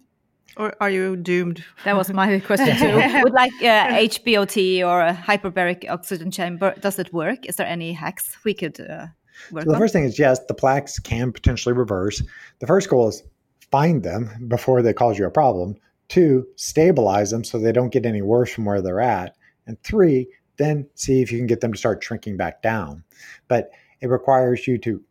Or 0.57 0.73
are 0.81 0.89
you 0.89 1.17
doomed? 1.17 1.65
That 1.85 1.97
was 1.97 2.13
my 2.13 2.39
question 2.47 2.77
too. 2.77 3.23
Would 3.25 3.33
like 3.33 3.53
uh, 3.61 3.89
HBOT 4.15 4.87
or 4.87 5.01
a 5.03 5.13
hyperbaric 5.13 5.91
oxygen 5.91 6.31
chamber, 6.31 6.77
does 6.81 7.01
it 7.01 7.13
work? 7.13 7.45
Is 7.47 7.57
there 7.57 7.67
any 7.67 7.93
hacks 7.93 8.37
we 8.45 8.55
could 8.55 8.81
uh, 8.81 9.09
work 9.51 9.65
so 9.65 9.71
the 9.71 9.75
on? 9.75 9.81
first 9.81 9.95
thing 9.95 10.05
is 10.05 10.21
yes, 10.21 10.39
the 10.47 10.55
plaques 10.55 11.01
can 11.01 11.33
potentially 11.33 11.73
reverse. 11.73 12.23
The 12.61 12.69
first 12.69 12.89
goal 12.89 13.09
is 13.09 13.25
find 13.73 14.05
them 14.05 14.47
before 14.47 14.81
they 14.81 14.93
cause 14.93 15.19
you 15.19 15.27
a 15.27 15.31
problem. 15.31 15.75
Two, 16.07 16.47
stabilize 16.55 17.33
them 17.33 17.43
so 17.43 17.59
they 17.59 17.73
don't 17.73 17.93
get 17.93 18.07
any 18.07 18.23
worse 18.23 18.53
from 18.53 18.65
where 18.65 18.81
they're 18.81 19.01
at. 19.01 19.35
And 19.67 19.83
three, 19.83 20.29
then 20.57 20.89
see 20.95 21.23
if 21.23 21.33
you 21.33 21.39
can 21.39 21.47
get 21.47 21.61
them 21.61 21.73
to 21.73 21.79
start 21.79 22.03
shrinking 22.03 22.37
back 22.37 22.63
down. 22.63 23.05
But 23.49 23.71
it 24.01 24.09
requires 24.09 24.67
you 24.67 24.79
to 24.79 25.03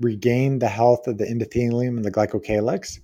regain 0.00 0.58
the 0.58 0.68
health 0.68 1.06
of 1.06 1.18
the 1.18 1.24
endothelium 1.24 1.96
and 1.96 2.04
the 2.04 2.10
glycocalyx 2.10 3.00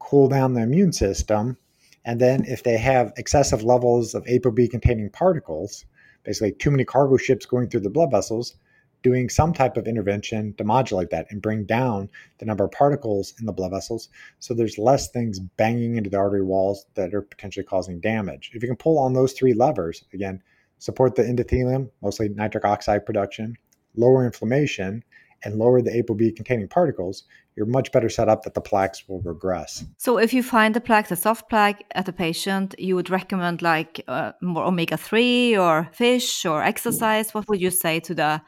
cool 0.00 0.28
down 0.28 0.54
the 0.54 0.62
immune 0.62 0.92
system. 0.92 1.56
And 2.04 2.20
then 2.20 2.44
if 2.46 2.64
they 2.64 2.78
have 2.78 3.12
excessive 3.16 3.62
levels 3.62 4.14
of 4.14 4.24
ApoB 4.24 4.70
containing 4.70 5.10
particles, 5.10 5.84
basically 6.24 6.52
too 6.52 6.70
many 6.70 6.84
cargo 6.84 7.16
ships 7.16 7.46
going 7.46 7.68
through 7.68 7.80
the 7.80 7.90
blood 7.90 8.10
vessels, 8.10 8.56
doing 9.02 9.28
some 9.28 9.52
type 9.52 9.76
of 9.76 9.86
intervention 9.86 10.54
to 10.54 10.64
modulate 10.64 11.10
that 11.10 11.26
and 11.30 11.40
bring 11.40 11.64
down 11.64 12.08
the 12.38 12.44
number 12.44 12.64
of 12.64 12.72
particles 12.72 13.34
in 13.38 13.46
the 13.46 13.52
blood 13.52 13.70
vessels 13.70 14.10
so 14.40 14.52
there's 14.52 14.76
less 14.76 15.08
things 15.08 15.38
banging 15.38 15.96
into 15.96 16.10
the 16.10 16.18
artery 16.18 16.42
walls 16.42 16.84
that 16.94 17.14
are 17.14 17.22
potentially 17.22 17.64
causing 17.64 18.00
damage. 18.00 18.50
If 18.52 18.62
you 18.62 18.68
can 18.68 18.76
pull 18.76 18.98
on 18.98 19.14
those 19.14 19.32
three 19.32 19.54
levers, 19.54 20.04
again, 20.12 20.42
support 20.80 21.14
the 21.14 21.22
endothelium, 21.22 21.90
mostly 22.02 22.28
nitric 22.28 22.64
oxide 22.64 23.06
production, 23.06 23.56
lower 23.96 24.26
inflammation, 24.26 25.04
and 25.44 25.56
lower 25.56 25.80
the 25.80 25.90
ApoB 25.90 26.36
containing 26.36 26.68
particles, 26.68 27.24
you're 27.56 27.66
much 27.66 27.92
better 27.92 28.08
set 28.08 28.28
up 28.28 28.42
that 28.42 28.54
the 28.54 28.60
plaques 28.60 29.08
will 29.08 29.20
regress. 29.22 29.84
So, 29.96 30.18
if 30.18 30.32
you 30.32 30.42
find 30.42 30.74
the 30.74 30.80
plaque, 30.80 31.08
the 31.08 31.16
soft 31.16 31.48
plaque 31.48 31.84
at 31.94 32.08
a 32.08 32.12
patient, 32.12 32.74
you 32.78 32.94
would 32.94 33.10
recommend 33.10 33.62
like 33.62 34.02
uh, 34.06 34.32
more 34.40 34.64
omega 34.64 34.96
3 34.96 35.56
or 35.56 35.88
fish 35.92 36.44
or 36.44 36.62
exercise. 36.62 37.34
What 37.34 37.48
would 37.48 37.60
you 37.60 37.70
say 37.70 38.00
to 38.00 38.14
the 38.14 38.42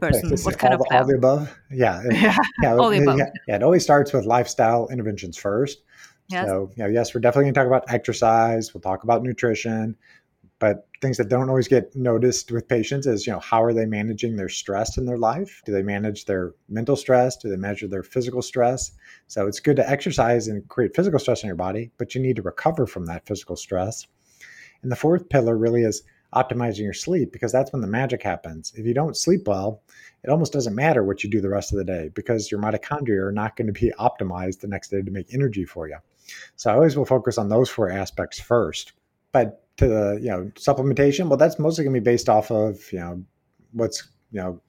person? 0.00 0.30
What 0.30 0.58
kind 0.58 0.74
all, 0.74 0.80
of 0.80 0.88
the, 0.88 0.96
all 0.96 1.06
the 1.06 1.14
above? 1.14 1.58
Yeah. 1.70 2.02
yeah. 2.10 2.36
yeah, 2.62 2.74
all 2.74 2.90
the 2.90 3.02
above. 3.02 3.18
Yeah, 3.18 3.30
yeah, 3.48 3.56
it 3.56 3.62
always 3.62 3.82
starts 3.82 4.12
with 4.12 4.24
lifestyle 4.24 4.88
interventions 4.88 5.36
first. 5.36 5.82
Yes. 6.28 6.46
So, 6.46 6.70
you 6.76 6.84
know, 6.84 6.88
yes, 6.88 7.14
we're 7.14 7.20
definitely 7.20 7.44
going 7.44 7.54
to 7.54 7.60
talk 7.60 7.66
about 7.66 7.84
exercise. 7.88 8.72
We'll 8.72 8.80
talk 8.80 9.04
about 9.04 9.22
nutrition. 9.22 9.96
But 10.58 10.86
things 11.04 11.18
that 11.18 11.28
don't 11.28 11.50
always 11.50 11.68
get 11.68 11.94
noticed 11.94 12.50
with 12.50 12.66
patients 12.66 13.06
is, 13.06 13.26
you 13.26 13.32
know, 13.32 13.38
how 13.38 13.62
are 13.62 13.74
they 13.74 13.84
managing 13.84 14.36
their 14.36 14.48
stress 14.48 14.96
in 14.96 15.04
their 15.04 15.18
life? 15.18 15.60
Do 15.66 15.72
they 15.72 15.82
manage 15.82 16.24
their 16.24 16.54
mental 16.70 16.96
stress? 16.96 17.36
Do 17.36 17.50
they 17.50 17.56
measure 17.56 17.86
their 17.86 18.02
physical 18.02 18.40
stress? 18.40 18.90
So 19.26 19.46
it's 19.46 19.60
good 19.60 19.76
to 19.76 19.88
exercise 19.88 20.48
and 20.48 20.66
create 20.68 20.96
physical 20.96 21.18
stress 21.18 21.42
in 21.42 21.46
your 21.46 21.56
body, 21.56 21.90
but 21.98 22.14
you 22.14 22.22
need 22.22 22.36
to 22.36 22.42
recover 22.42 22.86
from 22.86 23.04
that 23.04 23.26
physical 23.26 23.54
stress. 23.54 24.06
And 24.82 24.90
the 24.90 24.96
fourth 24.96 25.28
pillar 25.28 25.58
really 25.58 25.82
is 25.82 26.04
optimizing 26.34 26.84
your 26.84 26.94
sleep 26.94 27.32
because 27.32 27.52
that's 27.52 27.70
when 27.70 27.82
the 27.82 27.86
magic 27.86 28.22
happens. 28.22 28.72
If 28.74 28.86
you 28.86 28.94
don't 28.94 29.14
sleep 29.14 29.46
well, 29.46 29.82
it 30.22 30.30
almost 30.30 30.54
doesn't 30.54 30.74
matter 30.74 31.04
what 31.04 31.22
you 31.22 31.28
do 31.28 31.42
the 31.42 31.50
rest 31.50 31.70
of 31.70 31.76
the 31.76 31.84
day 31.84 32.12
because 32.14 32.50
your 32.50 32.60
mitochondria 32.62 33.26
are 33.26 33.32
not 33.32 33.56
going 33.56 33.66
to 33.66 33.78
be 33.78 33.92
optimized 34.00 34.60
the 34.60 34.68
next 34.68 34.88
day 34.88 35.02
to 35.02 35.10
make 35.10 35.34
energy 35.34 35.66
for 35.66 35.86
you. 35.86 35.98
So 36.56 36.70
I 36.70 36.74
always 36.74 36.96
will 36.96 37.04
focus 37.04 37.36
on 37.36 37.50
those 37.50 37.68
four 37.68 37.90
aspects 37.90 38.40
first. 38.40 38.94
But 39.32 39.63
to 39.76 39.86
the 39.86 40.18
you 40.20 40.28
know 40.28 40.50
supplementation. 40.54 41.28
Well 41.28 41.36
that's 41.36 41.58
mostly 41.58 41.84
going 41.84 41.94
to 41.94 42.00
be 42.00 42.04
based 42.04 42.28
off 42.28 42.50
of 42.50 42.92
you 42.92 43.00
know 43.00 43.24
what's 43.72 44.08
you 44.30 44.40
know 44.40 44.60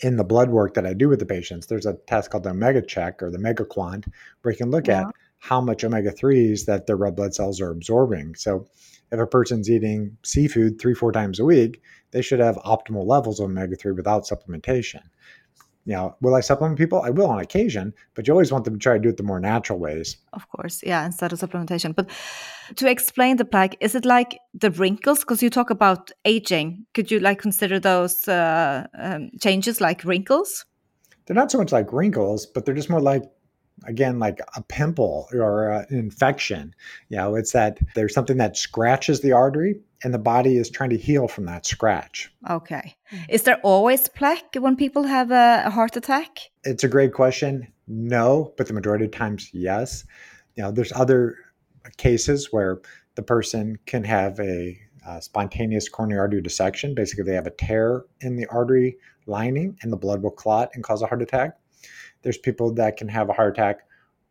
in 0.00 0.16
the 0.16 0.24
blood 0.24 0.50
work 0.50 0.74
that 0.74 0.86
i 0.86 0.92
do 0.92 1.08
with 1.08 1.20
the 1.20 1.26
patients. 1.26 1.66
There's 1.66 1.86
a 1.86 1.94
test 2.06 2.30
called 2.30 2.44
the 2.44 2.50
omega 2.50 2.82
check 2.82 3.22
or 3.22 3.30
the 3.30 3.38
OmegaQuant 3.38 4.06
where 4.42 4.52
you 4.52 4.58
can 4.58 4.70
look 4.70 4.88
yeah. 4.88 5.02
at 5.02 5.06
how 5.38 5.60
much 5.60 5.84
omega-3s 5.84 6.64
that 6.64 6.86
their 6.86 6.96
red 6.96 7.14
blood 7.14 7.34
cells 7.34 7.60
are 7.60 7.70
absorbing. 7.70 8.34
So 8.34 8.66
if 9.12 9.20
a 9.20 9.26
person's 9.26 9.70
eating 9.70 10.16
seafood 10.24 10.80
three 10.80 10.94
four 10.94 11.12
times 11.12 11.38
a 11.38 11.44
week 11.44 11.80
they 12.10 12.22
should 12.22 12.40
have 12.40 12.56
optimal 12.56 13.06
levels 13.06 13.40
of 13.40 13.46
omega-3 13.46 13.96
without 13.96 14.24
supplementation 14.24 15.02
you 15.86 15.92
know, 15.92 16.16
will 16.20 16.34
I 16.34 16.40
supplement 16.40 16.78
people? 16.78 17.02
I 17.02 17.10
will 17.10 17.26
on 17.26 17.40
occasion, 17.40 17.92
but 18.14 18.26
you 18.26 18.32
always 18.32 18.50
want 18.50 18.64
them 18.64 18.74
to 18.74 18.78
try 18.78 18.94
to 18.94 18.98
do 18.98 19.10
it 19.10 19.16
the 19.16 19.22
more 19.22 19.40
natural 19.40 19.78
ways. 19.78 20.16
Of 20.32 20.48
course, 20.48 20.82
yeah, 20.82 21.04
instead 21.04 21.32
of 21.32 21.40
supplementation. 21.40 21.94
But 21.94 22.10
to 22.76 22.90
explain 22.90 23.36
the 23.36 23.44
plaque, 23.44 23.76
is 23.80 23.94
it 23.94 24.04
like 24.04 24.38
the 24.54 24.70
wrinkles? 24.70 25.20
Because 25.20 25.42
you 25.42 25.50
talk 25.50 25.70
about 25.70 26.10
aging. 26.24 26.86
Could 26.94 27.10
you 27.10 27.20
like 27.20 27.38
consider 27.38 27.78
those 27.78 28.26
uh, 28.26 28.86
um, 28.98 29.30
changes 29.40 29.80
like 29.80 30.04
wrinkles? 30.04 30.64
They're 31.26 31.36
not 31.36 31.50
so 31.50 31.58
much 31.58 31.72
like 31.72 31.92
wrinkles, 31.92 32.46
but 32.46 32.64
they're 32.64 32.74
just 32.74 32.90
more 32.90 33.00
like 33.00 33.24
again 33.84 34.18
like 34.18 34.40
a 34.56 34.62
pimple 34.62 35.28
or 35.32 35.68
an 35.68 35.86
infection 35.90 36.74
you 37.08 37.16
know 37.16 37.34
it's 37.34 37.52
that 37.52 37.78
there's 37.94 38.14
something 38.14 38.36
that 38.36 38.56
scratches 38.56 39.20
the 39.20 39.32
artery 39.32 39.80
and 40.04 40.12
the 40.12 40.18
body 40.18 40.58
is 40.58 40.70
trying 40.70 40.90
to 40.90 40.98
heal 40.98 41.26
from 41.26 41.46
that 41.46 41.64
scratch. 41.64 42.30
Okay. 42.48 42.94
Is 43.28 43.42
there 43.42 43.58
always 43.62 44.06
plaque 44.06 44.54
when 44.54 44.76
people 44.76 45.04
have 45.04 45.30
a, 45.30 45.70
heart 45.70 45.96
attack? 45.96 46.50
It's 46.62 46.84
a 46.84 46.88
great 46.88 47.14
question. 47.14 47.66
No 47.88 48.52
but 48.56 48.66
the 48.68 48.74
majority 48.74 49.06
of 49.06 49.10
times 49.10 49.50
yes. 49.52 50.04
You 50.56 50.62
know 50.62 50.70
there's 50.70 50.92
other 50.92 51.36
cases 51.96 52.52
where 52.52 52.80
the 53.14 53.22
person 53.22 53.78
can 53.86 54.04
have 54.04 54.38
a 54.40 54.78
uh, 55.06 55.20
spontaneous 55.20 55.88
coronary 55.88 56.20
artery 56.20 56.42
dissection. 56.42 56.94
Basically 56.94 57.24
they 57.24 57.34
have 57.34 57.46
a 57.46 57.50
tear 57.50 58.04
in 58.20 58.36
the 58.36 58.46
artery 58.46 58.96
lining 59.26 59.76
and 59.82 59.92
the 59.92 59.96
blood 59.96 60.22
will 60.22 60.30
clot 60.30 60.70
and 60.74 60.84
cause 60.84 61.02
a 61.02 61.06
heart 61.06 61.22
attack 61.22 61.58
there's 62.24 62.38
people 62.38 62.74
that 62.74 62.96
can 62.96 63.08
have 63.08 63.28
a 63.28 63.32
heart 63.32 63.56
attack, 63.56 63.86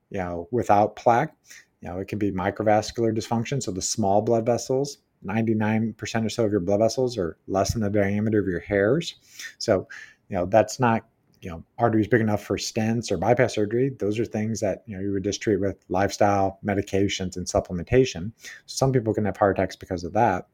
you 0.09 0.17
know, 0.17 0.49
without 0.51 0.97
plaque. 0.97 1.33
You 1.81 1.89
know, 1.89 1.99
it 1.99 2.09
can 2.09 2.19
be 2.19 2.31
microvascular 2.31 3.15
dysfunction, 3.17 3.63
so 3.63 3.71
the 3.71 3.81
small 3.81 4.21
blood 4.21 4.45
vessels 4.45 4.97
99% 5.25 6.25
or 6.25 6.29
so 6.29 6.45
of 6.45 6.51
your 6.51 6.59
blood 6.59 6.79
vessels 6.79 7.17
are 7.17 7.37
less 7.47 7.73
than 7.73 7.81
the 7.81 7.89
diameter 7.89 8.39
of 8.39 8.47
your 8.47 8.59
hairs. 8.59 9.15
So, 9.57 9.87
you 10.29 10.37
know, 10.37 10.45
that's 10.45 10.79
not, 10.79 11.05
you 11.41 11.49
know, 11.49 11.63
arteries 11.77 12.07
big 12.07 12.21
enough 12.21 12.43
for 12.43 12.57
stents 12.57 13.11
or 13.11 13.17
bypass 13.17 13.55
surgery. 13.55 13.91
Those 13.99 14.19
are 14.19 14.25
things 14.25 14.59
that, 14.61 14.83
you 14.85 14.95
know, 14.95 15.01
you 15.01 15.11
would 15.11 15.23
just 15.23 15.41
treat 15.41 15.59
with 15.59 15.83
lifestyle, 15.89 16.59
medications, 16.65 17.37
and 17.37 17.45
supplementation. 17.45 18.31
Some 18.65 18.91
people 18.91 19.13
can 19.13 19.25
have 19.25 19.37
heart 19.37 19.57
attacks 19.57 19.75
because 19.75 20.03
of 20.03 20.13
that. 20.13 20.47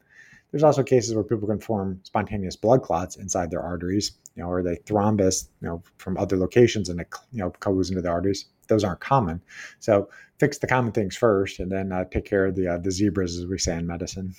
There's 0.50 0.62
also 0.62 0.82
cases 0.82 1.14
where 1.14 1.24
people 1.24 1.48
can 1.48 1.60
form 1.60 2.00
spontaneous 2.02 2.56
blood 2.56 2.82
clots 2.82 3.16
inside 3.16 3.50
their 3.50 3.62
arteries, 3.62 4.12
you 4.34 4.42
know, 4.42 4.50
or 4.50 4.62
they 4.62 4.76
thrombus, 4.76 5.48
you 5.60 5.68
know, 5.68 5.82
from 5.98 6.16
other 6.18 6.36
locations 6.36 6.88
and 6.88 7.00
it, 7.00 7.08
you 7.32 7.38
know, 7.38 7.52
goes 7.60 7.90
into 7.90 8.02
the 8.02 8.08
arteries. 8.08 8.46
Those 8.68 8.84
aren't 8.84 9.00
common. 9.00 9.42
So 9.78 10.08
fix 10.38 10.58
the 10.58 10.66
common 10.66 10.92
things 10.92 11.16
first, 11.16 11.60
and 11.60 11.70
then 11.70 11.92
uh, 11.92 12.04
take 12.04 12.24
care 12.24 12.46
of 12.46 12.54
the 12.56 12.68
uh, 12.68 12.78
the 12.78 12.90
zebras, 12.90 13.36
as 13.36 13.46
we 13.46 13.58
say 13.58 13.76
in 13.76 13.86
medicine. 13.86 14.34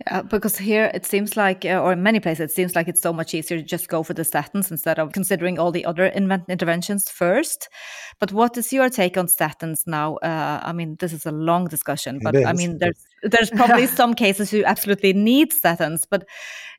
Yeah, 0.00 0.22
because 0.22 0.58
here 0.58 0.90
it 0.92 1.06
seems 1.06 1.36
like, 1.36 1.64
uh, 1.64 1.80
or 1.80 1.92
in 1.92 2.02
many 2.02 2.18
places, 2.18 2.50
it 2.50 2.54
seems 2.54 2.74
like 2.74 2.88
it's 2.88 3.00
so 3.00 3.12
much 3.12 3.32
easier 3.32 3.58
to 3.58 3.62
just 3.62 3.88
go 3.88 4.02
for 4.02 4.12
the 4.12 4.22
statins 4.22 4.70
instead 4.72 4.98
of 4.98 5.12
considering 5.12 5.56
all 5.58 5.70
the 5.70 5.84
other 5.84 6.06
interventions 6.06 7.08
first. 7.08 7.68
But 8.18 8.32
what 8.32 8.56
is 8.56 8.72
your 8.72 8.90
take 8.90 9.16
on 9.16 9.28
statins 9.28 9.86
now? 9.86 10.16
Uh, 10.16 10.60
I 10.64 10.72
mean, 10.72 10.96
this 10.98 11.12
is 11.12 11.26
a 11.26 11.30
long 11.30 11.68
discussion, 11.68 12.18
but 12.20 12.34
I 12.44 12.52
mean, 12.52 12.78
there's 12.78 13.06
there's 13.22 13.50
probably 13.50 13.86
some 14.00 14.14
cases 14.14 14.52
you 14.52 14.64
absolutely 14.64 15.12
need 15.12 15.52
statins. 15.52 16.06
But 16.10 16.26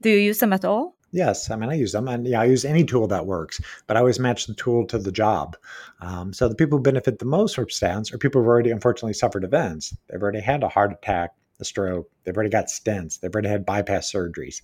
do 0.02 0.10
you 0.10 0.18
use 0.18 0.40
them 0.40 0.52
at 0.52 0.66
all? 0.66 0.96
Yes, 1.16 1.50
I 1.50 1.56
mean 1.56 1.70
I 1.70 1.76
use 1.76 1.94
them, 1.94 2.10
and 2.10 2.28
yeah, 2.28 2.42
I 2.42 2.46
use 2.46 2.66
any 2.66 2.84
tool 2.84 3.08
that 3.08 3.26
works, 3.26 3.62
but 3.88 3.96
I 3.96 4.02
always 4.02 4.20
match 4.20 4.48
the 4.48 4.54
tool 4.54 4.86
to 4.88 4.98
the 4.98 5.14
job. 5.14 5.56
Um, 6.02 6.34
so 6.34 6.50
the 6.50 6.56
people 6.56 6.78
who 6.78 6.84
benefit 6.84 7.20
the 7.20 7.26
most 7.26 7.56
from 7.56 7.68
statins 7.68 8.14
are 8.14 8.18
people 8.18 8.42
who've 8.42 8.50
already 8.50 8.72
unfortunately 8.72 9.14
suffered 9.14 9.46
events. 9.46 9.96
They've 10.10 10.22
already 10.22 10.42
had 10.42 10.62
a 10.64 10.68
heart 10.68 10.92
attack, 10.92 11.32
a 11.60 11.66
stroke. 11.66 12.10
They've 12.24 12.36
already 12.36 12.50
got 12.50 12.68
stents. 12.68 13.20
They've 13.20 13.34
already 13.34 13.50
had 13.50 13.66
bypass 13.66 14.12
surgeries. 14.12 14.62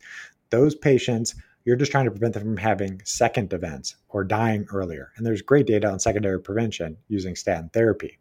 Those 0.49 0.75
patients, 0.75 1.35
you're 1.65 1.75
just 1.75 1.91
trying 1.91 2.05
to 2.05 2.11
prevent 2.11 2.33
them 2.33 2.43
from 2.43 2.57
having 2.57 3.01
second 3.05 3.53
events 3.53 3.95
or 4.09 4.23
dying 4.23 4.65
earlier. 4.71 5.11
And 5.15 5.25
there's 5.25 5.41
great 5.41 5.67
data 5.67 5.89
on 5.89 5.99
secondary 5.99 6.41
prevention 6.41 6.97
using 7.07 7.35
statin 7.35 7.69
therapy. 7.69 8.19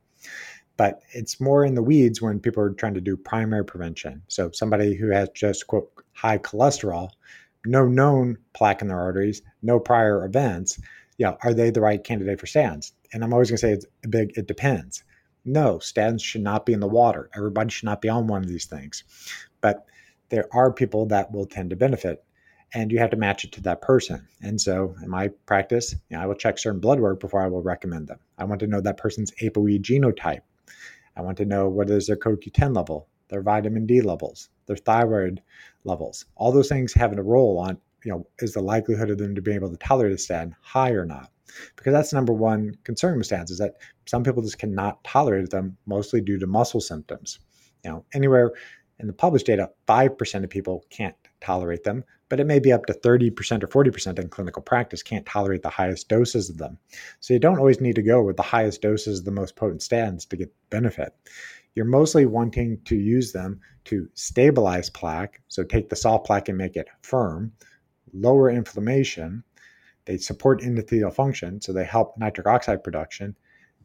But 0.77 1.03
it's 1.13 1.41
more 1.41 1.65
in 1.65 1.75
the 1.75 1.83
weeds 1.83 2.23
when 2.23 2.41
people 2.41 2.63
are 2.63 2.71
trying 2.71 2.95
to 2.95 3.01
do 3.01 3.17
primary 3.17 3.65
prevention. 3.65 4.23
So 4.29 4.51
somebody 4.53 4.95
who 4.95 5.11
has 5.11 5.29
just 5.31 5.67
quote 5.67 5.91
high 6.15 6.39
cholesterol 6.39 7.11
no 7.67 7.87
known 7.87 8.39
plaque 8.55 8.83
in 8.83 8.89
their 8.89 9.01
arteries, 9.01 9.43
no 9.63 9.79
prior 9.79 10.25
events, 10.25 10.81
yeah, 11.19 11.35
are 11.43 11.53
they 11.53 11.71
the 11.71 11.81
right 11.81 12.03
candidate 12.03 12.41
for 12.41 12.47
statins? 12.47 12.93
And 13.13 13.23
I'm 13.23 13.33
always 13.33 13.51
going 13.51 13.59
to 13.59 13.61
say 13.61 13.73
it's 13.73 13.87
a 14.05 14.09
big, 14.09 14.33
it 14.37 14.47
depends. 14.47 15.05
No, 15.45 15.79
statins 15.79 16.23
should 16.23 16.43
not 16.43 16.67
be 16.67 16.73
in 16.73 16.81
the 16.81 16.87
water. 16.87 17.31
Everybody 17.35 17.71
should 17.71 17.87
not 17.87 18.03
be 18.03 18.09
on 18.09 18.27
one 18.27 18.43
of 18.43 18.49
these 18.49 18.67
things. 18.67 19.05
But 19.61 19.87
there 20.29 20.47
are 20.53 20.73
people 20.73 21.07
that 21.07 21.33
will 21.33 21.47
tend 21.47 21.71
to 21.71 21.77
benefit, 21.77 22.25
and 22.75 22.93
you 22.93 22.99
have 22.99 23.11
to 23.11 23.17
match 23.17 23.45
it 23.45 23.53
to 23.53 23.63
that 23.63 23.81
person. 23.81 24.29
And 24.43 24.61
so, 24.61 24.95
in 25.03 25.09
my 25.09 25.29
practice, 25.47 25.95
you 26.09 26.17
know, 26.17 26.23
I 26.23 26.27
will 26.27 26.35
check 26.35 26.59
certain 26.59 26.81
blood 26.81 27.01
work 27.01 27.21
before 27.21 27.43
I 27.43 27.49
will 27.49 27.63
recommend 27.63 28.09
them. 28.09 28.19
I 28.39 28.45
want 28.45 28.61
to 28.61 28.67
know 28.67 28.81
that 28.81 28.97
person's 28.97 29.33
ApoE 29.43 29.81
genotype. 29.81 30.43
I 31.17 31.23
want 31.23 31.39
to 31.39 31.45
know 31.45 31.69
what 31.69 31.91
is 31.91 32.07
their 32.07 32.17
CoQ10 32.17 32.75
level, 32.77 33.09
their 33.29 33.43
vitamin 33.43 33.87
D 33.87 34.01
levels, 34.01 34.49
their 34.67 34.77
thyroid 34.77 35.43
levels. 35.85 36.27
All 36.37 36.53
those 36.53 36.69
things 36.69 36.95
having 36.95 37.19
a 37.19 37.23
role 37.23 37.59
on, 37.59 37.79
you 38.05 38.13
know, 38.13 38.27
is 38.39 38.55
the 38.55 38.63
likelihood 38.63 39.11
of 39.11 39.19
them 39.19 39.35
to 39.35 39.43
be 39.43 39.53
able 39.53 39.71
to 39.71 39.77
tolerate 39.77 40.13
a 40.13 40.19
statin 40.19 40.55
high 40.61 40.91
or 40.91 41.05
not? 41.05 41.31
Because 41.77 41.93
that's 41.93 42.13
number 42.13 42.33
one 42.33 42.75
concern 42.85 43.19
with 43.19 43.29
statins 43.29 43.51
is 43.51 43.59
that 43.59 43.75
some 44.07 44.25
people 44.25 44.43
just 44.43 44.59
cannot 44.59 45.03
tolerate 45.05 45.51
them, 45.51 45.77
mostly 45.87 46.21
due 46.21 46.39
to 46.39 46.47
muscle 46.47 46.81
symptoms. 46.81 47.39
Know, 47.85 48.05
anywhere 48.13 48.53
in 48.99 49.07
the 49.07 49.13
published 49.13 49.47
data, 49.47 49.71
5% 49.89 50.45
of 50.45 50.51
people 50.51 50.85
can't 50.91 51.15
tolerate 51.41 51.85
them, 51.85 52.05
but 52.29 52.39
it 52.39 52.47
may 52.47 52.59
be 52.59 52.73
up 52.73 52.85
to 52.87 52.93
30% 52.93 53.63
or 53.63 53.69
40% 53.69 54.19
in 54.19 54.29
clinical 54.29 54.61
practice 54.61 55.03
can't 55.03 55.25
tolerate 55.25 55.63
the 55.63 55.71
highest 55.71 56.09
doses 56.09 56.51
of 56.51 56.59
them. 56.59 56.77
So 57.21 57.33
you 57.33 57.41
don't 57.41 57.59
always 57.59 57.81
need 57.81 57.95
to 57.95 58.03
go 58.03 58.23
with 58.23 58.37
the 58.37 58.43
highest 58.43 58.83
doses 58.83 59.21
of 59.21 59.25
the 59.25 59.31
most 59.31 59.57
potent 59.57 59.81
statins 59.81 60.29
to 60.29 60.37
get 60.37 60.53
benefit 60.69 61.15
you're 61.75 61.85
mostly 61.85 62.27
wanting 62.27 62.81
to 62.85 62.97
use 62.97 63.33
them 63.33 63.61
to 63.85 64.09
stabilize 64.15 64.91
plaque. 64.91 65.41
So 65.49 65.63
take 65.63 65.89
the 65.89 65.97
soft 65.97 66.27
plaque 66.27 66.49
and 66.49 66.59
make 66.59 66.77
it 66.77 66.89
firm, 67.03 67.53
lower 68.13 68.51
inflammation. 68.51 69.45
They 70.11 70.19
support 70.19 70.63
endothelial 70.63 71.15
function, 71.15 71.61
so 71.61 71.73
they 71.73 71.85
help 71.85 72.19
nitric 72.19 72.49
oxide 72.49 72.83
production. 72.83 73.37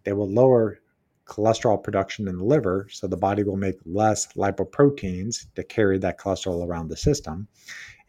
They 0.06 0.14
will 0.14 0.28
lower 0.28 0.80
cholesterol 1.28 1.84
production 1.84 2.28
in 2.28 2.40
the 2.40 2.44
liver, 2.44 2.88
so 2.90 3.06
the 3.06 3.16
body 3.16 3.44
will 3.44 3.58
make 3.58 3.76
less 3.86 4.34
lipoproteins 4.34 5.46
to 5.54 5.64
carry 5.64 6.00
that 6.00 6.18
cholesterol 6.18 6.66
around 6.66 6.88
the 6.88 6.98
system. 6.98 7.48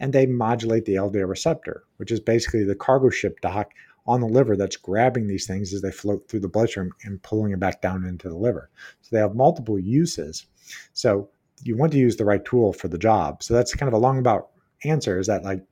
And 0.00 0.14
they 0.14 0.24
modulate 0.24 0.86
the 0.86 0.94
LDL 0.94 1.28
receptor, 1.28 1.84
which 1.98 2.10
is 2.10 2.18
basically 2.18 2.64
the 2.64 2.74
cargo 2.74 3.10
ship 3.10 3.38
dock 3.42 3.72
on 4.06 4.22
the 4.22 4.26
liver 4.26 4.56
that's 4.56 4.78
grabbing 4.78 5.26
these 5.26 5.46
things 5.46 5.74
as 5.74 5.82
they 5.82 5.92
float 5.92 6.26
through 6.26 6.40
the 6.40 6.48
bloodstream 6.48 6.92
and 7.04 7.22
pulling 7.22 7.52
it 7.52 7.60
back 7.60 7.82
down 7.82 8.06
into 8.06 8.30
the 8.30 8.38
liver. 8.38 8.70
So 9.02 9.14
they 9.14 9.20
have 9.20 9.34
multiple 9.34 9.78
uses. 9.78 10.46
So 10.94 11.28
you 11.64 11.76
want 11.76 11.92
to 11.92 11.98
use 11.98 12.16
the 12.16 12.24
right 12.24 12.42
tool 12.46 12.72
for 12.72 12.88
the 12.88 12.96
job. 12.96 13.42
So 13.42 13.52
that's 13.52 13.74
kind 13.74 13.88
of 13.88 13.94
a 13.94 13.98
long 13.98 14.18
about 14.18 14.48
answer 14.84 15.18
is 15.18 15.26
that 15.26 15.44
like, 15.44 15.62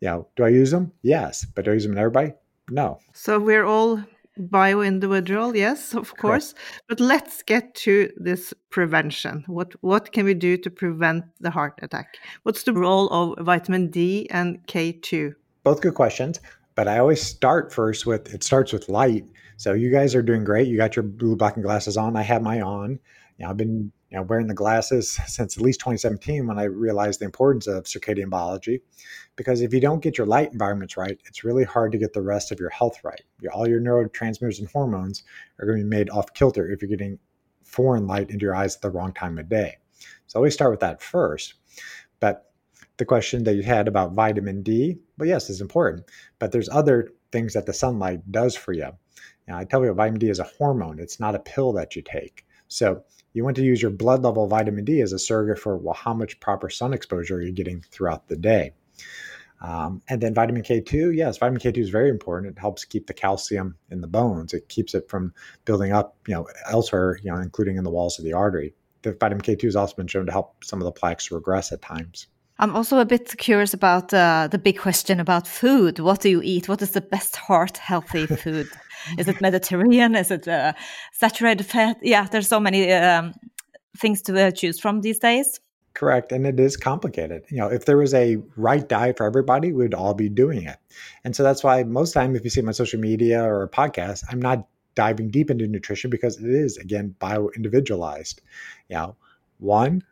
you 0.00 0.08
know, 0.08 0.28
do 0.36 0.44
I 0.44 0.48
use 0.48 0.70
them? 0.70 0.92
Yes. 1.02 1.44
But 1.44 1.64
do 1.64 1.70
I 1.70 1.74
use 1.74 1.84
them 1.84 1.92
in 1.92 1.98
everybody? 1.98 2.32
No. 2.70 3.00
So 3.12 3.38
we're 3.40 3.64
all 3.64 4.02
bio 4.38 4.80
individual, 4.80 5.56
yes, 5.56 5.94
of 5.94 6.16
course. 6.16 6.52
Correct. 6.52 6.82
But 6.88 7.00
let's 7.00 7.42
get 7.42 7.74
to 7.76 8.10
this 8.16 8.54
prevention. 8.70 9.44
What 9.46 9.72
what 9.80 10.12
can 10.12 10.24
we 10.24 10.34
do 10.34 10.56
to 10.58 10.70
prevent 10.70 11.24
the 11.40 11.50
heart 11.50 11.78
attack? 11.82 12.16
What's 12.44 12.62
the 12.62 12.72
role 12.72 13.08
of 13.08 13.44
vitamin 13.44 13.90
D 13.90 14.28
and 14.30 14.64
K2? 14.66 15.34
Both 15.64 15.80
good 15.80 15.94
questions. 15.94 16.40
But 16.74 16.86
I 16.86 16.98
always 16.98 17.20
start 17.20 17.72
first 17.72 18.06
with 18.06 18.32
it 18.32 18.44
starts 18.44 18.72
with 18.72 18.88
light. 18.88 19.26
So 19.56 19.72
you 19.72 19.90
guys 19.90 20.14
are 20.14 20.22
doing 20.22 20.44
great. 20.44 20.68
You 20.68 20.76
got 20.76 20.94
your 20.94 21.02
blue 21.02 21.34
blocking 21.34 21.64
glasses 21.64 21.96
on. 21.96 22.16
I 22.16 22.22
have 22.22 22.42
my 22.42 22.60
on. 22.60 23.00
You 23.38 23.44
know, 23.44 23.50
I've 23.50 23.56
been 23.56 23.90
you 24.10 24.16
know, 24.16 24.22
wearing 24.22 24.46
the 24.46 24.54
glasses 24.54 25.10
since 25.26 25.56
at 25.56 25.62
least 25.62 25.80
2017 25.80 26.46
when 26.46 26.58
I 26.58 26.64
realized 26.64 27.20
the 27.20 27.26
importance 27.26 27.66
of 27.66 27.84
circadian 27.84 28.30
biology. 28.30 28.80
Because 29.36 29.60
if 29.60 29.72
you 29.72 29.80
don't 29.80 30.02
get 30.02 30.18
your 30.18 30.26
light 30.26 30.52
environments 30.52 30.96
right, 30.96 31.18
it's 31.26 31.44
really 31.44 31.64
hard 31.64 31.92
to 31.92 31.98
get 31.98 32.12
the 32.12 32.22
rest 32.22 32.50
of 32.50 32.58
your 32.58 32.70
health 32.70 33.04
right. 33.04 33.22
All 33.52 33.68
your 33.68 33.80
neurotransmitters 33.80 34.58
and 34.58 34.68
hormones 34.68 35.22
are 35.58 35.66
going 35.66 35.78
to 35.78 35.84
be 35.84 35.90
made 35.90 36.10
off 36.10 36.32
kilter 36.34 36.70
if 36.70 36.82
you're 36.82 36.88
getting 36.88 37.18
foreign 37.64 38.06
light 38.06 38.30
into 38.30 38.44
your 38.44 38.54
eyes 38.54 38.76
at 38.76 38.82
the 38.82 38.90
wrong 38.90 39.12
time 39.12 39.38
of 39.38 39.48
day. 39.48 39.76
So 40.26 40.38
always 40.38 40.54
start 40.54 40.70
with 40.70 40.80
that 40.80 41.02
first. 41.02 41.54
But 42.20 42.50
the 42.96 43.04
question 43.04 43.44
that 43.44 43.54
you 43.54 43.62
had 43.62 43.88
about 43.88 44.12
vitamin 44.12 44.62
D, 44.62 44.98
well, 45.18 45.28
yes, 45.28 45.50
it's 45.50 45.60
important. 45.60 46.10
But 46.38 46.50
there's 46.50 46.68
other 46.68 47.12
things 47.30 47.52
that 47.52 47.66
the 47.66 47.72
sunlight 47.72 48.32
does 48.32 48.56
for 48.56 48.72
you. 48.72 48.88
Now, 49.46 49.58
I 49.58 49.64
tell 49.64 49.84
you, 49.84 49.92
vitamin 49.92 50.18
D 50.18 50.28
is 50.28 50.38
a 50.38 50.44
hormone. 50.44 50.98
It's 50.98 51.20
not 51.20 51.34
a 51.34 51.40
pill 51.40 51.72
that 51.74 51.94
you 51.94 52.02
take. 52.02 52.46
So 52.68 53.04
you 53.32 53.44
want 53.44 53.56
to 53.56 53.62
use 53.62 53.80
your 53.80 53.90
blood 53.90 54.22
level 54.22 54.46
vitamin 54.46 54.84
D 54.84 55.00
as 55.00 55.12
a 55.12 55.18
surrogate 55.18 55.58
for 55.58 55.76
well, 55.76 55.94
how 55.94 56.14
much 56.14 56.40
proper 56.40 56.70
sun 56.70 56.92
exposure 56.92 57.40
you're 57.40 57.52
getting 57.52 57.84
throughout 57.90 58.28
the 58.28 58.36
day. 58.36 58.72
Um, 59.60 60.02
and 60.08 60.20
then 60.20 60.34
vitamin 60.34 60.62
K2, 60.62 61.16
yes, 61.16 61.38
vitamin 61.38 61.60
K2 61.60 61.78
is 61.78 61.90
very 61.90 62.10
important. 62.10 62.56
It 62.56 62.60
helps 62.60 62.84
keep 62.84 63.06
the 63.06 63.14
calcium 63.14 63.76
in 63.90 64.00
the 64.00 64.06
bones. 64.06 64.54
It 64.54 64.68
keeps 64.68 64.94
it 64.94 65.08
from 65.08 65.32
building 65.64 65.92
up, 65.92 66.16
you 66.28 66.34
know, 66.34 66.46
elsewhere, 66.70 67.18
you 67.22 67.32
know, 67.32 67.38
including 67.38 67.76
in 67.76 67.84
the 67.84 67.90
walls 67.90 68.18
of 68.18 68.24
the 68.24 68.32
artery. 68.32 68.74
The 69.02 69.12
vitamin 69.12 69.42
K2 69.42 69.62
has 69.62 69.76
also 69.76 69.96
been 69.96 70.06
shown 70.06 70.26
to 70.26 70.32
help 70.32 70.64
some 70.64 70.80
of 70.80 70.84
the 70.84 70.92
plaques 70.92 71.30
regress 71.30 71.72
at 71.72 71.82
times. 71.82 72.28
I'm 72.60 72.74
also 72.74 72.98
a 72.98 73.04
bit 73.04 73.36
curious 73.38 73.72
about 73.72 74.12
uh, 74.12 74.48
the 74.50 74.58
big 74.58 74.78
question 74.78 75.20
about 75.20 75.46
food. 75.46 76.00
What 76.00 76.20
do 76.20 76.28
you 76.28 76.42
eat? 76.42 76.68
What 76.68 76.82
is 76.82 76.90
the 76.90 77.00
best 77.00 77.36
heart 77.36 77.78
healthy 77.78 78.26
food? 78.26 78.68
Is 79.16 79.28
it 79.28 79.40
Mediterranean? 79.40 80.14
Is 80.14 80.30
it 80.30 80.46
uh, 80.48 80.72
saturated 81.12 81.64
fat? 81.64 81.96
Yeah, 82.02 82.24
there's 82.24 82.48
so 82.48 82.60
many 82.60 82.92
um, 82.92 83.34
things 83.96 84.22
to 84.22 84.48
uh, 84.48 84.50
choose 84.50 84.78
from 84.80 85.00
these 85.00 85.18
days. 85.18 85.60
Correct. 85.94 86.30
And 86.30 86.46
it 86.46 86.60
is 86.60 86.76
complicated. 86.76 87.44
You 87.50 87.58
know, 87.58 87.68
if 87.68 87.84
there 87.84 87.96
was 87.96 88.14
a 88.14 88.36
right 88.56 88.88
diet 88.88 89.16
for 89.16 89.26
everybody, 89.26 89.72
we'd 89.72 89.94
all 89.94 90.14
be 90.14 90.28
doing 90.28 90.62
it. 90.62 90.76
And 91.24 91.34
so 91.34 91.42
that's 91.42 91.64
why 91.64 91.82
most 91.82 92.12
time, 92.12 92.36
if 92.36 92.44
you 92.44 92.50
see 92.50 92.60
my 92.60 92.72
social 92.72 93.00
media 93.00 93.42
or 93.42 93.64
a 93.64 93.68
podcast, 93.68 94.22
I'm 94.30 94.40
not 94.40 94.68
diving 94.94 95.30
deep 95.30 95.50
into 95.50 95.66
nutrition 95.66 96.10
because 96.10 96.38
it 96.38 96.48
is, 96.48 96.76
again, 96.76 97.16
bio 97.18 97.50
individualized. 97.56 98.42
You 98.88 98.96
know, 98.96 99.16
one, 99.58 100.04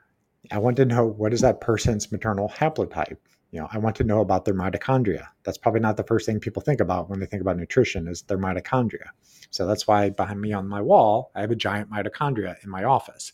I 0.50 0.58
want 0.58 0.76
to 0.78 0.84
know 0.84 1.06
what 1.06 1.32
is 1.32 1.42
that 1.42 1.60
person's 1.60 2.10
maternal 2.10 2.48
haplotype. 2.48 3.18
You 3.50 3.60
know, 3.60 3.68
I 3.72 3.78
want 3.78 3.96
to 3.96 4.04
know 4.04 4.20
about 4.20 4.44
their 4.44 4.54
mitochondria. 4.54 5.28
That's 5.44 5.56
probably 5.56 5.80
not 5.80 5.96
the 5.96 6.02
first 6.02 6.26
thing 6.26 6.40
people 6.40 6.62
think 6.62 6.80
about 6.80 7.08
when 7.08 7.20
they 7.20 7.26
think 7.26 7.40
about 7.40 7.56
nutrition 7.56 8.08
is 8.08 8.22
their 8.22 8.38
mitochondria. 8.38 9.08
So 9.50 9.66
that's 9.66 9.86
why 9.86 10.10
behind 10.10 10.40
me 10.40 10.52
on 10.52 10.68
my 10.68 10.82
wall, 10.82 11.30
I 11.34 11.40
have 11.40 11.50
a 11.50 11.56
giant 11.56 11.90
mitochondria 11.90 12.56
in 12.64 12.70
my 12.70 12.84
office. 12.84 13.32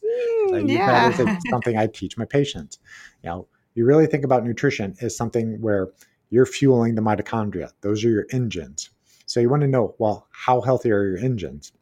Mm, 0.49 0.71
yeah. 0.71 1.11
That 1.11 1.21
is 1.21 1.37
something 1.51 1.77
I 1.77 1.87
teach 1.87 2.17
my 2.17 2.27
patients. 2.27 2.79
You 3.23 3.31
know, 3.31 3.49
you 3.75 3.87
really 3.87 4.07
think 4.07 4.25
about 4.25 4.45
nutrition 4.45 4.95
as 5.01 5.17
something 5.17 5.61
where 5.61 5.89
you're 6.31 6.47
fueling 6.47 6.95
the 6.95 7.03
mitochondria. 7.03 7.73
Those 7.81 8.05
are 8.05 8.11
your 8.11 8.27
engines. 8.33 8.91
So 9.27 9.41
you 9.41 9.49
want 9.49 9.63
to 9.63 9.69
know, 9.69 9.95
well, 9.99 10.29
how 10.31 10.61
healthy 10.61 10.91
are 10.91 11.07
your 11.07 11.19
engines? 11.19 11.73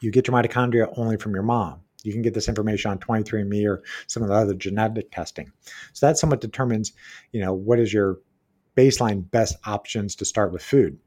You 0.00 0.10
get 0.10 0.26
your 0.26 0.36
mitochondria 0.36 0.92
only 0.96 1.16
from 1.16 1.34
your 1.34 1.42
mom. 1.42 1.80
You 2.02 2.12
can 2.12 2.22
get 2.22 2.34
this 2.34 2.48
information 2.48 2.90
on 2.90 2.98
23andMe 2.98 3.66
or 3.66 3.82
some 4.06 4.22
of 4.22 4.28
the 4.28 4.34
other 4.34 4.54
genetic 4.54 5.10
testing. 5.10 5.52
So 5.92 6.06
that 6.06 6.18
somewhat 6.18 6.40
determines, 6.40 6.92
you 7.32 7.40
know, 7.40 7.52
what 7.52 7.78
is 7.78 7.92
your 7.92 8.18
baseline 8.76 9.30
best 9.30 9.56
options 9.64 10.14
to 10.16 10.24
start 10.24 10.52
with 10.52 10.62
food. 10.62 10.98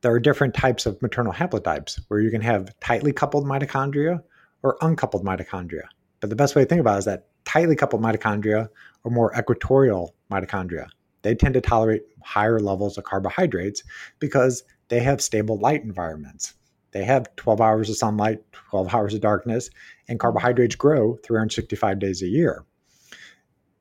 There 0.00 0.12
are 0.12 0.20
different 0.20 0.54
types 0.54 0.86
of 0.86 1.00
maternal 1.02 1.32
haplotypes 1.32 2.00
where 2.08 2.20
you 2.20 2.30
can 2.30 2.40
have 2.42 2.78
tightly 2.80 3.12
coupled 3.12 3.44
mitochondria 3.44 4.22
or 4.62 4.78
uncoupled 4.80 5.24
mitochondria. 5.24 5.82
But 6.20 6.30
the 6.30 6.36
best 6.36 6.54
way 6.54 6.62
to 6.62 6.68
think 6.68 6.80
about 6.80 6.96
it 6.96 6.98
is 7.00 7.04
that 7.06 7.26
tightly 7.44 7.74
coupled 7.74 8.02
mitochondria 8.02 8.68
are 9.04 9.10
more 9.10 9.36
equatorial 9.36 10.14
mitochondria. 10.30 10.88
They 11.22 11.34
tend 11.34 11.54
to 11.54 11.60
tolerate 11.60 12.02
higher 12.22 12.60
levels 12.60 12.96
of 12.96 13.04
carbohydrates 13.04 13.82
because 14.18 14.62
they 14.88 15.00
have 15.00 15.20
stable 15.20 15.58
light 15.58 15.82
environments. 15.82 16.54
They 16.92 17.04
have 17.04 17.34
12 17.36 17.60
hours 17.60 17.90
of 17.90 17.96
sunlight, 17.96 18.42
12 18.52 18.94
hours 18.94 19.14
of 19.14 19.20
darkness, 19.20 19.70
and 20.08 20.18
carbohydrates 20.18 20.74
grow 20.74 21.18
365 21.22 21.98
days 21.98 22.22
a 22.22 22.28
year. 22.28 22.64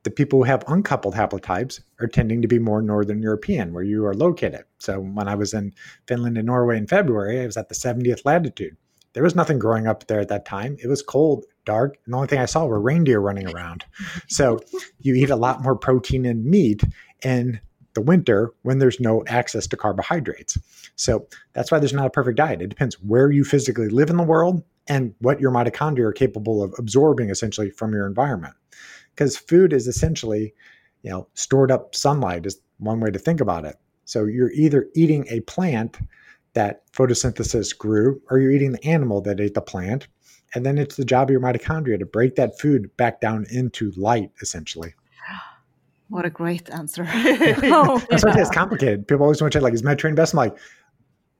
The 0.03 0.11
people 0.11 0.39
who 0.39 0.43
have 0.43 0.63
uncoupled 0.67 1.15
haplotypes 1.15 1.81
are 1.99 2.07
tending 2.07 2.41
to 2.41 2.47
be 2.47 2.59
more 2.59 2.81
Northern 2.81 3.21
European, 3.21 3.73
where 3.73 3.83
you 3.83 4.05
are 4.05 4.13
located. 4.13 4.63
So 4.79 4.99
when 4.99 5.27
I 5.27 5.35
was 5.35 5.53
in 5.53 5.73
Finland 6.07 6.37
and 6.37 6.45
Norway 6.45 6.77
in 6.77 6.87
February, 6.87 7.41
I 7.41 7.45
was 7.45 7.57
at 7.57 7.69
the 7.69 7.75
70th 7.75 8.23
latitude. 8.23 8.77
There 9.13 9.23
was 9.23 9.35
nothing 9.35 9.59
growing 9.59 9.87
up 9.87 10.05
there 10.07 10.19
at 10.19 10.29
that 10.29 10.45
time. 10.45 10.77
It 10.79 10.87
was 10.87 11.01
cold, 11.01 11.45
dark, 11.65 11.97
and 12.05 12.13
the 12.13 12.17
only 12.17 12.27
thing 12.27 12.39
I 12.39 12.45
saw 12.45 12.65
were 12.65 12.79
reindeer 12.79 13.19
running 13.19 13.49
around. 13.49 13.83
So 14.27 14.59
you 14.99 15.15
eat 15.15 15.29
a 15.29 15.35
lot 15.35 15.61
more 15.61 15.75
protein 15.75 16.25
and 16.25 16.45
meat 16.45 16.83
in 17.23 17.59
the 17.97 18.01
winter 18.01 18.53
when 18.61 18.77
there's 18.77 18.99
no 18.99 19.23
access 19.25 19.65
to 19.65 19.75
carbohydrates. 19.75 20.55
So 20.97 21.27
that's 21.53 21.71
why 21.71 21.79
there's 21.79 21.93
not 21.93 22.05
a 22.05 22.11
perfect 22.11 22.37
diet. 22.37 22.61
It 22.61 22.67
depends 22.67 22.93
where 23.01 23.31
you 23.31 23.43
physically 23.43 23.89
live 23.89 24.11
in 24.11 24.17
the 24.17 24.23
world 24.23 24.61
and 24.87 25.15
what 25.17 25.39
your 25.39 25.49
mitochondria 25.49 26.05
are 26.05 26.13
capable 26.13 26.61
of 26.61 26.75
absorbing 26.77 27.31
essentially 27.31 27.71
from 27.71 27.93
your 27.93 28.05
environment. 28.05 28.53
Because 29.15 29.35
food 29.35 29.73
is 29.73 29.87
essentially, 29.87 30.53
you 31.01 31.09
know, 31.09 31.27
stored 31.33 31.71
up 31.71 31.95
sunlight 31.95 32.45
is 32.45 32.61
one 32.77 32.99
way 32.99 33.09
to 33.09 33.17
think 33.17 33.41
about 33.41 33.65
it. 33.65 33.77
So 34.05 34.25
you're 34.25 34.51
either 34.51 34.87
eating 34.93 35.25
a 35.31 35.39
plant 35.41 35.97
that 36.53 36.83
photosynthesis 36.91 37.75
grew, 37.75 38.21
or 38.29 38.37
you're 38.37 38.51
eating 38.51 38.73
the 38.73 38.85
animal 38.85 39.21
that 39.21 39.39
ate 39.39 39.55
the 39.55 39.61
plant. 39.61 40.07
And 40.53 40.63
then 40.63 40.77
it's 40.77 40.97
the 40.97 41.03
job 41.03 41.29
of 41.29 41.31
your 41.31 41.41
mitochondria 41.41 41.97
to 41.97 42.05
break 42.05 42.35
that 42.35 42.59
food 42.59 42.95
back 42.95 43.21
down 43.21 43.47
into 43.49 43.91
light, 43.97 44.29
essentially. 44.39 44.93
What 46.09 46.25
a 46.25 46.29
great 46.29 46.69
answer. 46.69 47.05
oh, 47.13 48.03
That's 48.09 48.23
why 48.23 48.33
it's 48.37 48.49
complicated. 48.49 49.07
People 49.07 49.23
always 49.23 49.41
want 49.41 49.53
to 49.53 49.59
say, 49.59 49.63
like, 49.63 49.73
is 49.73 49.83
Mediterranean 49.83 50.15
best? 50.15 50.33
I'm 50.33 50.37
like, 50.37 50.57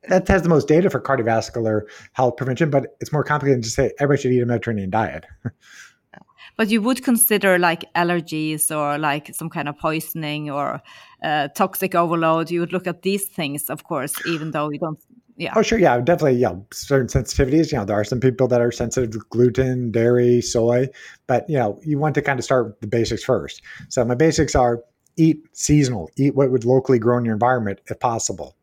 that 0.10 0.28
has 0.28 0.42
the 0.42 0.50
most 0.50 0.68
data 0.68 0.90
for 0.90 1.00
cardiovascular 1.00 1.82
health 2.14 2.38
prevention, 2.38 2.70
but 2.70 2.98
it's 3.00 3.12
more 3.12 3.24
complicated 3.24 3.58
than 3.58 3.64
to 3.64 3.70
say 3.70 3.92
everybody 4.00 4.22
should 4.22 4.32
eat 4.32 4.42
a 4.42 4.46
Mediterranean 4.46 4.90
diet. 4.90 5.26
but 6.58 6.70
you 6.70 6.82
would 6.82 7.04
consider 7.04 7.58
like 7.60 7.86
allergies 7.94 8.76
or 8.76 8.98
like 8.98 9.34
some 9.34 9.50
kind 9.50 9.70
of 9.70 9.78
poisoning 9.78 10.50
or 10.50 10.82
uh, 11.24 11.48
toxic 11.50 11.96
overload. 11.96 12.52
You 12.52 12.60
would 12.62 12.74
look 12.74 12.88
at 12.88 13.04
these 13.04 13.28
things, 13.28 13.70
of 13.70 13.84
course, 13.84 14.14
even 14.26 14.52
though 14.52 14.70
you 14.72 14.80
don't. 14.80 15.00
Yeah. 15.38 15.54
Oh, 15.56 15.62
sure. 15.62 15.78
Yeah, 15.78 16.00
definitely. 16.00 16.40
Yeah, 16.40 16.56
certain 16.72 17.08
sensitivities. 17.08 17.72
You 17.72 17.78
know, 17.78 17.86
there 17.86 17.96
are 18.00 18.04
some 18.04 18.20
people 18.20 18.48
that 18.48 18.60
are 18.60 18.72
sensitive 18.72 19.12
to 19.12 19.22
gluten, 19.30 19.92
dairy, 19.92 20.42
soy, 20.42 20.90
but 21.28 21.48
you 21.50 21.58
know, 21.58 21.80
you 21.84 22.00
want 22.00 22.16
to 22.16 22.22
kind 22.22 22.40
of 22.40 22.46
start 22.46 22.66
with 22.66 22.80
the 22.82 22.88
basics 22.88 23.24
first. 23.24 23.62
So 23.90 24.04
my 24.04 24.16
basics 24.16 24.56
are 24.56 24.84
eat 25.16 25.44
seasonal, 25.54 26.10
eat 26.18 26.36
what 26.36 26.52
would 26.52 26.66
locally 26.66 27.00
grow 27.00 27.18
in 27.20 27.26
your 27.26 27.36
environment 27.36 27.82
if 27.88 28.00
possible. 28.00 28.56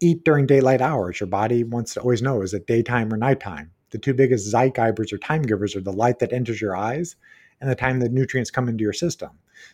Eat 0.00 0.24
during 0.24 0.46
daylight 0.46 0.82
hours. 0.82 1.18
Your 1.18 1.28
body 1.28 1.64
wants 1.64 1.94
to 1.94 2.00
always 2.00 2.20
know 2.20 2.42
is 2.42 2.52
it 2.52 2.66
daytime 2.66 3.12
or 3.12 3.16
nighttime 3.16 3.72
the 3.92 3.98
two 3.98 4.14
biggest 4.14 4.52
zeitgebers 4.52 5.12
or 5.12 5.18
time 5.18 5.42
givers 5.42 5.76
are 5.76 5.80
the 5.80 5.92
light 5.92 6.18
that 6.18 6.32
enters 6.32 6.60
your 6.60 6.74
eyes 6.74 7.14
and 7.60 7.70
the 7.70 7.74
time 7.76 8.00
the 8.00 8.08
nutrients 8.08 8.50
come 8.50 8.68
into 8.68 8.82
your 8.82 8.92
system. 8.92 9.30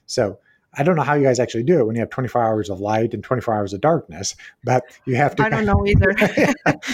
So 0.07 0.39
I 0.79 0.85
don't 0.85 0.95
know 0.95 1.03
how 1.03 1.15
you 1.15 1.25
guys 1.25 1.41
actually 1.41 1.65
do 1.65 1.81
it 1.81 1.87
when 1.87 1.97
you 1.97 2.01
have 2.01 2.11
24 2.11 2.43
hours 2.43 2.71
of 2.71 2.79
light 2.79 3.13
and 3.13 3.23
24 3.23 3.53
hours 3.53 3.73
of 3.73 3.81
darkness, 3.81 4.37
but 4.63 4.85
you 5.07 5.17
have 5.17 5.35
to. 5.37 5.43
I 5.43 5.49
don't 5.49 5.67
know 5.67 5.85
either. 5.85 6.15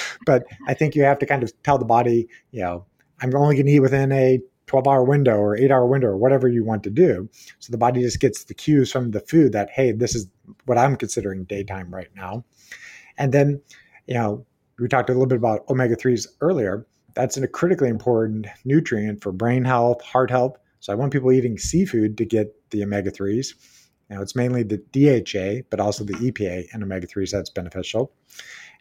but 0.26 0.44
I 0.66 0.72
think 0.72 0.94
you 0.94 1.02
have 1.02 1.18
to 1.18 1.26
kind 1.26 1.42
of 1.42 1.52
tell 1.62 1.76
the 1.76 1.84
body, 1.84 2.26
you 2.50 2.62
know, 2.62 2.86
I'm 3.20 3.34
only 3.36 3.56
going 3.56 3.66
to 3.66 3.72
eat 3.72 3.80
within 3.80 4.10
a 4.10 4.40
12 4.66 4.88
hour 4.88 5.04
window 5.04 5.36
or 5.36 5.56
eight 5.56 5.70
hour 5.70 5.86
window 5.86 6.08
or 6.08 6.16
whatever 6.16 6.48
you 6.48 6.64
want 6.64 6.82
to 6.84 6.90
do. 6.90 7.28
So 7.58 7.70
the 7.70 7.78
body 7.78 8.00
just 8.00 8.20
gets 8.20 8.44
the 8.44 8.54
cues 8.54 8.90
from 8.90 9.10
the 9.10 9.20
food 9.20 9.52
that, 9.52 9.70
hey, 9.70 9.92
this 9.92 10.14
is 10.14 10.28
what 10.64 10.78
I'm 10.78 10.96
considering 10.96 11.44
daytime 11.44 11.94
right 11.94 12.08
now. 12.16 12.44
And 13.18 13.32
then, 13.32 13.60
you 14.06 14.14
know, 14.14 14.46
we 14.78 14.88
talked 14.88 15.10
a 15.10 15.12
little 15.12 15.26
bit 15.26 15.38
about 15.38 15.68
omega 15.68 15.94
3s 15.94 16.26
earlier. 16.40 16.86
That's 17.14 17.36
a 17.36 17.46
critically 17.46 17.88
important 17.88 18.46
nutrient 18.64 19.22
for 19.22 19.30
brain 19.30 19.64
health, 19.64 20.02
heart 20.02 20.30
health. 20.30 20.56
So 20.80 20.92
I 20.92 20.96
want 20.96 21.12
people 21.12 21.32
eating 21.32 21.58
seafood 21.58 22.18
to 22.18 22.24
get 22.24 22.54
the 22.70 22.82
omega 22.82 23.10
3s. 23.10 23.54
Now, 24.10 24.20
it's 24.20 24.36
mainly 24.36 24.62
the 24.62 24.78
DHA, 24.92 25.66
but 25.70 25.80
also 25.80 26.04
the 26.04 26.14
EPA 26.14 26.66
and 26.72 26.82
omega 26.82 27.06
3s 27.06 27.30
that's 27.30 27.50
beneficial. 27.50 28.12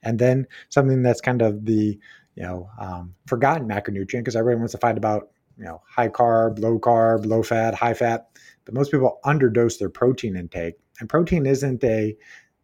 And 0.04 0.20
then 0.20 0.48
something 0.70 1.02
that's 1.02 1.22
kind 1.22 1.42
of 1.42 1.66
the 1.66 1.98
you 2.36 2.44
know 2.44 2.70
um, 2.80 3.14
forgotten 3.28 3.68
macronutrient 3.68 4.20
because 4.20 4.36
everyone 4.36 4.62
wants 4.62 4.74
to 4.74 4.80
fight 4.80 4.98
about 4.98 5.30
you 5.58 5.66
know 5.66 5.82
high 5.88 6.10
carb, 6.10 6.60
low 6.60 6.80
carb, 6.80 7.26
low 7.26 7.44
fat, 7.44 7.76
high 7.76 7.94
fat, 7.94 8.28
but 8.66 8.74
most 8.74 8.92
people 8.92 9.20
underdose 9.26 9.80
their 9.80 9.90
protein 9.90 10.36
intake. 10.36 10.76
And 11.00 11.10
protein 11.10 11.46
isn't 11.46 11.84
a 11.84 12.16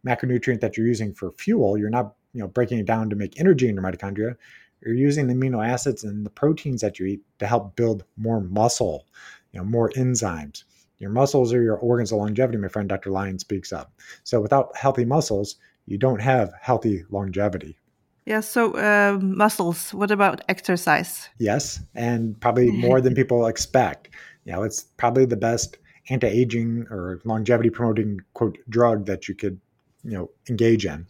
macronutrient 0.06 0.60
that 0.60 0.76
you're 0.76 0.86
using 0.86 1.14
for 1.14 1.30
fuel. 1.32 1.78
You're 1.78 1.90
not 1.90 2.14
you 2.32 2.40
know 2.40 2.48
breaking 2.48 2.78
it 2.78 2.86
down 2.86 3.10
to 3.10 3.16
make 3.16 3.40
energy 3.40 3.68
in 3.68 3.74
your 3.74 3.84
mitochondria. 3.84 4.36
You're 4.84 4.94
using 4.94 5.26
the 5.26 5.34
amino 5.34 5.66
acids 5.66 6.04
and 6.04 6.24
the 6.24 6.30
proteins 6.30 6.80
that 6.80 6.98
you 6.98 7.06
eat 7.06 7.20
to 7.38 7.46
help 7.46 7.76
build 7.76 8.04
more 8.16 8.40
muscle, 8.40 9.06
you 9.52 9.60
know, 9.60 9.66
more 9.66 9.90
enzymes. 9.90 10.64
Your 11.00 11.10
muscles 11.10 11.52
are 11.52 11.62
your 11.62 11.78
organs 11.78 12.12
of 12.12 12.18
longevity, 12.18 12.58
my 12.58 12.68
friend 12.68 12.88
Dr. 12.88 13.10
Lyon 13.10 13.38
speaks 13.38 13.72
of. 13.72 13.86
So 14.22 14.40
without 14.40 14.76
healthy 14.76 15.04
muscles, 15.04 15.56
you 15.86 15.98
don't 15.98 16.20
have 16.20 16.52
healthy 16.60 17.04
longevity. 17.10 17.78
Yeah, 18.26 18.40
so 18.40 18.72
uh, 18.74 19.18
muscles, 19.20 19.92
what 19.94 20.10
about 20.10 20.42
exercise? 20.48 21.28
Yes, 21.38 21.80
and 21.94 22.38
probably 22.40 22.70
more 22.70 23.00
than 23.00 23.14
people 23.20 23.46
expect. 23.46 24.10
You 24.44 24.52
know, 24.52 24.62
it's 24.62 24.84
probably 24.84 25.24
the 25.24 25.36
best 25.36 25.78
anti-aging 26.10 26.86
or 26.90 27.20
longevity 27.24 27.70
promoting 27.70 28.20
quote 28.34 28.58
drug 28.68 29.06
that 29.06 29.26
you 29.26 29.34
could, 29.34 29.58
you 30.04 30.12
know, 30.12 30.30
engage 30.48 30.84
in. 30.84 31.06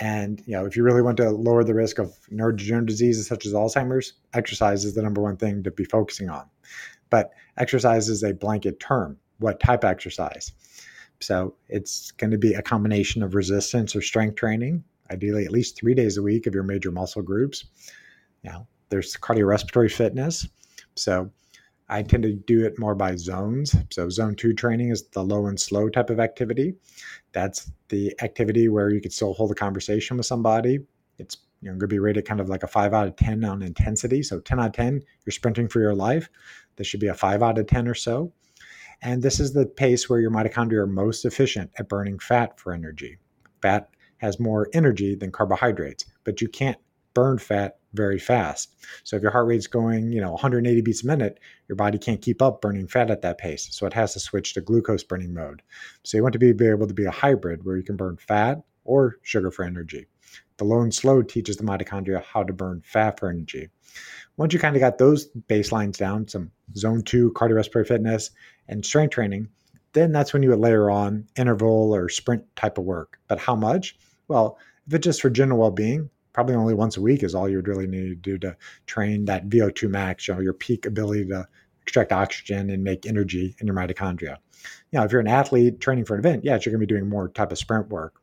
And 0.00 0.42
you 0.46 0.52
know, 0.52 0.66
if 0.66 0.76
you 0.76 0.82
really 0.82 1.02
want 1.02 1.18
to 1.18 1.30
lower 1.30 1.62
the 1.62 1.74
risk 1.74 1.98
of 1.98 2.16
neurodegenerative 2.32 2.86
diseases 2.86 3.26
such 3.26 3.46
as 3.46 3.52
Alzheimer's, 3.52 4.14
exercise 4.34 4.84
is 4.84 4.94
the 4.94 5.02
number 5.02 5.20
one 5.20 5.36
thing 5.36 5.62
to 5.62 5.70
be 5.70 5.84
focusing 5.84 6.30
on. 6.30 6.46
But 7.10 7.32
exercise 7.56 8.08
is 8.08 8.22
a 8.22 8.34
blanket 8.34 8.80
term. 8.80 9.18
What 9.38 9.60
type 9.60 9.84
of 9.84 9.90
exercise? 9.90 10.52
So 11.20 11.54
it's 11.68 12.12
going 12.12 12.30
to 12.30 12.38
be 12.38 12.54
a 12.54 12.62
combination 12.62 13.22
of 13.22 13.34
resistance 13.34 13.94
or 13.94 14.00
strength 14.00 14.36
training, 14.36 14.84
ideally 15.10 15.44
at 15.44 15.52
least 15.52 15.76
three 15.76 15.94
days 15.94 16.16
a 16.16 16.22
week 16.22 16.46
of 16.46 16.54
your 16.54 16.62
major 16.62 16.90
muscle 16.90 17.22
groups. 17.22 17.66
Now, 18.42 18.66
there's 18.88 19.16
cardiorespiratory 19.16 19.92
fitness. 19.92 20.48
So 20.96 21.30
I 21.90 22.02
tend 22.04 22.22
to 22.22 22.32
do 22.32 22.64
it 22.64 22.78
more 22.78 22.94
by 22.94 23.16
zones. 23.16 23.74
So, 23.90 24.08
zone 24.08 24.36
two 24.36 24.54
training 24.54 24.90
is 24.90 25.08
the 25.08 25.24
low 25.24 25.46
and 25.46 25.58
slow 25.58 25.88
type 25.88 26.08
of 26.08 26.20
activity. 26.20 26.76
That's 27.32 27.70
the 27.88 28.14
activity 28.22 28.68
where 28.68 28.90
you 28.90 29.00
can 29.00 29.10
still 29.10 29.34
hold 29.34 29.50
a 29.50 29.56
conversation 29.56 30.16
with 30.16 30.26
somebody. 30.26 30.78
It's 31.18 31.38
you 31.60 31.66
know, 31.68 31.72
going 31.72 31.80
to 31.80 31.86
be 31.88 31.98
rated 31.98 32.26
kind 32.26 32.40
of 32.40 32.48
like 32.48 32.62
a 32.62 32.68
five 32.68 32.94
out 32.94 33.08
of 33.08 33.16
10 33.16 33.44
on 33.44 33.62
intensity. 33.62 34.22
So, 34.22 34.38
10 34.38 34.60
out 34.60 34.66
of 34.66 34.72
10, 34.72 35.02
you're 35.26 35.32
sprinting 35.32 35.68
for 35.68 35.80
your 35.80 35.94
life. 35.94 36.30
This 36.80 36.86
should 36.86 37.00
be 37.00 37.08
a 37.08 37.14
five 37.14 37.42
out 37.42 37.58
of 37.58 37.66
10 37.66 37.88
or 37.88 37.94
so. 37.94 38.32
And 39.02 39.22
this 39.22 39.38
is 39.38 39.52
the 39.52 39.66
pace 39.66 40.08
where 40.08 40.18
your 40.18 40.30
mitochondria 40.30 40.78
are 40.78 40.86
most 40.86 41.26
efficient 41.26 41.70
at 41.78 41.90
burning 41.90 42.18
fat 42.18 42.58
for 42.58 42.72
energy. 42.72 43.18
Fat 43.60 43.90
has 44.16 44.40
more 44.40 44.66
energy 44.72 45.14
than 45.14 45.30
carbohydrates, 45.30 46.06
but 46.24 46.40
you 46.40 46.48
can't 46.48 46.78
burn 47.12 47.36
fat 47.36 47.76
very 47.92 48.18
fast. 48.18 48.74
So 49.04 49.14
if 49.14 49.20
your 49.20 49.30
heart 49.30 49.46
rate's 49.46 49.66
going, 49.66 50.10
you 50.10 50.22
know, 50.22 50.30
180 50.30 50.80
beats 50.80 51.04
a 51.04 51.06
minute, 51.06 51.38
your 51.68 51.76
body 51.76 51.98
can't 51.98 52.22
keep 52.22 52.40
up 52.40 52.62
burning 52.62 52.86
fat 52.86 53.10
at 53.10 53.20
that 53.20 53.36
pace. 53.36 53.68
So 53.72 53.84
it 53.84 53.92
has 53.92 54.14
to 54.14 54.20
switch 54.20 54.54
to 54.54 54.62
glucose 54.62 55.04
burning 55.04 55.34
mode. 55.34 55.60
So 56.02 56.16
you 56.16 56.22
want 56.22 56.32
to 56.32 56.38
be, 56.38 56.54
be 56.54 56.66
able 56.66 56.86
to 56.86 56.94
be 56.94 57.04
a 57.04 57.10
hybrid 57.10 57.66
where 57.66 57.76
you 57.76 57.82
can 57.82 57.96
burn 57.96 58.16
fat 58.16 58.62
or 58.84 59.18
sugar 59.20 59.50
for 59.50 59.66
energy. 59.66 60.06
The 60.56 60.64
low 60.64 60.80
and 60.80 60.94
slow 60.94 61.22
teaches 61.22 61.56
the 61.56 61.64
mitochondria 61.64 62.22
how 62.22 62.42
to 62.42 62.52
burn 62.52 62.82
fat 62.84 63.18
for 63.18 63.30
energy. 63.30 63.68
Once 64.36 64.52
you 64.52 64.58
kind 64.58 64.76
of 64.76 64.80
got 64.80 64.98
those 64.98 65.28
baselines 65.48 65.96
down, 65.96 66.28
some 66.28 66.50
zone 66.76 67.02
two 67.02 67.32
cardiorespiratory 67.32 67.86
fitness 67.86 68.30
and 68.68 68.84
strength 68.84 69.12
training, 69.12 69.48
then 69.92 70.12
that's 70.12 70.32
when 70.32 70.42
you 70.42 70.50
would 70.50 70.60
layer 70.60 70.90
on 70.90 71.26
interval 71.36 71.94
or 71.94 72.08
sprint 72.08 72.44
type 72.56 72.78
of 72.78 72.84
work. 72.84 73.18
But 73.26 73.38
how 73.38 73.56
much? 73.56 73.96
Well, 74.28 74.58
if 74.86 74.94
it's 74.94 75.04
just 75.04 75.22
for 75.22 75.30
general 75.30 75.58
well 75.58 75.70
being, 75.70 76.10
probably 76.32 76.54
only 76.54 76.74
once 76.74 76.96
a 76.96 77.00
week 77.00 77.22
is 77.22 77.34
all 77.34 77.48
you'd 77.48 77.68
really 77.68 77.86
need 77.86 78.08
to 78.08 78.14
do 78.14 78.38
to 78.38 78.56
train 78.86 79.24
that 79.24 79.48
VO2 79.48 79.88
max, 79.88 80.28
you 80.28 80.34
know, 80.34 80.40
your 80.40 80.52
peak 80.52 80.86
ability 80.86 81.26
to 81.26 81.46
extract 81.82 82.12
oxygen 82.12 82.70
and 82.70 82.84
make 82.84 83.06
energy 83.06 83.56
in 83.58 83.66
your 83.66 83.74
mitochondria. 83.74 84.36
You 84.92 84.98
know, 84.98 85.04
if 85.04 85.12
you're 85.12 85.20
an 85.20 85.26
athlete 85.26 85.80
training 85.80 86.04
for 86.04 86.14
an 86.14 86.20
event, 86.20 86.44
yes, 86.44 86.64
you're 86.64 86.72
going 86.72 86.80
to 86.80 86.86
be 86.86 86.94
doing 86.94 87.08
more 87.08 87.28
type 87.28 87.50
of 87.50 87.58
sprint 87.58 87.88
work. 87.88 88.19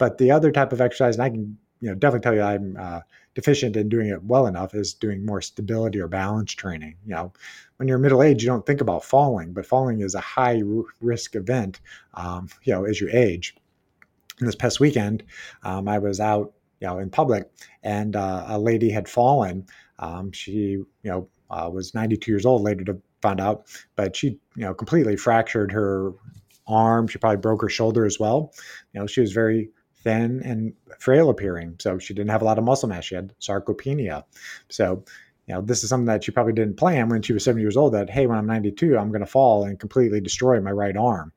But 0.00 0.16
the 0.16 0.30
other 0.30 0.50
type 0.50 0.72
of 0.72 0.80
exercise, 0.80 1.16
and 1.16 1.22
I 1.22 1.28
can 1.28 1.58
you 1.82 1.90
know 1.90 1.94
definitely 1.94 2.24
tell 2.24 2.34
you 2.34 2.40
I'm 2.40 2.74
uh, 2.80 3.00
deficient 3.34 3.76
in 3.76 3.90
doing 3.90 4.08
it 4.08 4.24
well 4.24 4.46
enough 4.46 4.74
is 4.74 4.94
doing 4.94 5.26
more 5.26 5.42
stability 5.42 6.00
or 6.00 6.08
balance 6.08 6.52
training. 6.52 6.96
You 7.04 7.14
know, 7.14 7.32
when 7.76 7.86
you're 7.86 7.98
middle 7.98 8.22
age, 8.22 8.42
you 8.42 8.48
don't 8.48 8.64
think 8.64 8.80
about 8.80 9.04
falling, 9.04 9.52
but 9.52 9.66
falling 9.66 10.00
is 10.00 10.14
a 10.14 10.20
high 10.20 10.62
risk 11.02 11.36
event. 11.36 11.80
Um, 12.14 12.48
you 12.62 12.72
know, 12.72 12.84
as 12.86 12.98
you 12.98 13.10
age. 13.12 13.54
And 14.38 14.48
this 14.48 14.54
past 14.54 14.80
weekend, 14.80 15.22
um, 15.64 15.86
I 15.86 15.98
was 15.98 16.18
out, 16.18 16.54
you 16.80 16.88
know, 16.88 16.98
in 16.98 17.10
public, 17.10 17.50
and 17.82 18.16
uh, 18.16 18.46
a 18.48 18.58
lady 18.58 18.88
had 18.88 19.06
fallen. 19.06 19.66
Um, 19.98 20.32
she, 20.32 20.52
you 20.52 20.86
know, 21.04 21.28
uh, 21.50 21.68
was 21.70 21.94
92 21.94 22.32
years 22.32 22.46
old. 22.46 22.62
Later 22.62 22.84
to 22.84 22.98
find 23.20 23.38
out, 23.38 23.66
but 23.96 24.16
she, 24.16 24.28
you 24.56 24.64
know, 24.64 24.72
completely 24.72 25.16
fractured 25.16 25.70
her 25.72 26.14
arm. 26.66 27.06
She 27.06 27.18
probably 27.18 27.36
broke 27.36 27.60
her 27.60 27.68
shoulder 27.68 28.06
as 28.06 28.18
well. 28.18 28.54
You 28.94 29.00
know, 29.00 29.06
she 29.06 29.20
was 29.20 29.32
very 29.32 29.68
thin 30.02 30.40
and 30.44 30.72
frail 30.98 31.30
appearing. 31.30 31.76
So 31.78 31.98
she 31.98 32.14
didn't 32.14 32.30
have 32.30 32.42
a 32.42 32.44
lot 32.44 32.58
of 32.58 32.64
muscle 32.64 32.88
mass. 32.88 33.04
She 33.04 33.14
had 33.14 33.34
sarcopenia. 33.40 34.24
So, 34.68 35.04
you 35.46 35.54
know, 35.54 35.60
this 35.60 35.82
is 35.82 35.90
something 35.90 36.06
that 36.06 36.24
she 36.24 36.30
probably 36.30 36.52
didn't 36.52 36.76
plan 36.76 37.08
when 37.08 37.22
she 37.22 37.32
was 37.32 37.44
70 37.44 37.62
years 37.62 37.76
old 37.76 37.94
that, 37.94 38.10
hey, 38.10 38.26
when 38.26 38.38
I'm 38.38 38.46
92, 38.46 38.96
I'm 38.96 39.10
going 39.10 39.20
to 39.20 39.26
fall 39.26 39.64
and 39.64 39.78
completely 39.78 40.20
destroy 40.20 40.60
my 40.60 40.72
right 40.72 40.96
arm. 40.96 41.32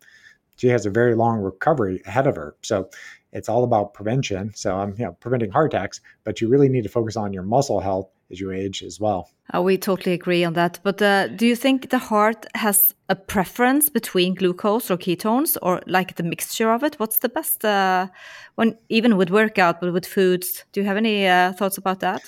She 0.57 0.67
has 0.67 0.85
a 0.85 0.91
very 0.91 1.15
long 1.15 1.39
recovery 1.39 2.01
ahead 2.05 2.27
of 2.27 2.35
her. 2.35 2.55
So 2.61 2.89
it's 3.33 3.49
all 3.49 3.63
about 3.63 3.93
prevention. 3.93 4.51
So 4.55 4.77
I'm, 4.77 4.95
you 4.97 5.05
know, 5.05 5.13
preventing 5.19 5.51
heart 5.51 5.73
attacks, 5.73 5.99
but 6.23 6.39
you 6.39 6.47
really 6.47 6.69
need 6.69 6.83
to 6.83 6.89
focus 6.89 7.17
on 7.17 7.33
your 7.33 7.43
muscle 7.43 7.79
health 7.79 8.09
as 8.31 8.39
you 8.39 8.51
age 8.51 8.83
as 8.83 8.99
well. 8.99 9.29
Uh, 9.53 9.61
we 9.61 9.77
totally 9.77 10.13
agree 10.13 10.43
on 10.43 10.53
that. 10.53 10.79
But 10.83 11.01
uh, 11.01 11.27
do 11.27 11.45
you 11.45 11.55
think 11.55 11.89
the 11.89 11.97
heart 11.97 12.45
has 12.55 12.93
a 13.09 13.15
preference 13.15 13.89
between 13.89 14.35
glucose 14.35 14.89
or 14.89 14.97
ketones, 14.97 15.57
or 15.61 15.81
like 15.87 16.15
the 16.15 16.23
mixture 16.23 16.71
of 16.71 16.83
it? 16.83 16.99
What's 16.99 17.19
the 17.19 17.29
best 17.29 17.65
uh, 17.65 18.07
when 18.55 18.77
even 18.89 19.17
with 19.17 19.29
workout, 19.29 19.81
but 19.81 19.91
with 19.91 20.05
foods? 20.05 20.63
Do 20.71 20.81
you 20.81 20.87
have 20.87 20.97
any 20.97 21.27
uh, 21.27 21.53
thoughts 21.53 21.77
about 21.77 21.99
that? 21.99 22.21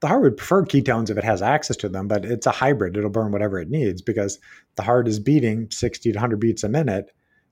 The 0.00 0.08
heart 0.08 0.22
would 0.22 0.36
prefer 0.36 0.64
ketones 0.64 1.10
if 1.10 1.18
it 1.18 1.24
has 1.24 1.42
access 1.42 1.76
to 1.78 1.88
them, 1.88 2.08
but 2.08 2.24
it's 2.24 2.46
a 2.46 2.50
hybrid. 2.50 2.96
It'll 2.96 3.10
burn 3.10 3.32
whatever 3.32 3.58
it 3.58 3.68
needs 3.68 4.00
because 4.00 4.38
the 4.76 4.82
heart 4.82 5.06
is 5.06 5.20
beating 5.20 5.70
60 5.70 6.12
to 6.12 6.16
100 6.16 6.40
beats 6.40 6.64
a 6.64 6.68
minute 6.68 7.10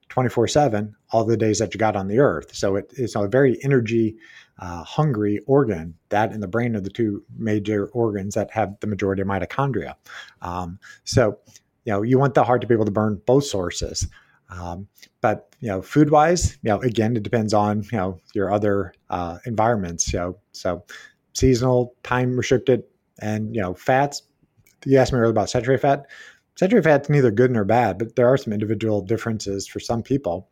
24 0.09 0.47
7 0.47 0.95
all 1.11 1.23
the 1.23 1.37
days 1.37 1.59
that 1.59 1.73
you 1.73 1.77
got 1.77 1.95
on 1.95 2.07
the 2.07 2.19
earth. 2.19 2.53
So 2.53 2.75
it, 2.75 2.91
it's 2.97 3.15
a 3.15 3.27
very 3.27 3.63
energy 3.63 4.17
uh, 4.59 4.83
hungry 4.83 5.39
organ. 5.47 5.95
That 6.09 6.31
and 6.31 6.43
the 6.43 6.47
brain 6.47 6.75
are 6.75 6.81
the 6.81 6.89
two 6.89 7.23
major 7.37 7.87
organs 7.87 8.35
that 8.35 8.51
have 8.51 8.79
the 8.81 8.87
majority 8.87 9.21
of 9.21 9.27
mitochondria. 9.27 9.95
Um, 10.41 10.79
so, 11.03 11.37
you 11.85 11.93
know, 11.93 12.01
you 12.01 12.19
want 12.19 12.33
the 12.33 12.43
heart 12.43 12.61
to 12.61 12.67
be 12.67 12.73
able 12.73 12.85
to 12.85 12.91
burn 12.91 13.21
both 13.25 13.45
sources. 13.45 14.07
Um, 14.49 14.87
but 15.21 15.55
you 15.59 15.67
know, 15.67 15.81
food 15.81 16.09
wise, 16.09 16.57
you 16.63 16.69
know, 16.69 16.79
again, 16.81 17.15
it 17.15 17.23
depends 17.23 17.53
on 17.53 17.83
you 17.91 17.97
know 17.97 18.19
your 18.33 18.51
other 18.51 18.93
uh, 19.09 19.37
environments. 19.45 20.11
You 20.11 20.19
know, 20.19 20.37
so 20.51 20.83
seasonal, 21.33 21.93
time 22.03 22.35
restricted, 22.35 22.83
and 23.21 23.55
you 23.55 23.61
know, 23.61 23.73
fats. 23.73 24.23
You 24.85 24.97
asked 24.97 25.13
me 25.13 25.19
earlier 25.19 25.31
about 25.31 25.49
saturated 25.49 25.81
fat. 25.81 26.07
Saturated 26.59 26.89
fat's 26.89 27.09
neither 27.09 27.31
good 27.31 27.51
nor 27.51 27.63
bad, 27.63 27.97
but 27.97 28.17
there 28.17 28.27
are 28.27 28.35
some 28.35 28.51
individual 28.51 29.01
differences 29.01 29.65
for 29.65 29.79
some 29.79 30.03
people. 30.03 30.49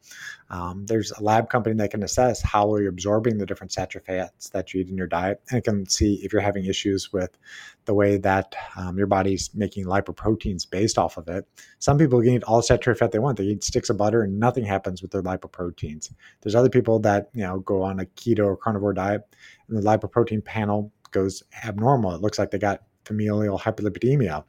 Um, 0.50 0.86
there's 0.86 1.12
a 1.12 1.22
lab 1.22 1.50
company 1.50 1.76
that 1.76 1.92
can 1.92 2.02
assess 2.02 2.42
how 2.42 2.72
are 2.72 2.80
you're 2.80 2.88
absorbing 2.92 3.40
the 3.40 3.46
different 3.46 3.74
saturated 3.74 4.06
fats 4.06 4.48
that 4.52 4.74
you 4.74 4.80
eat 4.80 4.88
in 4.88 4.96
your 4.96 5.08
diet, 5.08 5.42
and 5.50 5.58
it 5.58 5.66
can 5.66 5.86
see 5.90 6.22
if 6.24 6.32
you're 6.32 6.42
having 6.42 6.64
issues 6.64 7.12
with 7.12 7.38
the 7.84 7.94
way 7.94 8.16
that 8.20 8.56
um, 8.78 8.98
your 8.98 9.08
body's 9.08 9.50
making 9.54 9.84
lipoproteins 9.84 10.66
based 10.70 10.98
off 10.98 11.18
of 11.18 11.28
it. 11.28 11.46
Some 11.80 11.98
people 11.98 12.22
can 12.22 12.36
eat 12.36 12.44
all 12.44 12.62
saturated 12.62 13.00
fat 13.00 13.12
they 13.12 13.20
want; 13.20 13.38
they 13.38 13.44
eat 13.44 13.66
sticks 13.66 13.90
of 13.90 13.98
butter, 13.98 14.24
and 14.24 14.40
nothing 14.40 14.64
happens 14.64 15.02
with 15.02 15.12
their 15.12 15.24
lipoproteins. 15.24 16.14
There's 16.40 16.56
other 16.56 16.70
people 16.70 17.00
that 17.00 17.28
you 17.34 17.44
know 17.44 17.60
go 17.60 17.82
on 17.84 18.00
a 18.00 18.06
keto 18.06 18.46
or 18.46 18.56
carnivore 18.56 18.94
diet, 18.94 19.24
and 19.68 19.78
the 19.78 19.82
lipoprotein 19.82 20.46
panel 20.46 20.90
goes 21.12 21.44
abnormal. 21.66 22.16
It 22.16 22.22
looks 22.22 22.40
like 22.40 22.52
they 22.52 22.60
got 22.60 22.84
familial 23.04 23.60
hyperlipidemia. 23.60 24.46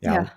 You 0.00 0.08
know, 0.08 0.14
yeah 0.14 0.30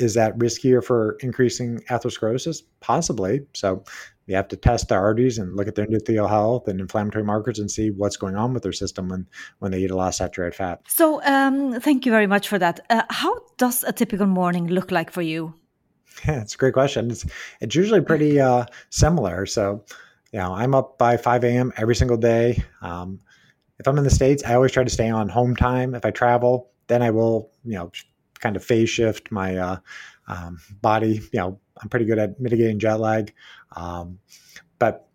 is 0.00 0.14
that 0.14 0.36
riskier 0.38 0.82
for 0.82 1.16
increasing 1.20 1.80
atherosclerosis? 1.90 2.62
Possibly. 2.80 3.40
So 3.54 3.84
you 4.26 4.34
have 4.34 4.48
to 4.48 4.56
test 4.56 4.88
the 4.88 4.94
arteries 4.94 5.38
and 5.38 5.56
look 5.56 5.68
at 5.68 5.74
their 5.74 5.86
endothelial 5.86 6.28
health 6.28 6.68
and 6.68 6.80
inflammatory 6.80 7.24
markers 7.24 7.58
and 7.58 7.70
see 7.70 7.90
what's 7.90 8.16
going 8.16 8.36
on 8.36 8.54
with 8.54 8.62
their 8.62 8.72
system 8.72 9.08
when, 9.08 9.26
when 9.58 9.72
they 9.72 9.80
eat 9.80 9.90
a 9.90 9.96
lot 9.96 10.08
of 10.08 10.14
saturated 10.14 10.56
fat. 10.56 10.80
So 10.88 11.22
um, 11.24 11.80
thank 11.80 12.06
you 12.06 12.12
very 12.12 12.26
much 12.26 12.48
for 12.48 12.58
that. 12.58 12.80
Uh, 12.88 13.02
how 13.10 13.38
does 13.58 13.84
a 13.84 13.92
typical 13.92 14.26
morning 14.26 14.68
look 14.68 14.90
like 14.90 15.10
for 15.10 15.22
you? 15.22 15.54
Yeah, 16.26 16.42
it's 16.42 16.54
a 16.54 16.58
great 16.58 16.74
question. 16.74 17.10
It's, 17.10 17.24
it's 17.60 17.74
usually 17.74 18.00
pretty 18.00 18.40
uh, 18.40 18.66
similar. 18.90 19.46
So, 19.46 19.84
you 20.32 20.40
know, 20.40 20.52
I'm 20.52 20.74
up 20.74 20.98
by 20.98 21.16
5 21.16 21.44
a.m. 21.44 21.72
every 21.76 21.94
single 21.94 22.16
day. 22.16 22.62
Um, 22.82 23.20
if 23.78 23.86
I'm 23.86 23.96
in 23.96 24.04
the 24.04 24.10
States, 24.10 24.42
I 24.44 24.54
always 24.54 24.72
try 24.72 24.82
to 24.82 24.90
stay 24.90 25.08
on 25.08 25.28
home 25.28 25.54
time. 25.54 25.94
If 25.94 26.04
I 26.04 26.10
travel, 26.10 26.72
then 26.88 27.00
I 27.00 27.10
will, 27.10 27.52
you 27.64 27.74
know, 27.74 27.90
kind 28.40 28.56
of 28.56 28.64
phase 28.64 28.90
shift 28.90 29.30
my 29.30 29.56
uh, 29.56 29.76
um, 30.26 30.58
body. 30.80 31.20
You 31.32 31.40
know, 31.40 31.60
I'm 31.80 31.88
pretty 31.88 32.06
good 32.06 32.18
at 32.18 32.40
mitigating 32.40 32.78
jet 32.78 33.00
lag. 33.00 33.32
Um, 33.76 34.18
but 34.78 35.08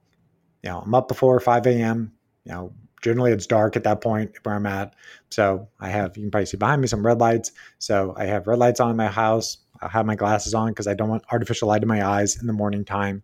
you 0.64 0.70
know, 0.70 0.80
I'm 0.80 0.96
up 0.96 1.08
before 1.08 1.40
5 1.40 1.68
a.m. 1.68 2.14
You 2.46 2.52
know, 2.54 2.74
generally 3.02 3.32
it's 3.32 3.48
dark 3.48 3.76
at 3.76 3.84
that 3.84 4.02
point 4.02 4.32
where 4.44 4.56
I'm 4.56 4.66
at. 4.66 4.96
So 5.30 5.68
I 5.80 5.90
have 5.90 6.18
you 6.18 6.24
can 6.24 6.32
probably 6.32 6.48
see 6.48 6.58
behind 6.58 6.82
me 6.82 6.88
some 6.88 7.06
red 7.06 7.20
lights. 7.20 7.52
So 7.80 8.14
I 8.18 8.26
have 8.26 8.48
red 8.48 8.60
lights 8.60 8.80
on 8.80 8.90
in 8.90 8.98
my 8.98 9.08
house. 9.08 9.58
I 9.82 9.90
have 9.90 10.06
my 10.06 10.16
glasses 10.16 10.54
on 10.54 10.70
because 10.70 10.88
I 10.88 10.94
don't 10.94 11.10
want 11.10 11.24
artificial 11.32 11.68
light 11.68 11.84
in 11.84 11.88
my 11.88 12.06
eyes 12.06 12.40
in 12.40 12.48
the 12.48 12.54
morning 12.54 12.86
time. 12.86 13.24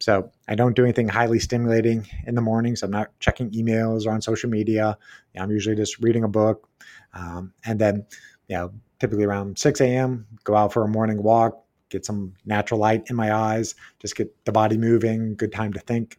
So 0.00 0.30
I 0.48 0.54
don't 0.54 0.76
do 0.76 0.82
anything 0.84 1.08
highly 1.08 1.38
stimulating 1.38 2.06
in 2.26 2.34
the 2.34 2.42
morning. 2.42 2.76
So 2.76 2.86
I'm 2.86 2.90
not 2.90 3.18
checking 3.20 3.50
emails 3.52 4.06
or 4.06 4.10
on 4.10 4.20
social 4.20 4.50
media. 4.50 4.98
I'm 5.38 5.50
usually 5.50 5.76
just 5.76 6.00
reading 6.00 6.24
a 6.24 6.28
book. 6.28 6.68
Um, 7.14 7.54
and 7.64 7.80
then, 7.80 8.06
you 8.48 8.56
know, 8.56 8.72
typically 9.00 9.24
around 9.24 9.58
6 9.58 9.80
a.m., 9.80 10.26
go 10.44 10.54
out 10.54 10.72
for 10.72 10.84
a 10.84 10.88
morning 10.88 11.22
walk, 11.22 11.64
get 11.90 12.04
some 12.04 12.34
natural 12.44 12.80
light 12.80 13.04
in 13.08 13.16
my 13.16 13.34
eyes, 13.34 13.74
just 14.00 14.16
get 14.16 14.44
the 14.44 14.52
body 14.52 14.76
moving, 14.76 15.34
good 15.36 15.52
time 15.52 15.72
to 15.72 15.80
think. 15.80 16.18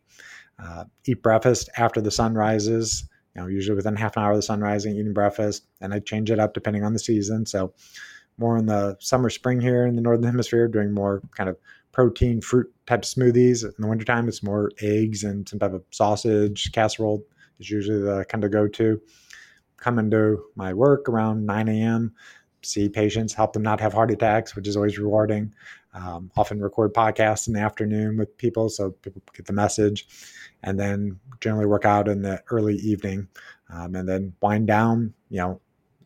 Uh, 0.58 0.86
eat 1.06 1.22
breakfast 1.22 1.70
after 1.78 2.00
the 2.00 2.12
sun 2.12 2.34
rises, 2.34 3.08
you 3.36 3.42
know, 3.42 3.48
usually 3.48 3.76
within 3.76 3.96
half 3.96 4.16
an 4.16 4.24
hour 4.24 4.32
of 4.32 4.38
the 4.38 4.42
sun 4.42 4.62
rising, 4.62 4.96
eating 4.96 5.14
breakfast. 5.14 5.68
And 5.82 5.94
I 5.94 6.00
change 6.00 6.32
it 6.32 6.40
up 6.40 6.54
depending 6.54 6.84
on 6.84 6.94
the 6.94 7.00
season. 7.00 7.46
So 7.46 7.74
more 8.38 8.58
in 8.58 8.66
the 8.66 8.96
summer, 9.00 9.30
spring 9.30 9.60
here 9.60 9.86
in 9.86 9.96
the 9.96 10.02
Northern 10.02 10.24
Hemisphere, 10.26 10.68
doing 10.68 10.94
more 10.94 11.22
kind 11.36 11.50
of 11.50 11.58
protein, 11.92 12.42
fruit 12.42 12.72
type 12.86 13.02
smoothies. 13.02 13.64
In 13.64 13.74
the 13.80 13.88
wintertime, 13.88 14.28
it's 14.30 14.44
more 14.44 14.72
eggs 14.82 15.24
and 15.24 15.48
some 15.48 15.60
type 15.60 15.74
of 15.74 15.84
sausage, 15.92 16.72
casserole 16.72 17.26
is 17.60 17.70
usually 17.70 18.02
the 18.02 18.26
kind 18.26 18.44
of 18.44 18.52
go 18.52 18.68
to. 18.68 19.02
Come 19.78 20.00
into 20.00 20.44
my 20.56 20.74
work 20.74 21.10
around 21.10 21.46
9 21.46 21.68
a.m 21.68 22.14
see 22.66 22.90
patients, 22.90 23.34
help 23.34 23.54
them 23.54 23.64
not 23.64 23.80
have 23.80 23.94
heart 23.94 24.12
attacks, 24.12 24.56
which 24.56 24.68
is 24.68 24.76
always 24.76 24.98
rewarding. 24.98 25.54
Um, 25.94 26.30
often 26.36 26.62
record 26.62 26.94
podcasts 26.94 27.48
in 27.48 27.54
the 27.54 27.62
afternoon 27.62 28.18
with 28.18 28.38
people 28.38 28.68
so 28.70 28.92
people 28.92 29.22
get 29.34 29.46
the 29.46 29.54
message, 29.54 30.08
and 30.64 30.80
then 30.80 31.20
generally 31.40 31.66
work 31.66 31.86
out 31.86 32.08
in 32.08 32.22
the 32.22 32.44
early 32.50 32.76
evening, 32.76 33.28
um, 33.70 33.96
and 33.96 34.08
then 34.08 34.34
wind 34.42 34.68
down. 34.68 35.14
You 35.30 35.40
know, 35.40 35.62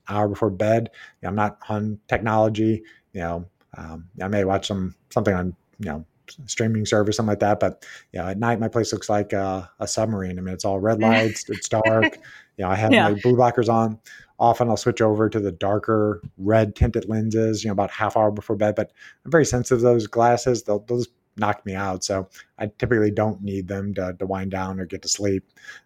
hour 0.07 0.27
before 0.27 0.49
bed. 0.49 0.89
You 0.93 1.25
know, 1.25 1.29
I'm 1.29 1.35
not 1.35 1.57
on 1.69 1.99
technology. 2.07 2.83
You 3.13 3.21
know, 3.21 3.45
um, 3.77 4.09
I 4.21 4.27
may 4.27 4.43
watch 4.43 4.67
some 4.67 4.95
something 5.09 5.33
on 5.33 5.55
you 5.79 5.89
know 5.89 6.05
streaming 6.45 6.85
service, 6.85 7.17
something 7.17 7.31
like 7.31 7.39
that. 7.39 7.59
But 7.59 7.85
you 8.11 8.19
know, 8.19 8.27
at 8.27 8.37
night 8.37 8.59
my 8.59 8.67
place 8.67 8.93
looks 8.93 9.09
like 9.09 9.33
a, 9.33 9.69
a 9.79 9.87
submarine. 9.87 10.37
I 10.37 10.41
mean, 10.41 10.53
it's 10.53 10.65
all 10.65 10.79
red 10.79 10.99
lights. 11.01 11.49
it's 11.49 11.69
dark. 11.69 12.17
You 12.57 12.65
know, 12.65 12.69
I 12.69 12.75
have 12.75 12.91
yeah. 12.91 13.09
my 13.09 13.19
blue 13.19 13.35
blockers 13.35 13.71
on. 13.71 13.99
Often 14.39 14.69
I'll 14.69 14.77
switch 14.77 15.01
over 15.01 15.29
to 15.29 15.39
the 15.39 15.51
darker 15.51 16.21
red 16.37 16.75
tinted 16.75 17.09
lenses, 17.09 17.63
you 17.63 17.67
know, 17.69 17.73
about 17.73 17.91
half 17.91 18.15
hour 18.15 18.31
before 18.31 18.55
bed. 18.55 18.75
But 18.75 18.91
I'm 19.25 19.31
very 19.31 19.45
sensitive 19.45 19.79
to 19.79 19.83
those 19.83 20.07
glasses. 20.07 20.63
They'll, 20.63 20.79
they'll 20.79 20.99
just 20.99 21.11
knock 21.39 21.65
me 21.65 21.73
out. 21.73 22.03
So 22.03 22.27
I 22.57 22.67
typically 22.77 23.11
don't 23.11 23.41
need 23.41 23.67
them 23.67 23.93
to, 23.95 24.15
to 24.17 24.25
wind 24.25 24.51
down 24.51 24.79
or 24.79 24.85
get 24.85 25.01
to 25.03 25.07
sleep. 25.07 25.43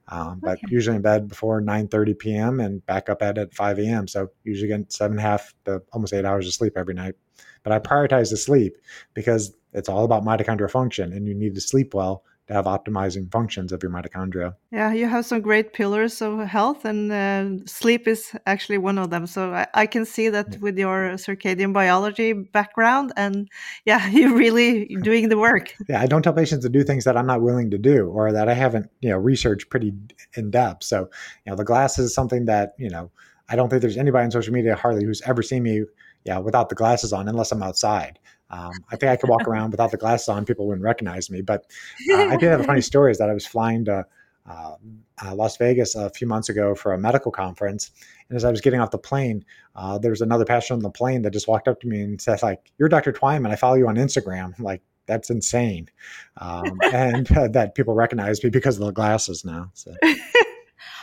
Um, 0.08 0.40
but 0.42 0.58
okay. 0.58 0.68
usually 0.70 0.96
in 0.96 1.02
bed 1.02 1.28
before 1.28 1.62
9:30 1.62 2.20
p.m. 2.20 2.60
and 2.60 2.86
back 2.86 3.10
up 3.10 3.22
at 3.22 3.38
at 3.38 3.54
5 3.54 3.80
a.m. 3.80 4.08
So 4.08 4.30
usually 4.44 4.68
get 4.68 4.92
seven 4.92 5.18
and 5.18 5.26
a 5.26 5.30
half 5.30 5.54
to 5.66 5.82
almost 5.94 6.14
eight 6.14 6.26
hours 6.26 6.48
of 6.48 6.54
sleep 6.54 6.74
every 6.76 6.94
night. 6.94 7.16
But 7.64 7.72
I 7.72 7.80
prioritize 7.80 8.30
the 8.30 8.38
sleep 8.38 8.78
because 9.14 9.56
it's 9.74 9.90
all 9.90 10.06
about 10.06 10.24
mitochondrial 10.24 10.72
function, 10.72 11.14
and 11.14 11.28
you 11.28 11.34
need 11.34 11.56
to 11.56 11.62
sleep 11.62 11.94
well 11.94 12.24
to 12.48 12.54
have 12.54 12.66
optimizing 12.66 13.32
functions 13.32 13.72
of 13.72 13.82
your 13.82 13.92
mitochondria. 13.92 14.54
Yeah, 14.72 14.92
you 14.92 15.08
have 15.08 15.26
some 15.26 15.40
great 15.42 15.72
pillars 15.72 16.22
of 16.22 16.40
health, 16.40 16.84
and 16.84 17.12
uh, 17.12 17.66
sleep 17.66 18.08
is 18.08 18.36
actually 18.46 18.78
one 18.78 18.98
of 18.98 19.10
them. 19.10 19.26
So 19.28 19.54
I, 19.54 19.68
I 19.74 19.86
can 19.86 20.06
see 20.06 20.28
that 20.30 20.48
yeah. 20.52 20.58
with 20.60 20.78
your 20.78 21.12
circadian 21.12 21.72
biology 21.72 22.34
background, 22.34 23.14
and 23.16 23.50
yeah, 23.86 24.08
you're 24.10 24.36
really 24.36 24.86
doing 25.02 25.30
the 25.30 25.38
work. 25.38 25.74
yeah, 25.88 26.02
I 26.02 26.06
don't 26.06 26.22
tell 26.22 26.34
patients 26.34 26.64
to 26.64 26.70
do 26.70 26.84
things 26.84 27.06
that 27.06 27.16
I'm 27.16 27.28
not 27.28 27.42
willing 27.42 27.72
to 27.72 27.78
do 27.78 28.08
or 28.08 28.32
that 28.34 28.50
I 28.50 28.54
haven't, 28.54 28.90
you 29.02 29.10
know, 29.10 29.18
researched 29.18 29.70
pretty 29.70 29.94
in 30.36 30.52
depth. 30.52 30.84
So, 30.84 31.10
you 31.46 31.52
know, 31.52 31.56
the 31.56 31.64
glasses 31.64 32.08
is 32.08 32.14
something 32.14 32.46
that 32.46 32.74
you 32.78 32.90
know 32.90 33.10
I 33.50 33.56
don't 33.56 33.70
think 33.70 33.82
there's 33.82 33.98
anybody 33.98 34.26
on 34.26 34.32
social 34.32 34.54
media 34.54 34.76
hardly 34.76 35.06
who's 35.06 35.22
ever 35.22 35.42
seen 35.42 35.64
me 35.64 35.86
yeah, 36.26 36.38
without 36.38 36.70
the 36.70 36.76
glasses 36.76 37.14
on, 37.14 37.28
unless 37.28 37.52
I'm 37.52 37.64
outside. 37.64 38.20
Um, 38.54 38.72
I 38.92 38.96
think 38.96 39.12
I 39.12 39.16
could 39.16 39.30
walk 39.30 39.48
around 39.48 39.72
without 39.72 39.92
the 39.92 39.98
glasses 39.98 40.30
on; 40.30 40.46
people 40.46 40.68
wouldn't 40.68 40.84
recognize 40.84 41.30
me. 41.30 41.42
But 41.42 41.66
uh, 42.12 42.28
I 42.28 42.38
did 42.38 42.52
have 42.52 42.62
a 42.62 42.64
funny 42.64 42.82
story: 42.92 43.12
is 43.12 43.18
that 43.18 43.30
I 43.30 43.34
was 43.34 43.46
flying 43.46 43.86
to 43.86 44.06
uh, 44.48 44.76
uh, 45.24 45.36
Las 45.36 45.58
Vegas 45.58 45.96
a 45.96 46.10
few 46.10 46.28
months 46.28 46.50
ago 46.50 46.76
for 46.76 46.94
a 46.94 46.98
medical 46.98 47.32
conference. 47.32 47.92
And 48.30 48.36
as 48.36 48.44
I 48.44 48.52
was 48.52 48.62
getting 48.62 48.80
off 48.80 48.92
the 48.92 48.98
plane, 48.98 49.46
uh, 49.76 49.98
there 49.98 50.12
was 50.12 50.22
another 50.22 50.46
passenger 50.46 50.74
on 50.74 50.80
the 50.80 50.90
plane 50.90 51.22
that 51.24 51.32
just 51.32 51.48
walked 51.48 51.68
up 51.68 51.80
to 51.82 51.88
me 51.88 52.02
and 52.02 52.22
said, 52.22 52.42
like, 52.44 52.72
you're 52.78 52.90
Dr. 52.90 53.14
Twyman. 53.14 53.52
I 53.52 53.56
follow 53.56 53.76
you 53.76 53.88
on 53.88 53.96
Instagram. 53.96 54.54
I'm 54.58 54.64
like, 54.64 54.82
that's 55.06 55.30
insane. 55.30 55.90
Um, 56.38 56.80
and 56.94 57.32
uh, 57.38 57.48
that 57.50 57.76
people 57.76 57.94
recognize 57.94 58.44
me 58.44 58.50
because 58.50 58.80
of 58.80 58.86
the 58.86 58.92
glasses 58.92 59.44
now. 59.46 59.72
So. 59.74 59.94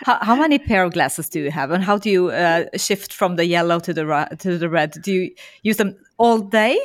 How, 0.04 0.18
how, 0.22 0.36
many 0.36 0.58
pair 0.58 0.82
of 0.84 0.92
glasses 0.92 1.28
do 1.28 1.40
you 1.40 1.50
have, 1.50 1.70
and 1.70 1.84
how 1.84 1.98
do 1.98 2.10
you 2.10 2.30
uh, 2.30 2.64
shift 2.76 3.12
from 3.12 3.36
the 3.36 3.44
yellow 3.44 3.78
to 3.80 3.92
the 3.92 4.36
to 4.38 4.58
the 4.58 4.68
red? 4.68 4.92
Do 5.02 5.12
you 5.12 5.34
use 5.62 5.76
them 5.76 5.96
all 6.16 6.38
day? 6.38 6.80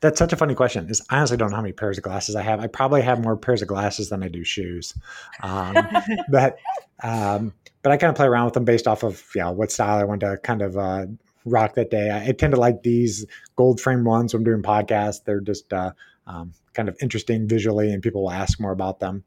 That's 0.00 0.18
such 0.18 0.32
a 0.32 0.36
funny 0.36 0.54
question. 0.54 0.88
Is 0.88 1.02
I 1.10 1.18
honestly 1.18 1.36
don't 1.36 1.50
know 1.50 1.56
how 1.56 1.62
many 1.62 1.72
pairs 1.72 1.98
of 1.98 2.04
glasses 2.04 2.36
I 2.36 2.42
have. 2.42 2.60
I 2.60 2.66
probably 2.66 3.02
have 3.02 3.22
more 3.22 3.36
pairs 3.36 3.62
of 3.62 3.68
glasses 3.68 4.10
than 4.10 4.22
I 4.22 4.28
do 4.28 4.44
shoes. 4.44 4.94
Um, 5.42 5.76
but 6.28 6.58
um, 7.02 7.52
but 7.82 7.92
I 7.92 7.96
kind 7.96 8.10
of 8.10 8.16
play 8.16 8.26
around 8.26 8.46
with 8.46 8.54
them 8.54 8.64
based 8.64 8.86
off 8.86 9.02
of 9.02 9.22
yeah 9.34 9.50
what 9.50 9.72
style 9.72 9.98
I 9.98 10.04
want 10.04 10.20
to 10.20 10.36
kind 10.42 10.62
of 10.62 10.76
uh, 10.76 11.06
rock 11.44 11.74
that 11.74 11.90
day. 11.90 12.10
I, 12.10 12.28
I, 12.28 12.32
tend 12.32 12.54
to 12.54 12.60
like 12.60 12.82
these 12.82 13.26
gold 13.56 13.80
frame 13.80 14.04
ones 14.04 14.32
when 14.32 14.40
I'm 14.40 14.44
doing 14.44 14.62
podcasts. 14.62 15.24
They're 15.24 15.40
just 15.40 15.72
uh, 15.72 15.92
um, 16.26 16.52
kind 16.72 16.88
of 16.88 16.96
interesting 17.00 17.48
visually, 17.48 17.92
and 17.92 18.02
people 18.02 18.22
will 18.22 18.30
ask 18.30 18.60
more 18.60 18.72
about 18.72 19.00
them. 19.00 19.24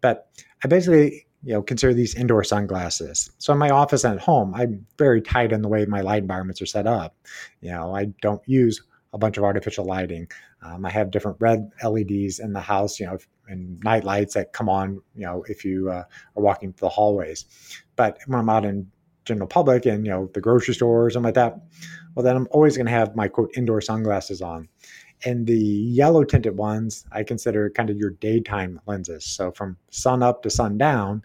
But 0.00 0.28
I 0.64 0.68
basically 0.68 1.26
you 1.42 1.52
know 1.52 1.62
consider 1.62 1.94
these 1.94 2.14
indoor 2.14 2.44
sunglasses. 2.44 3.30
So 3.38 3.52
in 3.52 3.58
my 3.58 3.70
office 3.70 4.04
and 4.04 4.14
at 4.14 4.20
home 4.20 4.54
i'm 4.54 4.86
very 4.98 5.22
tight 5.22 5.52
in 5.52 5.62
the 5.62 5.68
way 5.68 5.84
my 5.86 6.00
light 6.00 6.22
environments 6.22 6.60
are 6.62 6.66
set 6.66 6.86
up. 6.86 7.14
You 7.60 7.70
know 7.72 7.94
i 7.94 8.06
don't 8.20 8.42
use 8.46 8.82
a 9.12 9.18
bunch 9.18 9.36
of 9.36 9.44
artificial 9.44 9.84
lighting. 9.84 10.28
Um, 10.62 10.84
i 10.84 10.90
have 10.90 11.10
different 11.10 11.38
red 11.40 11.70
leds 11.82 12.38
in 12.38 12.52
the 12.52 12.60
house 12.60 13.00
you 13.00 13.06
know 13.06 13.18
and 13.48 13.82
night 13.82 14.04
lights 14.04 14.34
that 14.34 14.52
come 14.52 14.68
on 14.68 15.00
you 15.14 15.26
know 15.26 15.44
if 15.48 15.64
you 15.64 15.90
uh, 15.90 16.04
are 16.36 16.42
walking 16.42 16.72
through 16.72 16.86
the 16.86 16.90
hallways. 16.90 17.46
But 17.96 18.18
when 18.26 18.38
i'm 18.38 18.50
out 18.50 18.64
in 18.64 18.90
general 19.24 19.46
public 19.46 19.86
and 19.86 20.04
you 20.04 20.10
know 20.10 20.30
the 20.34 20.40
grocery 20.40 20.74
store 20.74 21.06
or 21.06 21.10
something 21.10 21.26
like 21.26 21.34
that 21.34 21.54
well 22.14 22.24
then 22.24 22.36
i'm 22.36 22.48
always 22.50 22.76
going 22.76 22.86
to 22.86 22.92
have 22.92 23.14
my 23.14 23.28
quote 23.28 23.50
indoor 23.56 23.80
sunglasses 23.80 24.40
on 24.42 24.68
and 25.24 25.46
the 25.46 25.58
yellow 25.58 26.24
tinted 26.24 26.56
ones, 26.56 27.04
I 27.12 27.22
consider 27.22 27.70
kind 27.70 27.90
of 27.90 27.96
your 27.96 28.10
daytime 28.10 28.80
lenses. 28.86 29.24
So 29.24 29.52
from 29.52 29.76
sun 29.90 30.22
up 30.22 30.42
to 30.42 30.50
sundown, 30.50 31.22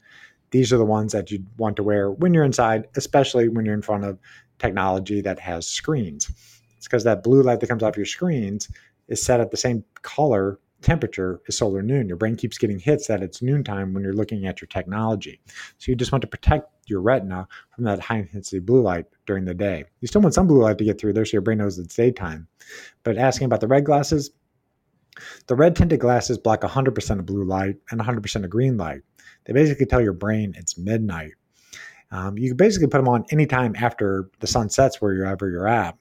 these 0.52 0.72
are 0.72 0.78
the 0.78 0.86
ones 0.86 1.12
that 1.12 1.32
you'd 1.32 1.46
want 1.58 1.76
to 1.78 1.84
wear 1.84 2.12
when 2.12 2.34
you're 2.34 2.44
inside, 2.44 2.88
especially 2.96 3.50
when 3.50 3.66
you're 3.66 3.74
in 3.74 3.82
front 3.82 4.06
of 4.06 4.20
technology 4.60 5.22
that 5.22 5.40
has 5.40 5.68
screens. 5.68 6.30
It's 6.78 6.88
because 6.88 7.04
that 7.04 7.24
blue 7.24 7.42
light 7.42 7.60
that 7.60 7.68
comes 7.68 7.84
off 7.84 7.98
your 7.98 8.06
screens 8.06 8.70
is 9.08 9.24
set 9.24 9.40
at 9.40 9.52
the 9.52 9.58
same 9.58 9.84
color 10.02 10.60
temperature 10.86 11.42
is 11.48 11.58
solar 11.58 11.82
noon. 11.82 12.08
Your 12.08 12.16
brain 12.16 12.36
keeps 12.36 12.60
getting 12.60 12.78
hits 12.78 13.08
that 13.08 13.24
it's 13.24 13.42
noontime 13.42 13.94
when 13.94 14.04
you're 14.04 14.14
looking 14.14 14.46
at 14.46 14.62
your 14.62 14.68
technology. 14.68 15.42
So 15.80 15.92
you 15.92 15.96
just 15.96 16.12
want 16.12 16.22
to 16.22 16.28
protect 16.28 16.70
your 16.88 17.02
retina 17.02 17.48
from 17.74 17.86
that 17.86 18.00
high 18.00 18.20
intensity 18.20 18.60
blue 18.60 18.82
light 18.82 19.06
during 19.26 19.46
the 19.46 19.56
day. 19.56 19.86
You 20.02 20.08
still 20.08 20.22
want 20.22 20.36
some 20.36 20.46
blue 20.46 20.62
light 20.62 20.78
to 20.78 20.86
get 20.86 21.02
through 21.02 21.14
there 21.14 21.26
so 21.26 21.34
your 21.34 21.42
brain 21.42 21.58
knows 21.58 21.80
it's 21.80 21.96
daytime. 21.96 22.48
But 23.04 23.18
asking 23.18 23.46
about 23.46 23.62
the 23.62 23.68
red 23.68 23.84
glasses, 23.84 24.30
the 25.48 25.56
red 25.56 25.76
tinted 25.76 26.00
glasses 26.00 26.38
block 26.38 26.62
100% 26.62 27.20
of 27.20 27.26
blue 27.26 27.44
light 27.44 27.78
and 27.90 28.00
100% 28.00 28.44
of 28.44 28.50
green 28.50 28.78
light. 28.78 29.02
They 29.46 29.54
basically 29.54 29.88
tell 29.88 30.02
your 30.02 30.14
brain 30.14 30.54
it's 30.56 30.78
midnight. 30.78 31.34
Um, 32.12 32.38
you 32.38 32.50
can 32.50 32.58
basically 32.58 32.88
put 32.88 33.00
them 33.00 33.08
on 33.08 33.26
anytime 33.32 33.76
after 33.76 34.30
the 34.40 34.48
sun 34.48 34.70
sets 34.70 35.02
wherever 35.02 35.50
you're 35.50 35.68
at. 35.68 35.98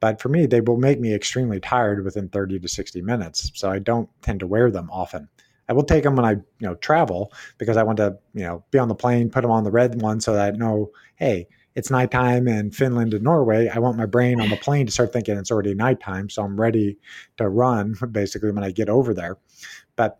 But 0.00 0.20
for 0.20 0.28
me, 0.28 0.46
they 0.46 0.60
will 0.60 0.76
make 0.76 1.00
me 1.00 1.14
extremely 1.14 1.60
tired 1.60 2.04
within 2.04 2.28
30 2.28 2.60
to 2.60 2.68
60 2.68 3.02
minutes. 3.02 3.50
So 3.54 3.70
I 3.70 3.78
don't 3.78 4.08
tend 4.22 4.40
to 4.40 4.46
wear 4.46 4.70
them 4.70 4.88
often. 4.92 5.28
I 5.68 5.72
will 5.72 5.84
take 5.84 6.04
them 6.04 6.16
when 6.16 6.24
I, 6.24 6.32
you 6.32 6.44
know, 6.60 6.74
travel 6.76 7.32
because 7.58 7.76
I 7.76 7.82
want 7.82 7.98
to, 7.98 8.16
you 8.32 8.44
know, 8.44 8.64
be 8.70 8.78
on 8.78 8.88
the 8.88 8.94
plane, 8.94 9.28
put 9.28 9.42
them 9.42 9.50
on 9.50 9.64
the 9.64 9.70
red 9.70 10.00
one 10.00 10.20
so 10.20 10.32
that 10.32 10.54
I 10.54 10.56
know, 10.56 10.90
hey, 11.16 11.46
it's 11.74 11.90
nighttime 11.90 12.48
in 12.48 12.70
Finland 12.70 13.12
and 13.12 13.22
Norway. 13.22 13.68
I 13.68 13.78
want 13.78 13.98
my 13.98 14.06
brain 14.06 14.40
on 14.40 14.48
the 14.48 14.56
plane 14.62 14.86
to 14.86 14.92
start 14.92 15.12
thinking 15.12 15.36
it's 15.36 15.50
already 15.50 15.74
nighttime, 15.74 16.30
so 16.30 16.42
I'm 16.42 16.58
ready 16.58 16.98
to 17.36 17.48
run 17.48 17.94
basically 18.10 18.50
when 18.50 18.64
I 18.64 18.70
get 18.70 18.88
over 18.88 19.12
there. 19.12 19.36
But 19.94 20.18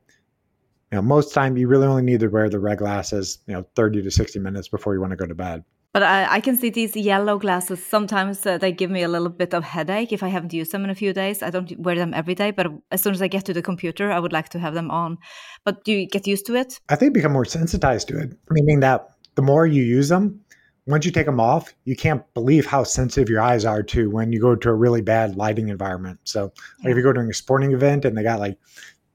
you 0.92 0.96
know, 0.96 1.02
most 1.02 1.34
time 1.34 1.56
you 1.56 1.66
really 1.68 1.86
only 1.86 2.02
need 2.02 2.20
to 2.20 2.28
wear 2.28 2.48
the 2.48 2.60
red 2.60 2.78
glasses, 2.78 3.38
you 3.46 3.54
know, 3.54 3.66
30 3.74 4.02
to 4.02 4.10
60 4.10 4.38
minutes 4.38 4.68
before 4.68 4.94
you 4.94 5.00
want 5.00 5.10
to 5.10 5.16
go 5.16 5.26
to 5.26 5.34
bed. 5.34 5.64
But 5.94 6.02
I, 6.02 6.34
I, 6.36 6.40
can 6.40 6.56
see 6.56 6.68
these 6.68 6.94
yellow 6.94 7.38
glasses. 7.38 7.84
Sometimes 7.84 8.44
uh, 8.44 8.58
they 8.58 8.72
give 8.72 8.90
me 8.90 9.02
a 9.02 9.08
little 9.08 9.30
bit 9.30 9.54
of 9.54 9.64
headache 9.64 10.12
if 10.12 10.22
I 10.22 10.28
haven't 10.28 10.52
used 10.52 10.70
them 10.70 10.84
in 10.84 10.90
a 10.90 10.94
few 10.94 11.14
days. 11.14 11.42
I 11.42 11.48
don't 11.48 11.72
wear 11.78 11.96
them 11.96 12.12
every 12.12 12.34
day, 12.34 12.50
but 12.50 12.66
as 12.90 13.00
soon 13.00 13.14
as 13.14 13.22
I 13.22 13.28
get 13.28 13.46
to 13.46 13.54
the 13.54 13.62
computer, 13.62 14.12
I 14.12 14.18
would 14.18 14.32
like 14.32 14.50
to 14.50 14.58
have 14.58 14.74
them 14.74 14.90
on. 14.90 15.16
But 15.64 15.84
do 15.84 15.92
you 15.92 16.06
get 16.06 16.26
used 16.26 16.44
to 16.46 16.56
it? 16.56 16.78
I 16.90 16.96
think 16.96 17.14
become 17.14 17.32
more 17.32 17.46
sensitized 17.46 18.08
to 18.08 18.18
it, 18.18 18.36
meaning 18.50 18.80
that 18.80 19.08
the 19.34 19.42
more 19.42 19.66
you 19.66 19.82
use 19.82 20.10
them, 20.10 20.40
once 20.88 21.04
you 21.04 21.12
take 21.12 21.26
them 21.26 21.38
off, 21.38 21.74
you 21.84 21.94
can't 21.94 22.22
believe 22.32 22.64
how 22.64 22.82
sensitive 22.82 23.28
your 23.28 23.42
eyes 23.42 23.64
are 23.66 23.82
to 23.82 24.10
when 24.10 24.32
you 24.32 24.40
go 24.40 24.56
to 24.56 24.68
a 24.70 24.74
really 24.74 25.02
bad 25.02 25.36
lighting 25.36 25.68
environment. 25.68 26.18
So, 26.24 26.52
like 26.82 26.90
if 26.90 26.96
you 26.96 27.02
go 27.02 27.12
to 27.12 27.20
a 27.20 27.34
sporting 27.34 27.72
event 27.72 28.06
and 28.06 28.16
they 28.16 28.22
got 28.22 28.40
like, 28.40 28.58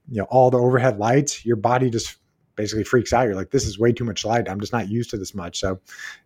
you 0.08 0.18
know, 0.18 0.26
all 0.30 0.50
the 0.50 0.58
overhead 0.58 0.98
lights, 0.98 1.44
your 1.44 1.56
body 1.56 1.90
just 1.90 2.16
basically 2.56 2.84
freaks 2.84 3.12
out. 3.12 3.26
You're 3.26 3.34
like, 3.34 3.50
this 3.50 3.66
is 3.66 3.78
way 3.78 3.92
too 3.92 4.04
much 4.04 4.24
light. 4.24 4.48
I'm 4.48 4.60
just 4.60 4.72
not 4.72 4.88
used 4.88 5.10
to 5.10 5.16
this 5.16 5.34
much. 5.34 5.60
So, 5.60 5.80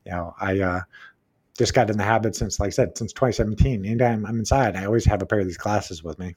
you 0.05 0.13
know, 0.13 0.35
I 0.41 0.61
uh, 0.61 0.81
just 1.57 1.75
got 1.75 1.91
in 1.91 1.99
the 1.99 2.05
habit 2.05 2.37
since, 2.37 2.61
like 2.61 2.69
I 2.69 2.71
said, 2.71 2.99
since 2.99 3.13
2017. 3.13 3.85
Anytime 3.85 4.27
I'm 4.27 4.39
inside, 4.39 4.77
I 4.77 4.85
always 4.85 5.05
have 5.07 5.23
a 5.23 5.27
pair 5.27 5.41
of 5.41 5.47
these 5.47 5.59
glasses 5.59 6.03
with 6.03 6.19
me. 6.19 6.37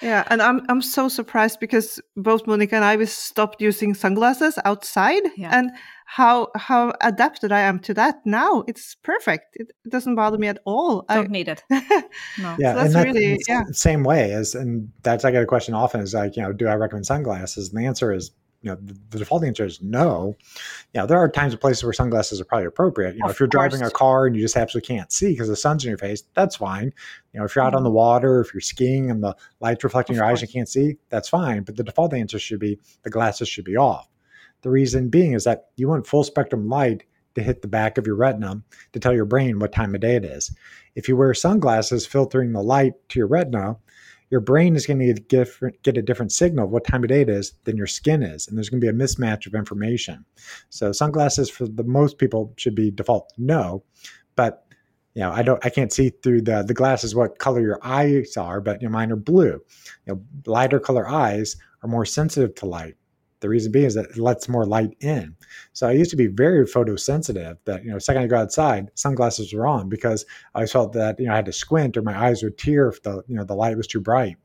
Yeah, 0.00 0.24
and 0.28 0.40
I'm 0.40 0.62
I'm 0.70 0.80
so 0.80 1.08
surprised 1.08 1.60
because 1.60 2.00
both 2.16 2.46
Monica 2.46 2.74
and 2.74 2.84
I 2.84 2.96
we 2.96 3.04
stopped 3.04 3.60
using 3.60 3.92
sunglasses 3.92 4.58
outside, 4.64 5.22
yeah. 5.36 5.50
and 5.52 5.70
how 6.06 6.48
how 6.56 6.94
adapted 7.02 7.52
I 7.52 7.60
am 7.60 7.80
to 7.80 7.94
that 7.94 8.24
now. 8.24 8.64
It's 8.66 8.94
perfect. 8.94 9.56
It, 9.56 9.70
doesn't 9.88 10.14
bother 10.14 10.38
me 10.38 10.48
at 10.48 10.58
all. 10.64 11.04
I 11.08 11.16
don't 11.16 11.26
I, 11.26 11.28
need 11.28 11.48
it. 11.48 11.62
no. 11.70 11.78
Yeah, 11.78 12.72
so 12.72 12.74
that's, 12.74 12.94
that's 12.94 13.04
really 13.04 13.38
yeah. 13.46 13.64
Same 13.72 14.02
way 14.02 14.32
as, 14.32 14.54
and 14.54 14.90
that's 15.02 15.24
I 15.24 15.32
get 15.32 15.42
a 15.42 15.46
question 15.46 15.74
often 15.74 16.00
is 16.00 16.14
like, 16.14 16.36
you 16.36 16.42
know, 16.42 16.52
do 16.52 16.66
I 16.66 16.76
recommend 16.76 17.06
sunglasses? 17.06 17.68
And 17.68 17.78
the 17.78 17.86
answer 17.86 18.12
is 18.12 18.30
you 18.62 18.70
know 18.70 18.76
the, 18.82 18.94
the, 19.10 19.18
default 19.18 19.44
answer 19.44 19.64
is 19.64 19.80
no. 19.80 20.36
You 20.92 21.00
know, 21.00 21.06
there 21.06 21.18
are 21.18 21.28
times 21.28 21.52
and 21.52 21.60
places 21.60 21.82
where 21.82 21.92
sunglasses 21.92 22.40
are 22.40 22.44
probably 22.44 22.66
appropriate. 22.66 23.14
You 23.14 23.20
know, 23.20 23.26
of 23.26 23.32
if 23.32 23.40
you're 23.40 23.48
course. 23.48 23.70
driving 23.70 23.86
a 23.86 23.90
car 23.90 24.26
and 24.26 24.36
you 24.36 24.42
just 24.42 24.56
absolutely 24.56 24.94
can't 24.94 25.10
see 25.10 25.32
because 25.32 25.48
the 25.48 25.56
sun's 25.56 25.84
in 25.84 25.88
your 25.88 25.98
face, 25.98 26.24
that's 26.34 26.56
fine. 26.56 26.92
You 27.32 27.40
know, 27.40 27.46
if 27.46 27.54
you're 27.54 27.64
out 27.64 27.70
mm-hmm. 27.70 27.78
on 27.78 27.84
the 27.84 27.90
water, 27.90 28.40
if 28.40 28.52
you're 28.52 28.60
skiing 28.60 29.10
and 29.10 29.22
the 29.22 29.34
light's 29.60 29.82
reflecting 29.82 30.14
of 30.14 30.18
your 30.18 30.26
course. 30.26 30.38
eyes, 30.38 30.42
you 30.42 30.48
can't 30.48 30.68
see, 30.68 30.96
that's 31.08 31.28
fine. 31.28 31.62
But 31.62 31.76
the 31.76 31.84
default 31.84 32.12
answer 32.12 32.38
should 32.38 32.60
be 32.60 32.78
the 33.02 33.10
glasses 33.10 33.48
should 33.48 33.64
be 33.64 33.76
off. 33.76 34.08
The 34.62 34.70
reason 34.70 35.08
being 35.08 35.32
is 35.32 35.44
that 35.44 35.68
you 35.76 35.88
want 35.88 36.06
full 36.06 36.24
spectrum 36.24 36.68
light 36.68 37.04
to 37.34 37.42
hit 37.42 37.62
the 37.62 37.68
back 37.68 37.96
of 37.96 38.06
your 38.06 38.16
retina 38.16 38.62
to 38.92 39.00
tell 39.00 39.14
your 39.14 39.24
brain 39.24 39.58
what 39.58 39.72
time 39.72 39.94
of 39.94 40.00
day 40.00 40.16
it 40.16 40.24
is. 40.24 40.54
If 40.94 41.08
you 41.08 41.16
wear 41.16 41.32
sunglasses 41.32 42.06
filtering 42.06 42.52
the 42.52 42.62
light 42.62 42.92
to 43.10 43.18
your 43.18 43.28
retina, 43.28 43.76
your 44.30 44.40
brain 44.40 44.76
is 44.76 44.86
going 44.86 45.00
to 45.00 45.12
get, 45.12 45.48
get 45.82 45.96
a 45.96 46.02
different 46.02 46.32
signal 46.32 46.64
of 46.64 46.70
what 46.70 46.84
time 46.84 47.02
of 47.02 47.08
day 47.08 47.20
it 47.20 47.28
is 47.28 47.52
than 47.64 47.76
your 47.76 47.86
skin 47.86 48.22
is. 48.22 48.46
And 48.46 48.56
there's 48.56 48.68
going 48.68 48.80
to 48.80 48.84
be 48.84 48.88
a 48.88 49.06
mismatch 49.06 49.46
of 49.46 49.54
information. 49.54 50.24
So 50.70 50.92
sunglasses 50.92 51.50
for 51.50 51.66
the 51.66 51.84
most 51.84 52.18
people 52.18 52.54
should 52.56 52.74
be 52.74 52.90
default 52.90 53.32
no. 53.36 53.82
But 54.36 54.64
you 55.14 55.22
know, 55.22 55.32
I 55.32 55.42
don't, 55.42 55.64
I 55.66 55.70
can't 55.70 55.92
see 55.92 56.10
through 56.10 56.42
the 56.42 56.62
the 56.62 56.74
glasses 56.74 57.16
what 57.16 57.38
color 57.38 57.60
your 57.60 57.80
eyes 57.82 58.36
are, 58.36 58.60
but 58.60 58.80
you 58.80 58.88
know, 58.88 58.92
mine 58.92 59.10
are 59.10 59.16
blue. 59.16 59.60
You 60.06 60.14
know, 60.14 60.22
lighter 60.46 60.78
color 60.78 61.08
eyes 61.08 61.56
are 61.82 61.88
more 61.88 62.06
sensitive 62.06 62.54
to 62.56 62.66
light. 62.66 62.94
The 63.40 63.48
reason 63.48 63.72
being 63.72 63.86
is 63.86 63.94
that 63.94 64.10
it 64.10 64.18
lets 64.18 64.48
more 64.48 64.66
light 64.66 64.96
in. 65.00 65.34
So 65.72 65.88
I 65.88 65.92
used 65.92 66.10
to 66.10 66.16
be 66.16 66.26
very 66.26 66.66
photosensitive 66.66 67.56
that, 67.64 67.84
you 67.84 67.90
know, 67.90 67.98
second 67.98 68.22
I 68.22 68.26
go 68.26 68.36
outside, 68.36 68.90
sunglasses 68.94 69.52
were 69.52 69.66
on 69.66 69.88
because 69.88 70.26
I 70.54 70.66
felt 70.66 70.92
that, 70.92 71.18
you 71.18 71.26
know, 71.26 71.32
I 71.32 71.36
had 71.36 71.46
to 71.46 71.52
squint 71.52 71.96
or 71.96 72.02
my 72.02 72.18
eyes 72.18 72.42
would 72.42 72.58
tear 72.58 72.88
if 72.88 73.02
the, 73.02 73.22
you 73.26 73.36
know, 73.36 73.44
the 73.44 73.54
light 73.54 73.76
was 73.76 73.86
too 73.86 74.00
bright. 74.00 74.36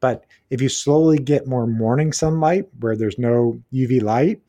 But 0.00 0.24
if 0.48 0.62
you 0.62 0.68
slowly 0.68 1.18
get 1.18 1.46
more 1.46 1.66
morning 1.66 2.12
sunlight 2.12 2.66
where 2.80 2.96
there's 2.96 3.18
no 3.18 3.60
UV 3.72 4.02
light 4.02 4.40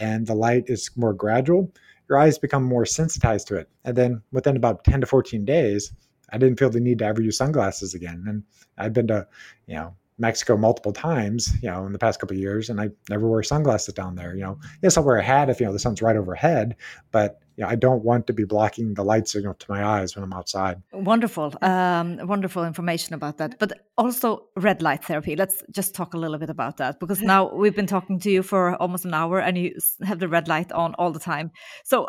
and 0.00 0.26
the 0.26 0.34
light 0.34 0.64
is 0.66 0.90
more 0.96 1.12
gradual, 1.12 1.72
your 2.08 2.18
eyes 2.18 2.38
become 2.38 2.64
more 2.64 2.86
sensitized 2.86 3.48
to 3.48 3.56
it. 3.56 3.68
And 3.84 3.96
then 3.96 4.22
within 4.32 4.56
about 4.56 4.84
10 4.84 5.02
to 5.02 5.06
14 5.06 5.44
days, 5.44 5.92
I 6.30 6.38
didn't 6.38 6.58
feel 6.58 6.70
the 6.70 6.80
need 6.80 6.98
to 7.00 7.04
ever 7.04 7.22
use 7.22 7.36
sunglasses 7.36 7.94
again. 7.94 8.24
And 8.26 8.42
I've 8.78 8.92
been 8.92 9.06
to, 9.08 9.26
you 9.66 9.76
know, 9.76 9.94
Mexico 10.18 10.56
multiple 10.56 10.92
times, 10.92 11.52
you 11.60 11.68
know, 11.68 11.86
in 11.86 11.92
the 11.92 11.98
past 11.98 12.20
couple 12.20 12.36
of 12.36 12.40
years, 12.40 12.70
and 12.70 12.80
I 12.80 12.90
never 13.10 13.28
wear 13.28 13.42
sunglasses 13.42 13.94
down 13.94 14.14
there. 14.14 14.34
You 14.34 14.42
know, 14.42 14.58
yes, 14.82 14.96
I'll 14.96 15.04
wear 15.04 15.16
a 15.16 15.22
hat 15.22 15.50
if 15.50 15.58
you 15.58 15.66
know 15.66 15.72
the 15.72 15.78
sun's 15.78 16.00
right 16.00 16.16
overhead, 16.16 16.76
but 17.10 17.40
you 17.56 17.64
know, 17.64 17.70
I 17.70 17.74
don't 17.74 18.04
want 18.04 18.26
to 18.28 18.32
be 18.32 18.44
blocking 18.44 18.94
the 18.94 19.04
light 19.04 19.26
signal 19.28 19.54
to 19.54 19.66
my 19.68 19.84
eyes 19.84 20.14
when 20.14 20.24
I'm 20.24 20.32
outside. 20.32 20.82
Wonderful, 20.92 21.54
um, 21.62 22.18
wonderful 22.26 22.64
information 22.64 23.14
about 23.14 23.38
that. 23.38 23.58
But 23.58 23.72
also 23.98 24.44
red 24.56 24.82
light 24.82 25.04
therapy. 25.04 25.36
Let's 25.36 25.62
just 25.70 25.94
talk 25.94 26.14
a 26.14 26.18
little 26.18 26.38
bit 26.38 26.50
about 26.50 26.76
that 26.76 27.00
because 27.00 27.20
now 27.34 27.52
we've 27.52 27.76
been 27.76 27.86
talking 27.86 28.20
to 28.20 28.30
you 28.30 28.42
for 28.42 28.76
almost 28.76 29.04
an 29.04 29.14
hour, 29.14 29.40
and 29.40 29.58
you 29.58 29.76
have 30.04 30.20
the 30.20 30.28
red 30.28 30.46
light 30.46 30.70
on 30.70 30.94
all 30.94 31.10
the 31.10 31.20
time. 31.20 31.50
So 31.84 32.08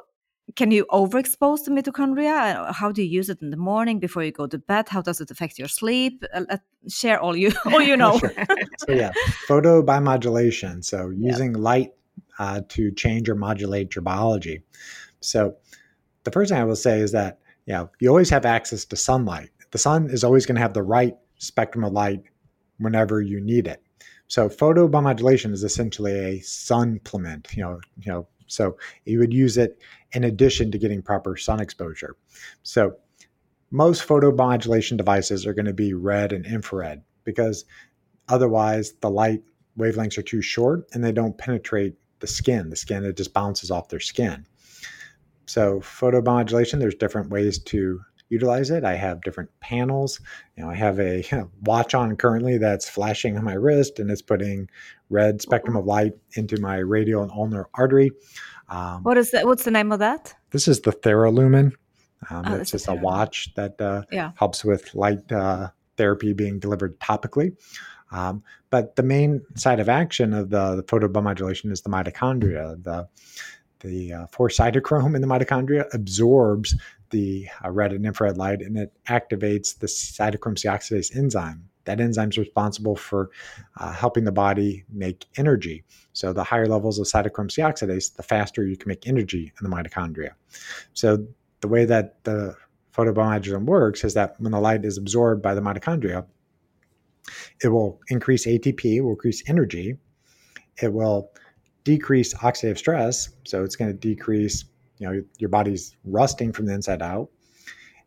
can 0.55 0.71
you 0.71 0.85
overexpose 0.91 1.63
the 1.65 1.71
mitochondria? 1.71 2.71
How 2.73 2.91
do 2.91 3.01
you 3.01 3.09
use 3.09 3.29
it 3.29 3.41
in 3.41 3.49
the 3.49 3.57
morning 3.57 3.99
before 3.99 4.23
you 4.23 4.31
go 4.31 4.45
to 4.45 4.59
bed? 4.59 4.89
How 4.89 5.01
does 5.01 5.19
it 5.19 5.31
affect 5.31 5.57
your 5.57 5.67
sleep? 5.67 6.23
Uh, 6.33 6.57
share 6.87 7.19
all 7.19 7.35
you 7.35 7.51
all 7.65 7.81
you 7.81 7.97
know. 7.97 8.19
so 8.19 8.91
yeah, 8.91 9.11
photobiomodulation. 9.47 10.85
So 10.85 11.09
using 11.17 11.55
yeah. 11.55 11.61
light 11.61 11.91
uh, 12.39 12.61
to 12.69 12.91
change 12.91 13.29
or 13.29 13.35
modulate 13.35 13.95
your 13.95 14.03
biology. 14.03 14.61
So, 15.21 15.55
the 16.23 16.31
first 16.31 16.49
thing 16.49 16.59
I 16.59 16.63
will 16.63 16.75
say 16.75 16.99
is 16.99 17.11
that 17.11 17.39
you 17.65 17.73
know 17.73 17.89
you 17.99 18.09
always 18.09 18.29
have 18.29 18.45
access 18.45 18.85
to 18.85 18.95
sunlight. 18.95 19.49
The 19.71 19.77
sun 19.77 20.09
is 20.09 20.23
always 20.23 20.45
going 20.45 20.55
to 20.55 20.61
have 20.61 20.73
the 20.73 20.83
right 20.83 21.15
spectrum 21.37 21.83
of 21.83 21.93
light 21.93 22.21
whenever 22.77 23.21
you 23.21 23.41
need 23.41 23.67
it. 23.67 23.81
So, 24.27 24.49
photobiomodulation 24.49 25.51
is 25.53 25.63
essentially 25.63 26.13
a 26.13 26.39
supplement. 26.41 27.55
You 27.55 27.63
know, 27.63 27.79
you 27.99 28.11
know, 28.11 28.27
so 28.47 28.77
you 29.05 29.19
would 29.19 29.33
use 29.33 29.57
it 29.57 29.79
in 30.11 30.23
addition 30.23 30.71
to 30.71 30.77
getting 30.77 31.01
proper 31.01 31.35
sun 31.35 31.59
exposure. 31.59 32.15
So, 32.63 32.95
most 33.71 34.07
photobiomodulation 34.07 34.95
devices 34.95 35.45
are 35.45 35.53
going 35.53 35.65
to 35.65 35.73
be 35.73 35.93
red 35.93 36.31
and 36.31 36.45
infrared 36.45 37.01
because 37.23 37.65
otherwise 38.29 38.93
the 39.01 39.09
light 39.09 39.41
wavelengths 39.77 40.17
are 40.17 40.23
too 40.23 40.41
short 40.41 40.87
and 40.93 41.03
they 41.03 41.11
don't 41.11 41.37
penetrate 41.37 41.95
the 42.19 42.27
skin. 42.27 42.69
The 42.69 42.75
skin, 42.75 43.03
it 43.03 43.17
just 43.17 43.33
bounces 43.33 43.71
off 43.71 43.89
their 43.89 43.99
skin. 43.99 44.45
So, 45.47 45.79
photobiomodulation, 45.79 46.79
there's 46.79 46.95
different 46.95 47.29
ways 47.29 47.59
to 47.59 48.01
utilize 48.29 48.71
it. 48.71 48.83
I 48.83 48.95
have 48.95 49.21
different 49.21 49.49
panels. 49.59 50.19
You 50.57 50.63
know, 50.63 50.69
I 50.69 50.75
have 50.75 50.99
a 50.99 51.21
you 51.21 51.27
know, 51.37 51.51
watch 51.63 51.93
on 51.93 52.15
currently 52.15 52.57
that's 52.57 52.89
flashing 52.89 53.37
on 53.37 53.43
my 53.43 53.53
wrist 53.53 53.99
and 53.99 54.09
it's 54.09 54.21
putting 54.21 54.69
red 55.09 55.41
spectrum 55.41 55.75
of 55.75 55.85
light 55.85 56.13
into 56.33 56.59
my 56.59 56.77
radial 56.77 57.21
and 57.21 57.31
ulnar 57.31 57.69
artery. 57.75 58.11
Um, 58.69 59.03
what 59.03 59.17
is 59.17 59.31
that? 59.31 59.45
What's 59.45 59.63
the 59.63 59.71
name 59.71 59.91
of 59.91 59.99
that? 59.99 60.33
This 60.51 60.67
is 60.67 60.81
the 60.81 60.91
Theralumen. 60.91 61.73
Um, 62.29 62.43
oh, 62.47 62.55
it's 62.55 62.71
just 62.71 62.87
a 62.87 62.95
watch 62.95 63.53
that 63.55 63.79
uh, 63.79 64.03
yeah. 64.11 64.31
helps 64.35 64.65
with 64.65 64.95
light 64.95 65.31
uh, 65.31 65.69
therapy 65.97 66.33
being 66.33 66.59
delivered 66.59 66.99
topically. 66.99 67.55
Um, 68.11 68.43
but 68.69 68.95
the 68.95 69.03
main 69.03 69.41
side 69.55 69.79
of 69.79 69.89
action 69.89 70.33
of 70.33 70.49
the, 70.49 70.77
the 70.77 70.83
photobiomodulation 70.83 71.71
is 71.71 71.81
the 71.81 71.89
mitochondria. 71.89 72.81
The 72.83 73.07
the 73.81 74.13
uh, 74.13 74.27
4-cytochrome 74.27 75.15
in 75.15 75.21
the 75.21 75.27
mitochondria 75.27 75.85
absorbs 75.93 76.75
the 77.15 77.47
uh, 77.63 77.71
red 77.71 77.93
and 77.93 78.05
infrared 78.05 78.37
light 78.37 78.61
and 78.61 78.77
it 78.77 78.91
activates 79.07 79.79
the 79.79 79.87
cytochrome 79.87 80.59
C 80.59 80.67
oxidase 80.67 81.15
enzyme. 81.15 81.69
That 81.85 82.01
enzyme 82.01 82.29
is 82.29 82.37
responsible 82.37 82.97
for 82.97 83.29
uh, 83.79 83.93
helping 83.93 84.25
the 84.25 84.33
body 84.33 84.83
make 84.91 85.25
energy. 85.37 85.85
So, 86.11 86.33
the 86.33 86.43
higher 86.43 86.67
levels 86.67 86.99
of 86.99 87.05
cytochrome 87.05 87.49
C 87.49 87.61
oxidase, 87.61 88.13
the 88.13 88.23
faster 88.23 88.67
you 88.67 88.75
can 88.75 88.89
make 88.89 89.07
energy 89.07 89.53
in 89.57 89.69
the 89.69 89.73
mitochondria. 89.73 90.31
So, 90.93 91.25
the 91.61 91.69
way 91.69 91.85
that 91.85 92.21
the 92.25 92.57
photobiomodulation 92.93 93.63
works 93.63 94.03
is 94.03 94.13
that 94.15 94.35
when 94.39 94.51
the 94.51 94.59
light 94.59 94.83
is 94.83 94.97
absorbed 94.97 95.41
by 95.41 95.53
the 95.53 95.61
mitochondria, 95.61 96.25
it 97.63 97.69
will 97.69 98.01
increase 98.09 98.45
ATP, 98.45 99.01
will 99.01 99.11
increase 99.11 99.41
energy. 99.47 99.95
It 100.81 100.91
will 100.91 101.31
decrease 101.85 102.33
oxidative 102.33 102.77
stress. 102.77 103.29
So 103.45 103.63
it's 103.63 103.77
going 103.77 103.91
to 103.91 103.97
decrease, 103.97 104.65
you 104.97 105.07
know, 105.07 105.23
your 105.37 105.49
body's 105.49 105.95
rusting 106.05 106.51
from 106.51 106.65
the 106.65 106.73
inside 106.73 107.01
out. 107.01 107.29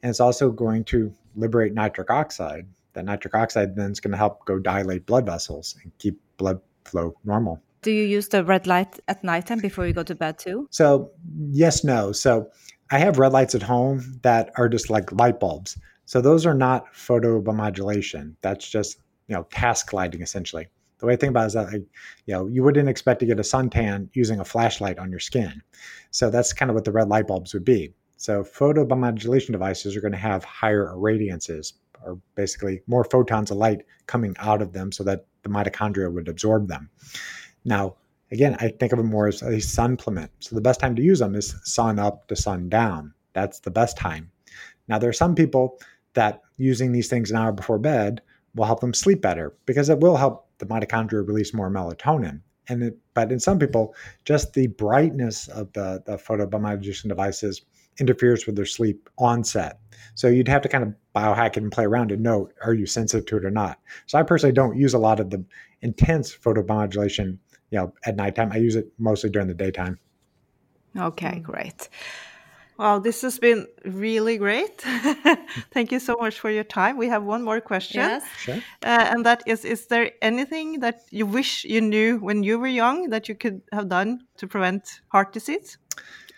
And 0.02 0.10
it's 0.10 0.20
also 0.20 0.50
going 0.50 0.84
to 0.84 1.12
liberate 1.36 1.74
nitric 1.74 2.10
oxide. 2.10 2.66
That 2.94 3.04
nitric 3.04 3.34
oxide 3.34 3.76
then 3.76 3.92
is 3.92 4.00
going 4.00 4.12
to 4.12 4.16
help 4.16 4.44
go 4.44 4.58
dilate 4.58 5.06
blood 5.06 5.26
vessels 5.26 5.76
and 5.82 5.92
keep 5.98 6.20
blood 6.36 6.60
flow 6.84 7.14
normal. 7.24 7.60
Do 7.82 7.92
you 7.92 8.04
use 8.04 8.28
the 8.28 8.44
red 8.44 8.66
light 8.66 8.98
at 9.06 9.22
nighttime 9.22 9.60
before 9.60 9.86
you 9.86 9.92
go 9.92 10.02
to 10.02 10.14
bed 10.14 10.38
too? 10.38 10.66
So, 10.70 11.10
yes, 11.50 11.84
no. 11.84 12.12
So, 12.12 12.50
I 12.90 12.98
have 12.98 13.18
red 13.18 13.32
lights 13.32 13.54
at 13.54 13.62
home 13.62 14.18
that 14.22 14.50
are 14.56 14.68
just 14.68 14.90
like 14.90 15.12
light 15.12 15.38
bulbs. 15.38 15.78
So, 16.06 16.20
those 16.20 16.46
are 16.46 16.54
not 16.54 16.92
photobiomodulation. 16.94 18.34
That's 18.40 18.68
just, 18.68 18.98
you 19.28 19.34
know, 19.36 19.44
task 19.52 19.92
lighting 19.92 20.22
essentially. 20.22 20.68
The 20.98 21.06
way 21.06 21.12
I 21.12 21.16
think 21.16 21.30
about 21.30 21.44
it 21.44 21.46
is 21.46 21.52
that, 21.54 21.72
like, 21.72 21.86
you 22.26 22.34
know, 22.34 22.46
you 22.46 22.62
wouldn't 22.62 22.88
expect 22.88 23.20
to 23.20 23.26
get 23.26 23.38
a 23.38 23.42
suntan 23.42 24.08
using 24.12 24.40
a 24.40 24.44
flashlight 24.44 24.98
on 24.98 25.10
your 25.10 25.20
skin. 25.20 25.62
So 26.10 26.30
that's 26.30 26.52
kind 26.52 26.70
of 26.70 26.74
what 26.74 26.84
the 26.84 26.92
red 26.92 27.08
light 27.08 27.26
bulbs 27.26 27.54
would 27.54 27.64
be. 27.64 27.94
So 28.16 28.42
photobiomodulation 28.42 29.52
devices 29.52 29.96
are 29.96 30.00
going 30.00 30.12
to 30.12 30.18
have 30.18 30.42
higher 30.44 30.88
irradiances, 30.88 31.74
or 32.04 32.18
basically 32.34 32.82
more 32.86 33.04
photons 33.04 33.50
of 33.50 33.58
light 33.58 33.82
coming 34.06 34.34
out 34.40 34.60
of 34.60 34.72
them, 34.72 34.90
so 34.90 35.04
that 35.04 35.26
the 35.42 35.48
mitochondria 35.48 36.12
would 36.12 36.28
absorb 36.28 36.66
them. 36.66 36.90
Now, 37.64 37.94
again, 38.32 38.56
I 38.58 38.68
think 38.68 38.92
of 38.92 38.98
them 38.98 39.08
more 39.08 39.28
as 39.28 39.42
a 39.42 39.60
supplement. 39.60 40.32
So 40.40 40.56
the 40.56 40.60
best 40.60 40.80
time 40.80 40.96
to 40.96 41.02
use 41.02 41.20
them 41.20 41.36
is 41.36 41.54
sun 41.62 41.98
up 42.00 42.26
to 42.28 42.34
sun 42.34 42.68
down. 42.68 43.14
That's 43.34 43.60
the 43.60 43.70
best 43.70 43.96
time. 43.96 44.32
Now, 44.88 44.98
there 44.98 45.10
are 45.10 45.12
some 45.12 45.36
people 45.36 45.78
that 46.14 46.42
using 46.56 46.90
these 46.90 47.08
things 47.08 47.30
an 47.30 47.36
hour 47.36 47.52
before 47.52 47.78
bed 47.78 48.20
will 48.54 48.64
help 48.64 48.80
them 48.80 48.94
sleep 48.94 49.20
better 49.20 49.54
because 49.64 49.88
it 49.88 50.00
will 50.00 50.16
help 50.16 50.47
the 50.58 50.66
mitochondria 50.66 51.26
release 51.26 51.54
more 51.54 51.70
melatonin. 51.70 52.40
And 52.68 52.82
it, 52.82 52.98
but 53.14 53.32
in 53.32 53.40
some 53.40 53.58
people, 53.58 53.94
just 54.24 54.52
the 54.52 54.66
brightness 54.66 55.48
of 55.48 55.72
the, 55.72 56.02
the 56.04 56.16
photobiomodulation 56.16 57.08
devices 57.08 57.62
interferes 57.98 58.46
with 58.46 58.56
their 58.56 58.66
sleep 58.66 59.08
onset. 59.18 59.80
So 60.14 60.28
you'd 60.28 60.48
have 60.48 60.62
to 60.62 60.68
kind 60.68 60.84
of 60.84 60.94
biohack 61.14 61.56
it 61.56 61.62
and 61.62 61.72
play 61.72 61.84
around 61.84 62.08
to 62.08 62.16
know 62.16 62.48
are 62.62 62.74
you 62.74 62.86
sensitive 62.86 63.26
to 63.26 63.36
it 63.38 63.44
or 63.44 63.50
not. 63.50 63.80
So 64.06 64.18
I 64.18 64.22
personally 64.22 64.52
don't 64.52 64.76
use 64.76 64.94
a 64.94 64.98
lot 64.98 65.18
of 65.18 65.30
the 65.30 65.44
intense 65.82 66.34
photobiomodulation, 66.36 67.38
you 67.70 67.78
know, 67.78 67.92
at 68.04 68.16
nighttime. 68.16 68.52
I 68.52 68.58
use 68.58 68.76
it 68.76 68.92
mostly 68.98 69.30
during 69.30 69.48
the 69.48 69.54
daytime. 69.54 69.98
Okay, 70.96 71.40
mm. 71.40 71.42
great. 71.42 71.88
Wow, 72.78 73.00
this 73.00 73.22
has 73.22 73.40
been 73.40 73.66
really 73.84 74.38
great. 74.38 74.80
Thank 75.72 75.90
you 75.90 75.98
so 75.98 76.14
much 76.20 76.38
for 76.38 76.48
your 76.48 76.62
time. 76.62 76.96
We 76.96 77.08
have 77.08 77.24
one 77.24 77.42
more 77.42 77.60
question. 77.60 78.00
Yes. 78.00 78.24
Sure. 78.38 78.54
Uh, 78.84 79.10
and 79.10 79.26
that 79.26 79.42
is 79.46 79.64
Is 79.64 79.86
there 79.86 80.12
anything 80.22 80.78
that 80.80 81.00
you 81.10 81.26
wish 81.26 81.64
you 81.64 81.80
knew 81.80 82.18
when 82.18 82.44
you 82.44 82.56
were 82.60 82.68
young 82.68 83.10
that 83.10 83.28
you 83.28 83.34
could 83.34 83.62
have 83.72 83.88
done 83.88 84.20
to 84.36 84.46
prevent 84.46 85.00
heart 85.08 85.32
disease? 85.32 85.78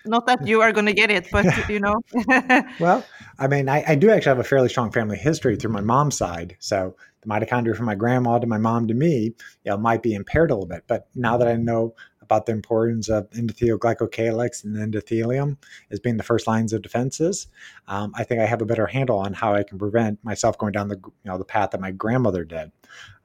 Not 0.06 0.26
that 0.28 0.46
you 0.46 0.62
are 0.62 0.72
going 0.72 0.86
to 0.86 0.94
get 0.94 1.10
it, 1.10 1.28
but 1.30 1.44
you 1.68 1.78
know. 1.78 2.00
well, 2.80 3.04
I 3.38 3.46
mean, 3.46 3.68
I, 3.68 3.84
I, 3.86 3.94
do 3.94 4.08
actually 4.10 4.30
have 4.30 4.38
a 4.38 4.44
fairly 4.44 4.70
strong 4.70 4.90
family 4.90 5.18
history 5.18 5.56
through 5.56 5.72
my 5.72 5.82
mom's 5.82 6.16
side. 6.16 6.56
So 6.58 6.96
the 7.20 7.28
mitochondria 7.28 7.76
from 7.76 7.84
my 7.84 7.94
grandma 7.94 8.38
to 8.38 8.46
my 8.46 8.56
mom 8.56 8.88
to 8.88 8.94
me, 8.94 9.34
you 9.64 9.70
know, 9.70 9.76
might 9.76 10.02
be 10.02 10.14
impaired 10.14 10.50
a 10.50 10.54
little 10.54 10.66
bit. 10.66 10.84
But 10.86 11.08
now 11.14 11.36
that 11.36 11.48
I 11.48 11.56
know 11.56 11.94
about 12.30 12.46
the 12.46 12.52
importance 12.52 13.08
of 13.08 13.28
endothelial 13.30 13.76
glycocalyx 13.76 14.62
and 14.64 14.76
endothelium 14.76 15.56
as 15.90 15.98
being 15.98 16.16
the 16.16 16.22
first 16.22 16.46
lines 16.46 16.72
of 16.72 16.80
defenses. 16.80 17.48
Um, 17.88 18.12
I 18.14 18.22
think 18.22 18.40
I 18.40 18.46
have 18.46 18.62
a 18.62 18.66
better 18.66 18.86
handle 18.86 19.18
on 19.18 19.32
how 19.32 19.52
I 19.52 19.64
can 19.64 19.78
prevent 19.78 20.22
myself 20.24 20.56
going 20.56 20.70
down 20.70 20.86
the 20.86 21.00
you 21.04 21.12
know 21.24 21.38
the 21.38 21.44
path 21.44 21.72
that 21.72 21.80
my 21.80 21.90
grandmother 21.90 22.44
did. 22.44 22.70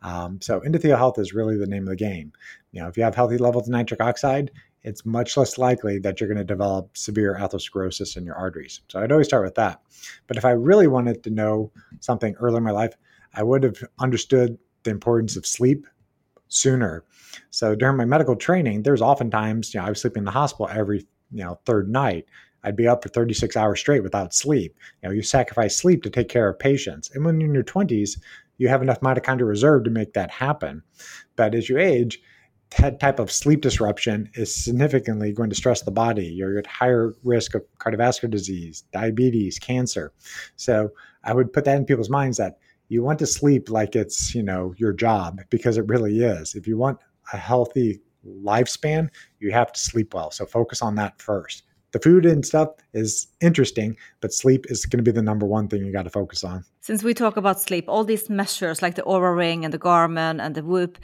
Um, 0.02 0.40
so 0.42 0.60
endothelial 0.62 0.98
health 0.98 1.20
is 1.20 1.34
really 1.34 1.56
the 1.56 1.68
name 1.68 1.84
of 1.84 1.90
the 1.90 1.96
game. 1.96 2.34
You 2.72 2.82
know, 2.82 2.88
if 2.88 2.98
you 2.98 3.04
have 3.04 3.14
healthy 3.14 3.38
levels 3.38 3.68
of 3.68 3.72
nitric 3.72 4.02
oxide, 4.02 4.50
it's 4.82 5.06
much 5.06 5.38
less 5.38 5.58
likely 5.60 6.00
that 6.00 6.20
you're 6.20 6.28
going 6.28 6.38
to 6.38 6.44
develop 6.44 6.98
severe 6.98 7.38
atherosclerosis 7.40 8.18
in 8.18 8.26
your 8.26 8.36
arteries. 8.36 8.82
So 8.88 9.00
I'd 9.00 9.12
always 9.12 9.28
start 9.28 9.44
with 9.44 9.56
that. 9.56 9.82
But 10.28 10.38
if 10.38 10.46
I 10.46 10.52
really 10.52 10.88
wanted 10.88 11.24
to 11.24 11.30
know 11.30 11.72
something 12.00 12.36
early 12.36 12.58
in 12.58 12.64
my 12.64 12.72
life, 12.72 12.96
I 13.36 13.44
would 13.44 13.64
have 13.64 13.84
understood 14.00 14.58
the 14.84 14.92
importance 14.92 15.36
of 15.36 15.46
sleep 15.46 15.86
sooner. 16.48 17.04
So 17.50 17.76
during 17.76 17.98
my 17.98 18.06
medical 18.06 18.36
training, 18.36 18.84
there's 18.84 19.02
oftentimes, 19.02 19.74
you 19.74 19.80
know, 19.80 19.86
I 19.86 19.90
was 19.90 20.02
sleeping 20.02 20.22
in 20.22 20.26
the 20.26 20.32
hospital 20.32 20.70
every, 20.70 21.06
you 21.32 21.44
know, 21.44 21.60
third 21.66 21.90
night. 21.90 22.26
I'd 22.64 22.76
be 22.76 22.88
up 22.88 23.04
for 23.04 23.10
36 23.10 23.56
hours 23.56 23.80
straight 23.80 24.02
without 24.02 24.34
sleep. 24.34 24.76
You 25.02 25.10
know, 25.10 25.14
you 25.14 25.22
sacrifice 25.22 25.78
sleep 25.78 26.02
to 26.04 26.10
take 26.10 26.30
care 26.30 26.50
of 26.50 26.58
patients. 26.58 27.12
And 27.14 27.24
when 27.24 27.40
you're 27.40 27.50
in 27.50 27.54
your 27.54 27.64
20s, 27.64 28.20
you 28.58 28.68
have 28.70 28.82
enough 28.82 29.02
mitochondria 29.02 29.48
reserve 29.48 29.84
to 29.84 29.90
make 29.90 30.14
that 30.14 30.32
happen. 30.32 30.82
But 31.36 31.54
as 31.54 31.70
you 31.70 31.78
age, 31.78 32.22
that 32.80 33.00
type 33.00 33.20
of 33.20 33.32
sleep 33.32 33.62
disruption 33.62 34.30
is 34.34 34.54
significantly 34.54 35.32
going 35.32 35.50
to 35.50 35.56
stress 35.56 35.82
the 35.82 35.92
body. 35.92 36.26
You're 36.26 36.58
at 36.58 36.68
higher 36.68 37.14
risk 37.24 37.54
of 37.54 37.64
cardiovascular 37.80 38.32
disease, 38.32 38.84
diabetes, 38.92 39.60
cancer. 39.60 40.12
So 40.56 40.90
I 41.24 41.34
would 41.34 41.54
put 41.54 41.66
that 41.66 41.78
in 41.78 41.86
people's 41.86 42.10
minds 42.10 42.38
that 42.38 42.58
you 42.88 43.04
want 43.04 43.20
to 43.20 43.28
sleep 43.28 43.70
like 43.70 43.96
it's 43.96 44.36
you 44.36 44.44
know 44.44 44.74
your 44.78 44.94
job 44.94 45.42
because 45.50 45.78
it 45.78 45.88
really 45.88 46.24
is. 46.24 46.56
If 46.56 46.68
you 46.68 46.78
want 46.78 47.00
a 47.34 47.38
healthy 47.38 48.02
lifespan 48.26 49.10
you 49.40 49.52
have 49.52 49.72
to 49.72 49.80
sleep 49.80 50.14
well. 50.14 50.32
So 50.32 50.46
focus 50.46 50.82
on 50.82 50.96
that 50.96 51.22
first. 51.22 51.64
The 51.92 52.00
food 52.00 52.26
and 52.26 52.46
stuff 52.46 52.70
is 52.94 53.28
interesting 53.42 53.96
but 54.22 54.34
sleep 54.34 54.66
is 54.70 54.86
going 54.86 54.98
to 54.98 55.04
be 55.04 55.16
the 55.16 55.22
number 55.22 55.46
one 55.46 55.68
thing 55.68 55.86
you 55.86 55.92
got 55.92 56.04
to 56.04 56.10
focus 56.10 56.44
on. 56.44 56.66
Since 56.82 57.04
we 57.04 57.14
talk 57.14 57.38
about 57.38 57.62
sleep 57.62 57.86
all 57.88 58.04
these 58.04 58.30
measures 58.30 58.82
like 58.82 58.96
the 58.96 59.04
Oura 59.04 59.36
ring 59.36 59.64
and 59.64 59.74
the 59.74 59.80
garmin 59.80 60.42
and 60.42 60.56
the 60.56 60.64
whoop 60.64 60.98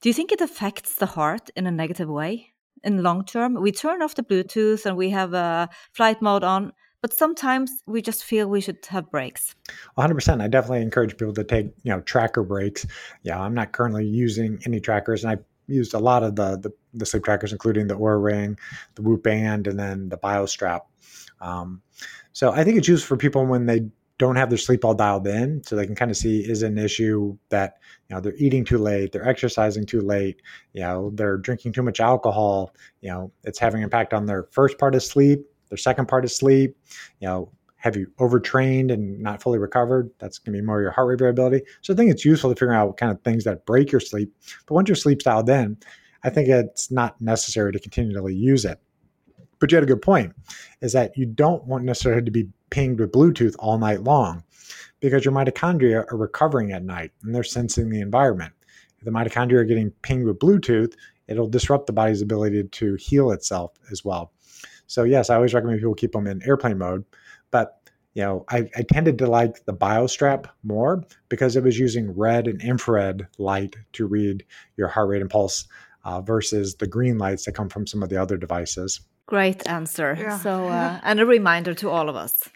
do 0.00 0.08
you 0.08 0.12
think 0.12 0.32
it 0.32 0.40
affects 0.40 0.94
the 0.96 1.06
heart 1.06 1.50
in 1.56 1.66
a 1.66 1.70
negative 1.70 2.08
way 2.08 2.52
in 2.84 3.02
long 3.02 3.24
term? 3.24 3.54
We 3.54 3.72
turn 3.72 4.02
off 4.02 4.14
the 4.14 4.22
bluetooth 4.22 4.84
and 4.84 4.96
we 4.96 5.10
have 5.10 5.32
a 5.32 5.68
flight 5.92 6.20
mode 6.20 6.44
on 6.44 6.72
but 7.02 7.12
sometimes 7.12 7.70
we 7.86 8.02
just 8.02 8.24
feel 8.24 8.48
we 8.48 8.60
should 8.60 8.78
have 8.88 9.10
breaks. 9.10 9.54
100% 9.98 10.40
i 10.40 10.48
definitely 10.48 10.82
encourage 10.82 11.16
people 11.16 11.34
to 11.34 11.44
take 11.44 11.66
you 11.82 11.92
know 11.92 12.00
tracker 12.02 12.42
breaks. 12.42 12.86
Yeah 13.22 13.40
i'm 13.40 13.54
not 13.54 13.72
currently 13.72 14.04
using 14.04 14.60
any 14.66 14.80
trackers 14.80 15.24
and 15.24 15.38
i 15.38 15.42
used 15.68 15.94
a 15.94 15.98
lot 15.98 16.22
of 16.22 16.36
the 16.36 16.56
the, 16.58 16.70
the 16.94 17.06
sleep 17.06 17.24
trackers 17.24 17.52
including 17.52 17.86
the 17.86 17.96
Oura 17.96 18.22
ring 18.22 18.58
the 18.94 19.02
whoop 19.02 19.22
band 19.22 19.66
and 19.66 19.78
then 19.78 20.08
the 20.08 20.18
biostrap. 20.18 20.82
Um, 21.40 21.82
so 22.32 22.52
i 22.52 22.64
think 22.64 22.78
it's 22.78 22.88
used 22.88 23.04
for 23.04 23.16
people 23.16 23.44
when 23.46 23.66
they 23.66 23.86
don't 24.18 24.36
have 24.36 24.48
their 24.48 24.58
sleep 24.58 24.84
all 24.84 24.94
dialed 24.94 25.26
in 25.26 25.62
so 25.62 25.76
they 25.76 25.84
can 25.86 25.94
kind 25.94 26.10
of 26.10 26.16
see 26.16 26.40
is 26.40 26.62
an 26.62 26.78
issue 26.78 27.36
that 27.50 27.78
you 28.08 28.14
know 28.14 28.20
they're 28.20 28.36
eating 28.36 28.64
too 28.64 28.78
late 28.78 29.12
they're 29.12 29.28
exercising 29.28 29.84
too 29.84 30.00
late 30.00 30.40
you 30.72 30.80
know 30.80 31.10
they're 31.14 31.36
drinking 31.36 31.72
too 31.72 31.82
much 31.82 32.00
alcohol 32.00 32.74
you 33.00 33.10
know 33.10 33.30
it's 33.44 33.58
having 33.58 33.80
an 33.80 33.84
impact 33.84 34.14
on 34.14 34.26
their 34.26 34.44
first 34.50 34.78
part 34.78 34.94
of 34.94 35.02
sleep 35.02 35.46
their 35.68 35.78
second 35.78 36.06
part 36.06 36.24
of 36.24 36.30
sleep 36.30 36.76
you 37.20 37.28
know 37.28 37.50
have 37.76 37.96
you 37.96 38.10
overtrained 38.18 38.90
and 38.90 39.20
not 39.20 39.42
fully 39.42 39.58
recovered 39.58 40.10
that's 40.18 40.38
going 40.38 40.54
to 40.54 40.60
be 40.60 40.66
more 40.66 40.80
your 40.80 40.90
heart 40.90 41.08
rate 41.08 41.18
variability 41.18 41.62
so 41.82 41.92
i 41.92 41.96
think 41.96 42.10
it's 42.10 42.24
useful 42.24 42.50
to 42.50 42.56
figure 42.56 42.74
out 42.74 42.88
what 42.88 42.96
kind 42.96 43.12
of 43.12 43.20
things 43.22 43.44
that 43.44 43.64
break 43.66 43.92
your 43.92 44.00
sleep 44.00 44.32
but 44.66 44.74
once 44.74 44.88
your 44.88 44.96
sleep's 44.96 45.24
dialed 45.24 45.48
in 45.48 45.76
i 46.24 46.30
think 46.30 46.48
it's 46.48 46.90
not 46.90 47.20
necessary 47.20 47.72
to 47.72 47.78
continually 47.78 48.34
use 48.34 48.64
it 48.64 48.80
but 49.58 49.70
you 49.70 49.76
had 49.76 49.84
a 49.84 49.86
good 49.86 50.02
point 50.02 50.34
is 50.80 50.92
that 50.92 51.16
you 51.16 51.26
don't 51.26 51.64
want 51.64 51.84
necessarily 51.84 52.22
to 52.22 52.30
be 52.30 52.48
pinged 52.70 53.00
with 53.00 53.12
Bluetooth 53.12 53.54
all 53.58 53.78
night 53.78 54.02
long 54.02 54.42
because 55.00 55.24
your 55.24 55.34
mitochondria 55.34 56.10
are 56.10 56.16
recovering 56.16 56.72
at 56.72 56.84
night 56.84 57.12
and 57.22 57.34
they're 57.34 57.42
sensing 57.42 57.88
the 57.88 58.00
environment. 58.00 58.52
If 58.98 59.04
the 59.04 59.10
mitochondria 59.10 59.60
are 59.60 59.64
getting 59.64 59.90
pinged 60.02 60.26
with 60.26 60.38
Bluetooth, 60.38 60.94
it'll 61.28 61.48
disrupt 61.48 61.86
the 61.86 61.92
body's 61.92 62.22
ability 62.22 62.64
to 62.64 62.94
heal 62.96 63.30
itself 63.30 63.72
as 63.90 64.04
well. 64.04 64.32
So, 64.86 65.04
yes, 65.04 65.30
I 65.30 65.36
always 65.36 65.54
recommend 65.54 65.80
people 65.80 65.94
keep 65.94 66.12
them 66.12 66.26
in 66.26 66.42
airplane 66.42 66.78
mode. 66.78 67.04
But, 67.50 67.80
you 68.14 68.22
know, 68.22 68.44
I, 68.48 68.68
I 68.76 68.82
tended 68.82 69.18
to 69.18 69.26
like 69.26 69.64
the 69.64 69.74
BioStrap 69.74 70.46
more 70.62 71.04
because 71.28 71.56
it 71.56 71.62
was 71.62 71.78
using 71.78 72.16
red 72.16 72.46
and 72.48 72.60
infrared 72.62 73.26
light 73.38 73.76
to 73.94 74.06
read 74.06 74.44
your 74.76 74.88
heart 74.88 75.08
rate 75.08 75.20
and 75.20 75.30
pulse 75.30 75.66
uh, 76.04 76.20
versus 76.20 76.76
the 76.76 76.86
green 76.86 77.18
lights 77.18 77.44
that 77.44 77.52
come 77.52 77.68
from 77.68 77.86
some 77.86 78.02
of 78.02 78.08
the 78.08 78.16
other 78.16 78.36
devices. 78.36 79.00
Great 79.26 79.68
answer. 79.68 80.16
Yeah. 80.18 80.38
So, 80.38 80.68
uh, 80.68 81.00
and 81.04 81.20
a 81.20 81.26
reminder 81.26 81.74
to 81.74 81.90
all 81.90 82.08
of 82.08 82.16
us. 82.16 82.48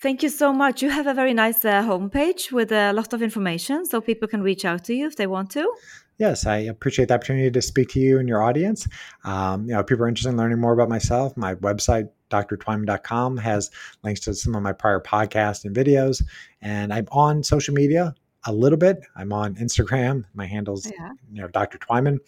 Thank 0.00 0.22
you 0.22 0.28
so 0.28 0.52
much. 0.52 0.80
You 0.80 0.90
have 0.90 1.06
a 1.08 1.14
very 1.14 1.34
nice 1.34 1.64
uh, 1.64 1.82
homepage 1.82 2.52
with 2.52 2.70
a 2.70 2.92
lot 2.92 3.12
of 3.12 3.20
information 3.20 3.84
so 3.84 4.00
people 4.00 4.28
can 4.28 4.42
reach 4.42 4.64
out 4.64 4.84
to 4.84 4.94
you 4.94 5.06
if 5.06 5.16
they 5.16 5.26
want 5.26 5.50
to. 5.50 5.74
Yes, 6.18 6.46
I 6.46 6.56
appreciate 6.58 7.08
the 7.08 7.14
opportunity 7.14 7.50
to 7.50 7.62
speak 7.62 7.88
to 7.90 8.00
you 8.00 8.18
and 8.18 8.28
your 8.28 8.42
audience. 8.42 8.88
Um, 9.24 9.66
you 9.66 9.72
know, 9.72 9.80
if 9.80 9.86
people 9.86 10.04
are 10.04 10.08
interested 10.08 10.30
in 10.30 10.36
learning 10.36 10.58
more 10.60 10.72
about 10.72 10.88
myself, 10.88 11.36
my 11.36 11.54
website, 11.56 12.08
drtwyman.com, 12.30 13.36
has 13.38 13.70
links 14.02 14.20
to 14.20 14.34
some 14.34 14.54
of 14.54 14.62
my 14.62 14.72
prior 14.72 15.00
podcasts 15.00 15.64
and 15.64 15.74
videos. 15.74 16.22
And 16.60 16.92
I'm 16.92 17.06
on 17.12 17.42
social 17.42 17.72
media 17.74 18.14
a 18.44 18.52
little 18.52 18.78
bit. 18.78 19.00
I'm 19.16 19.32
on 19.32 19.54
Instagram. 19.56 20.24
My 20.34 20.46
handle's 20.46 20.86
Yeah. 20.86 21.10
you 21.32 21.40
know 21.42 21.48
Dr. 21.48 21.78
Twyman. 21.78 22.18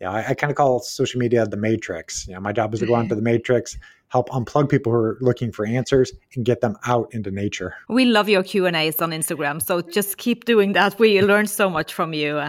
Yeah, 0.00 0.10
I, 0.12 0.28
I 0.28 0.34
kind 0.34 0.50
of 0.50 0.56
call 0.56 0.80
social 0.80 1.18
media 1.18 1.46
the 1.46 1.56
matrix. 1.56 2.26
You 2.28 2.34
know, 2.34 2.40
my 2.40 2.52
job 2.52 2.72
is 2.74 2.80
to 2.80 2.86
go 2.86 2.94
onto 2.94 3.14
the 3.14 3.22
matrix, 3.22 3.76
help 4.08 4.28
unplug 4.30 4.68
people 4.68 4.92
who 4.92 4.98
are 4.98 5.18
looking 5.20 5.52
for 5.52 5.64
answers, 5.66 6.12
and 6.34 6.44
get 6.44 6.60
them 6.60 6.76
out 6.86 7.12
into 7.14 7.30
nature. 7.30 7.74
We 7.88 8.04
love 8.04 8.28
your 8.28 8.42
Q 8.42 8.66
and 8.66 8.76
A's 8.76 9.00
on 9.00 9.10
Instagram, 9.10 9.62
so 9.62 9.80
just 9.80 10.18
keep 10.18 10.44
doing 10.44 10.72
that. 10.72 10.98
We 10.98 11.20
learn 11.22 11.46
so 11.46 11.70
much 11.70 11.94
from 11.94 12.12
you. 12.14 12.42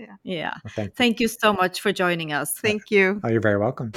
Yeah. 0.00 0.16
yeah. 0.24 0.54
Well, 0.64 0.72
thank 0.74 0.96
Thank 0.96 1.20
you 1.20 1.28
so 1.28 1.52
much 1.52 1.80
for 1.80 1.92
joining 1.92 2.32
us. 2.32 2.52
Thank 2.58 2.90
you. 2.90 3.20
Oh, 3.22 3.28
you're 3.28 3.42
very 3.42 3.58
welcome. 3.58 3.92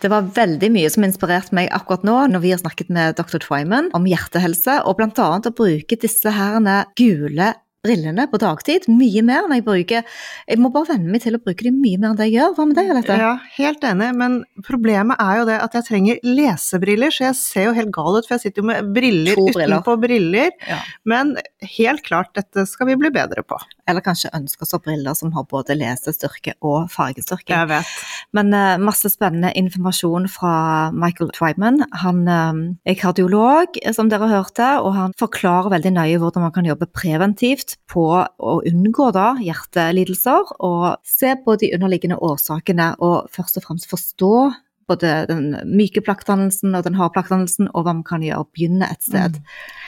Det 0.00 0.08
var 0.08 0.30
veldig 0.32 0.70
mye 0.72 0.88
som 0.88 1.04
inspirerte 1.04 1.52
meg 1.52 1.68
akkurat 1.76 2.06
nå 2.08 2.14
når 2.32 2.40
vi 2.40 2.52
har 2.54 2.60
snakket 2.62 2.88
med 2.88 3.18
dr. 3.18 3.36
Twyman 3.44 3.90
om 3.96 4.06
hjertehelse, 4.08 4.78
og 4.88 4.96
blant 4.96 5.20
annet 5.20 5.50
å 5.50 5.52
bruke 5.52 5.98
disse 6.00 6.32
herene 6.32 6.86
gule 6.96 7.52
brillene 7.84 8.26
på 8.28 8.38
dagtid 8.40 8.86
mye 8.92 9.22
mer 9.24 9.46
enn 9.46 9.54
jeg 9.56 9.64
bruker. 9.64 10.04
Jeg 10.50 10.60
må 10.60 10.70
bare 10.74 10.90
venne 10.92 11.12
meg 11.12 11.22
til 11.24 11.36
å 11.36 11.40
bruke 11.40 11.64
dem 11.64 11.78
mye 11.80 12.00
mer 12.00 12.12
enn 12.12 12.18
det 12.18 12.28
jeg 12.28 12.36
gjør. 12.36 12.54
Hva 12.58 12.66
med 12.68 12.78
deg, 12.78 12.90
Alette? 12.92 13.16
Ja, 13.22 13.32
helt 13.56 13.86
enig, 13.88 14.10
men 14.20 14.36
problemet 14.66 15.20
er 15.22 15.40
jo 15.40 15.46
det 15.48 15.58
at 15.64 15.76
jeg 15.78 15.88
trenger 15.88 16.20
lesebriller, 16.26 17.14
så 17.14 17.30
jeg 17.30 17.38
ser 17.40 17.68
jo 17.70 17.76
helt 17.78 17.94
gal 17.96 18.18
ut, 18.18 18.28
for 18.28 18.36
jeg 18.36 18.44
sitter 18.46 18.62
jo 18.62 18.68
med 18.70 18.92
briller 18.96 19.40
briller. 19.40 19.76
utenpå 19.78 19.96
briller. 20.02 20.52
Ja. 20.68 20.80
Men 21.08 21.36
helt 21.78 22.04
klart, 22.06 22.34
dette 22.36 22.66
skal 22.68 22.92
vi 22.92 22.98
bli 23.00 23.12
bedre 23.14 23.46
på. 23.46 23.58
Eller 23.90 24.04
kanskje 24.04 24.32
ønsker 24.36 24.66
oss 24.66 24.78
briller 24.84 25.16
som 25.18 25.32
har 25.34 25.46
både 25.50 25.76
lesestyrke 25.78 26.54
og 26.64 26.90
fargestyrke. 26.92 27.52
Jeg 27.52 27.70
vet. 27.70 27.94
Men 28.36 28.54
uh, 28.54 28.78
masse 28.80 29.10
spennende 29.12 29.52
informasjon 29.58 30.28
fra 30.30 30.54
Michael 30.94 31.32
Twyman. 31.34 31.82
Han 32.02 32.22
eh, 32.30 32.60
er 32.92 32.98
kardiolog, 32.98 33.76
eh, 33.82 33.92
som 33.96 34.10
dere 34.12 34.28
hørte, 34.30 34.68
og 34.84 34.94
han 34.96 35.14
forklarer 35.20 35.74
veldig 35.74 35.92
nøye 35.96 36.20
hvordan 36.22 36.46
man 36.46 36.54
kan 36.54 36.68
jobbe 36.68 36.88
preventivt 36.94 37.76
på 37.90 38.06
å 38.22 38.56
unngå 38.68 39.10
da 39.16 39.32
hjertelidelser, 39.42 40.54
og 40.62 40.88
se 41.06 41.34
på 41.44 41.56
de 41.60 41.72
underliggende 41.76 42.20
årsakene, 42.22 42.92
og 43.02 43.30
først 43.34 43.60
og 43.60 43.66
fremst 43.66 43.90
forstå 43.90 44.34
både 44.90 45.12
den 45.30 45.54
myke 45.70 46.02
plaktdannelsen 46.02 46.74
og 46.74 46.84
den 46.86 46.98
harde 46.98 47.14
plaktdannelsen, 47.14 47.70
og 47.74 47.86
hva 47.86 47.94
man 47.94 48.06
kan 48.06 48.24
gjøre. 48.26 48.48
Begynne 48.56 48.88
et 48.90 49.06
sted. 49.06 49.38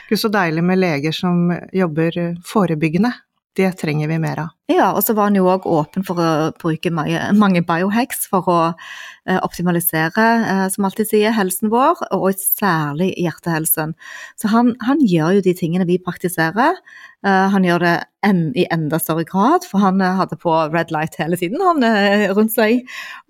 Gud, 0.09 0.20
så 0.20 0.30
deilig 0.32 0.62
med 0.66 0.78
leger 0.82 1.14
som 1.16 1.48
jobber 1.74 2.18
forebyggende. 2.46 3.11
Det 3.55 3.72
trenger 3.72 4.09
vi 4.09 4.18
mer 4.18 4.38
av. 4.38 4.48
Ja, 4.71 4.93
og 4.95 5.03
så 5.03 5.15
var 5.19 5.27
han 5.27 5.37
jo 5.37 5.49
òg 5.51 5.67
åpen 5.67 6.05
for 6.07 6.23
å 6.23 6.29
bruke 6.61 6.93
mange, 6.95 7.19
mange 7.35 7.65
biohacks 7.67 8.29
for 8.31 8.47
å 8.47 8.59
eh, 8.71 9.41
optimalisere, 9.43 10.27
eh, 10.47 10.67
som 10.71 10.87
alltid 10.87 11.11
sier, 11.11 11.35
helsen 11.35 11.73
vår, 11.73 12.05
og 12.15 12.31
særlig 12.39 13.11
hjertehelsen. 13.19 13.97
Så 14.39 14.53
han, 14.55 14.77
han 14.87 15.03
gjør 15.03 15.41
jo 15.41 15.47
de 15.49 15.57
tingene 15.59 15.89
vi 15.89 15.99
praktiserer. 15.99 16.79
Eh, 17.27 17.49
han 17.51 17.67
gjør 17.67 17.83
det 17.83 17.97
en, 18.23 18.45
i 18.55 18.69
enda 18.71 19.01
større 19.03 19.27
grad, 19.27 19.67
for 19.67 19.83
han 19.83 19.99
hadde 19.99 20.39
på 20.39 20.55
red 20.71 20.95
light 20.95 21.19
hele 21.19 21.35
tiden 21.39 21.59
han, 21.63 21.83
rundt 22.31 22.55
seg. 22.55 22.85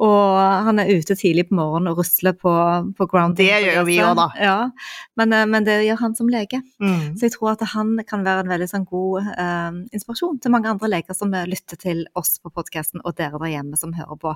Og 0.05 0.37
han 0.69 0.83
er 0.83 0.93
ute 0.93 1.17
tidlig 1.17 1.47
på 1.49 1.57
morgenen 1.57 1.95
og 1.95 2.03
rusler 2.03 2.37
på, 2.37 2.53
på 2.99 3.09
ground. 3.09 3.39
Det 3.41 3.49
gjør 3.49 3.79
jo 3.81 3.87
vi 3.89 3.97
også, 4.05 4.19
da. 4.21 4.29
Ja, 4.37 4.59
men, 5.17 5.33
men 5.49 5.65
det 5.65 5.79
gjør 5.87 6.03
han 6.05 6.17
som 6.19 6.29
lege. 6.29 6.61
Mm. 6.77 7.17
Så 7.17 7.31
jeg 7.31 7.37
tror 7.39 7.55
at 7.55 7.65
han 7.73 7.97
kan 8.05 8.29
være 8.29 8.45
en 8.45 8.53
veldig 8.53 8.69
sånn 8.69 8.85
god 8.85 9.33
inspirasjon 9.97 10.43
til 10.45 10.53
mange 10.53 10.69
andre 10.73 10.93
leger 10.93 11.17
som 11.17 11.32
eh, 11.35 11.49
lytter 11.51 11.81
til 11.81 12.07
oss 12.19 12.39
på 12.43 12.53
podkasten, 12.55 13.03
og 13.05 13.17
dere 13.19 13.41
der 13.43 13.55
hjemme 13.57 13.79
som 13.81 13.95
hører 13.97 14.19
på. 14.21 14.35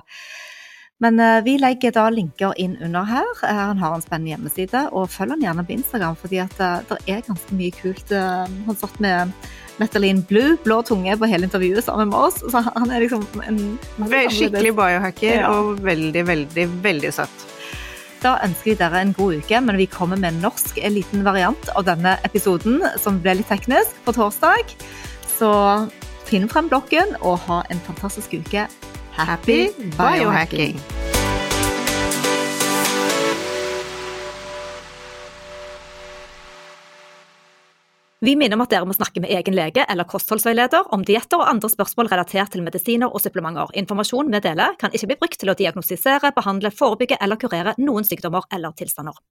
Men 1.03 1.19
eh, 1.21 1.43
vi 1.45 1.57
legger 1.61 1.93
da 1.93 2.07
linker 2.09 2.55
inn 2.57 2.73
under 2.81 3.05
her. 3.05 3.27
Eh, 3.45 3.61
han 3.69 3.77
har 3.81 3.93
en 3.93 4.01
spennende 4.01 4.33
hjemmeside, 4.33 4.87
og 4.97 5.11
følg 5.13 5.35
han 5.35 5.45
gjerne 5.45 5.65
på 5.67 5.75
Instagram, 5.77 6.17
fordi 6.17 6.41
at 6.41 6.57
eh, 6.63 6.79
det 6.89 6.99
er 7.05 7.25
ganske 7.27 7.57
mye 7.57 7.75
kult. 7.77 8.13
Han 8.13 8.79
satt 8.79 8.97
med 9.03 9.35
Metalin 9.77 10.23
Blue, 10.25 10.55
blå 10.65 10.79
tunge, 10.81 11.13
på 11.21 11.29
hele 11.29 11.45
intervjuet 11.45 11.85
sammen 11.85 12.09
med 12.09 12.17
oss, 12.17 12.39
så 12.49 12.63
han 12.65 12.89
er 12.89 13.05
liksom 13.05 13.27
en 13.45 13.59
er 14.07 14.31
Skikkelig 14.33 14.73
biohacker 14.73 15.43
Ja. 15.43 15.51
og 15.53 15.83
veldig, 15.85 16.25
veldig, 16.25 16.65
veldig 16.81 17.13
søtt. 17.13 17.45
Da 18.23 18.39
ønsker 18.41 18.71
vi 18.71 18.77
dere 18.79 19.03
en 19.03 19.13
god 19.13 19.43
uke, 19.43 19.59
men 19.61 19.77
vi 19.77 19.85
kommer 19.85 20.17
med 20.17 20.33
en 20.33 20.41
norsk 20.47 20.79
en 20.81 20.95
liten 20.95 21.21
variant 21.27 21.69
av 21.77 21.85
denne 21.85 22.15
episoden, 22.25 22.81
som 22.97 23.21
ble 23.21 23.37
litt 23.37 23.51
teknisk, 23.51 23.93
på 24.07 24.15
torsdag. 24.17 24.73
Så 25.37 25.51
finn 26.27 26.47
frem 26.51 26.67
blokken 26.71 27.15
og 27.23 27.39
ha 27.47 27.63
en 27.71 27.81
fantastisk 27.87 28.35
uke. 28.37 28.67
Happy 29.17 29.67
biohacking! 29.97 30.79
Vi 38.19 38.33
minner 38.35 38.57
om 38.57 38.63
at 38.65 38.71
dere 38.73 38.85
må 38.89 38.95
snakke 38.97 39.21
med 39.21 39.29
egen 39.29 39.53
lege 39.53 39.83
eller 39.85 40.07
kostholdsveileder 40.09 40.89
om 40.95 41.03
dietter 41.05 41.37
og 41.37 41.51
andre 41.51 41.69
spørsmål 41.69 42.09
relatert 42.09 42.49
til 42.55 42.65
medisiner 42.65 43.13
og 43.13 43.21
supplementer. 43.21 43.69
Informasjon 43.77 44.33
vi 44.33 44.41
deler 44.41 44.73
kan 44.81 44.91
ikke 44.91 45.11
bli 45.11 45.19
brukt 45.21 45.37
til 45.37 45.53
å 45.53 45.55
diagnostisere, 45.57 46.33
behandle, 46.35 46.73
forebygge 46.73 47.21
eller 47.21 47.37
kurere 47.37 47.77
noen 47.77 48.07
sykdommer 48.09 48.49
eller 48.57 48.73
tilstander. 48.73 49.21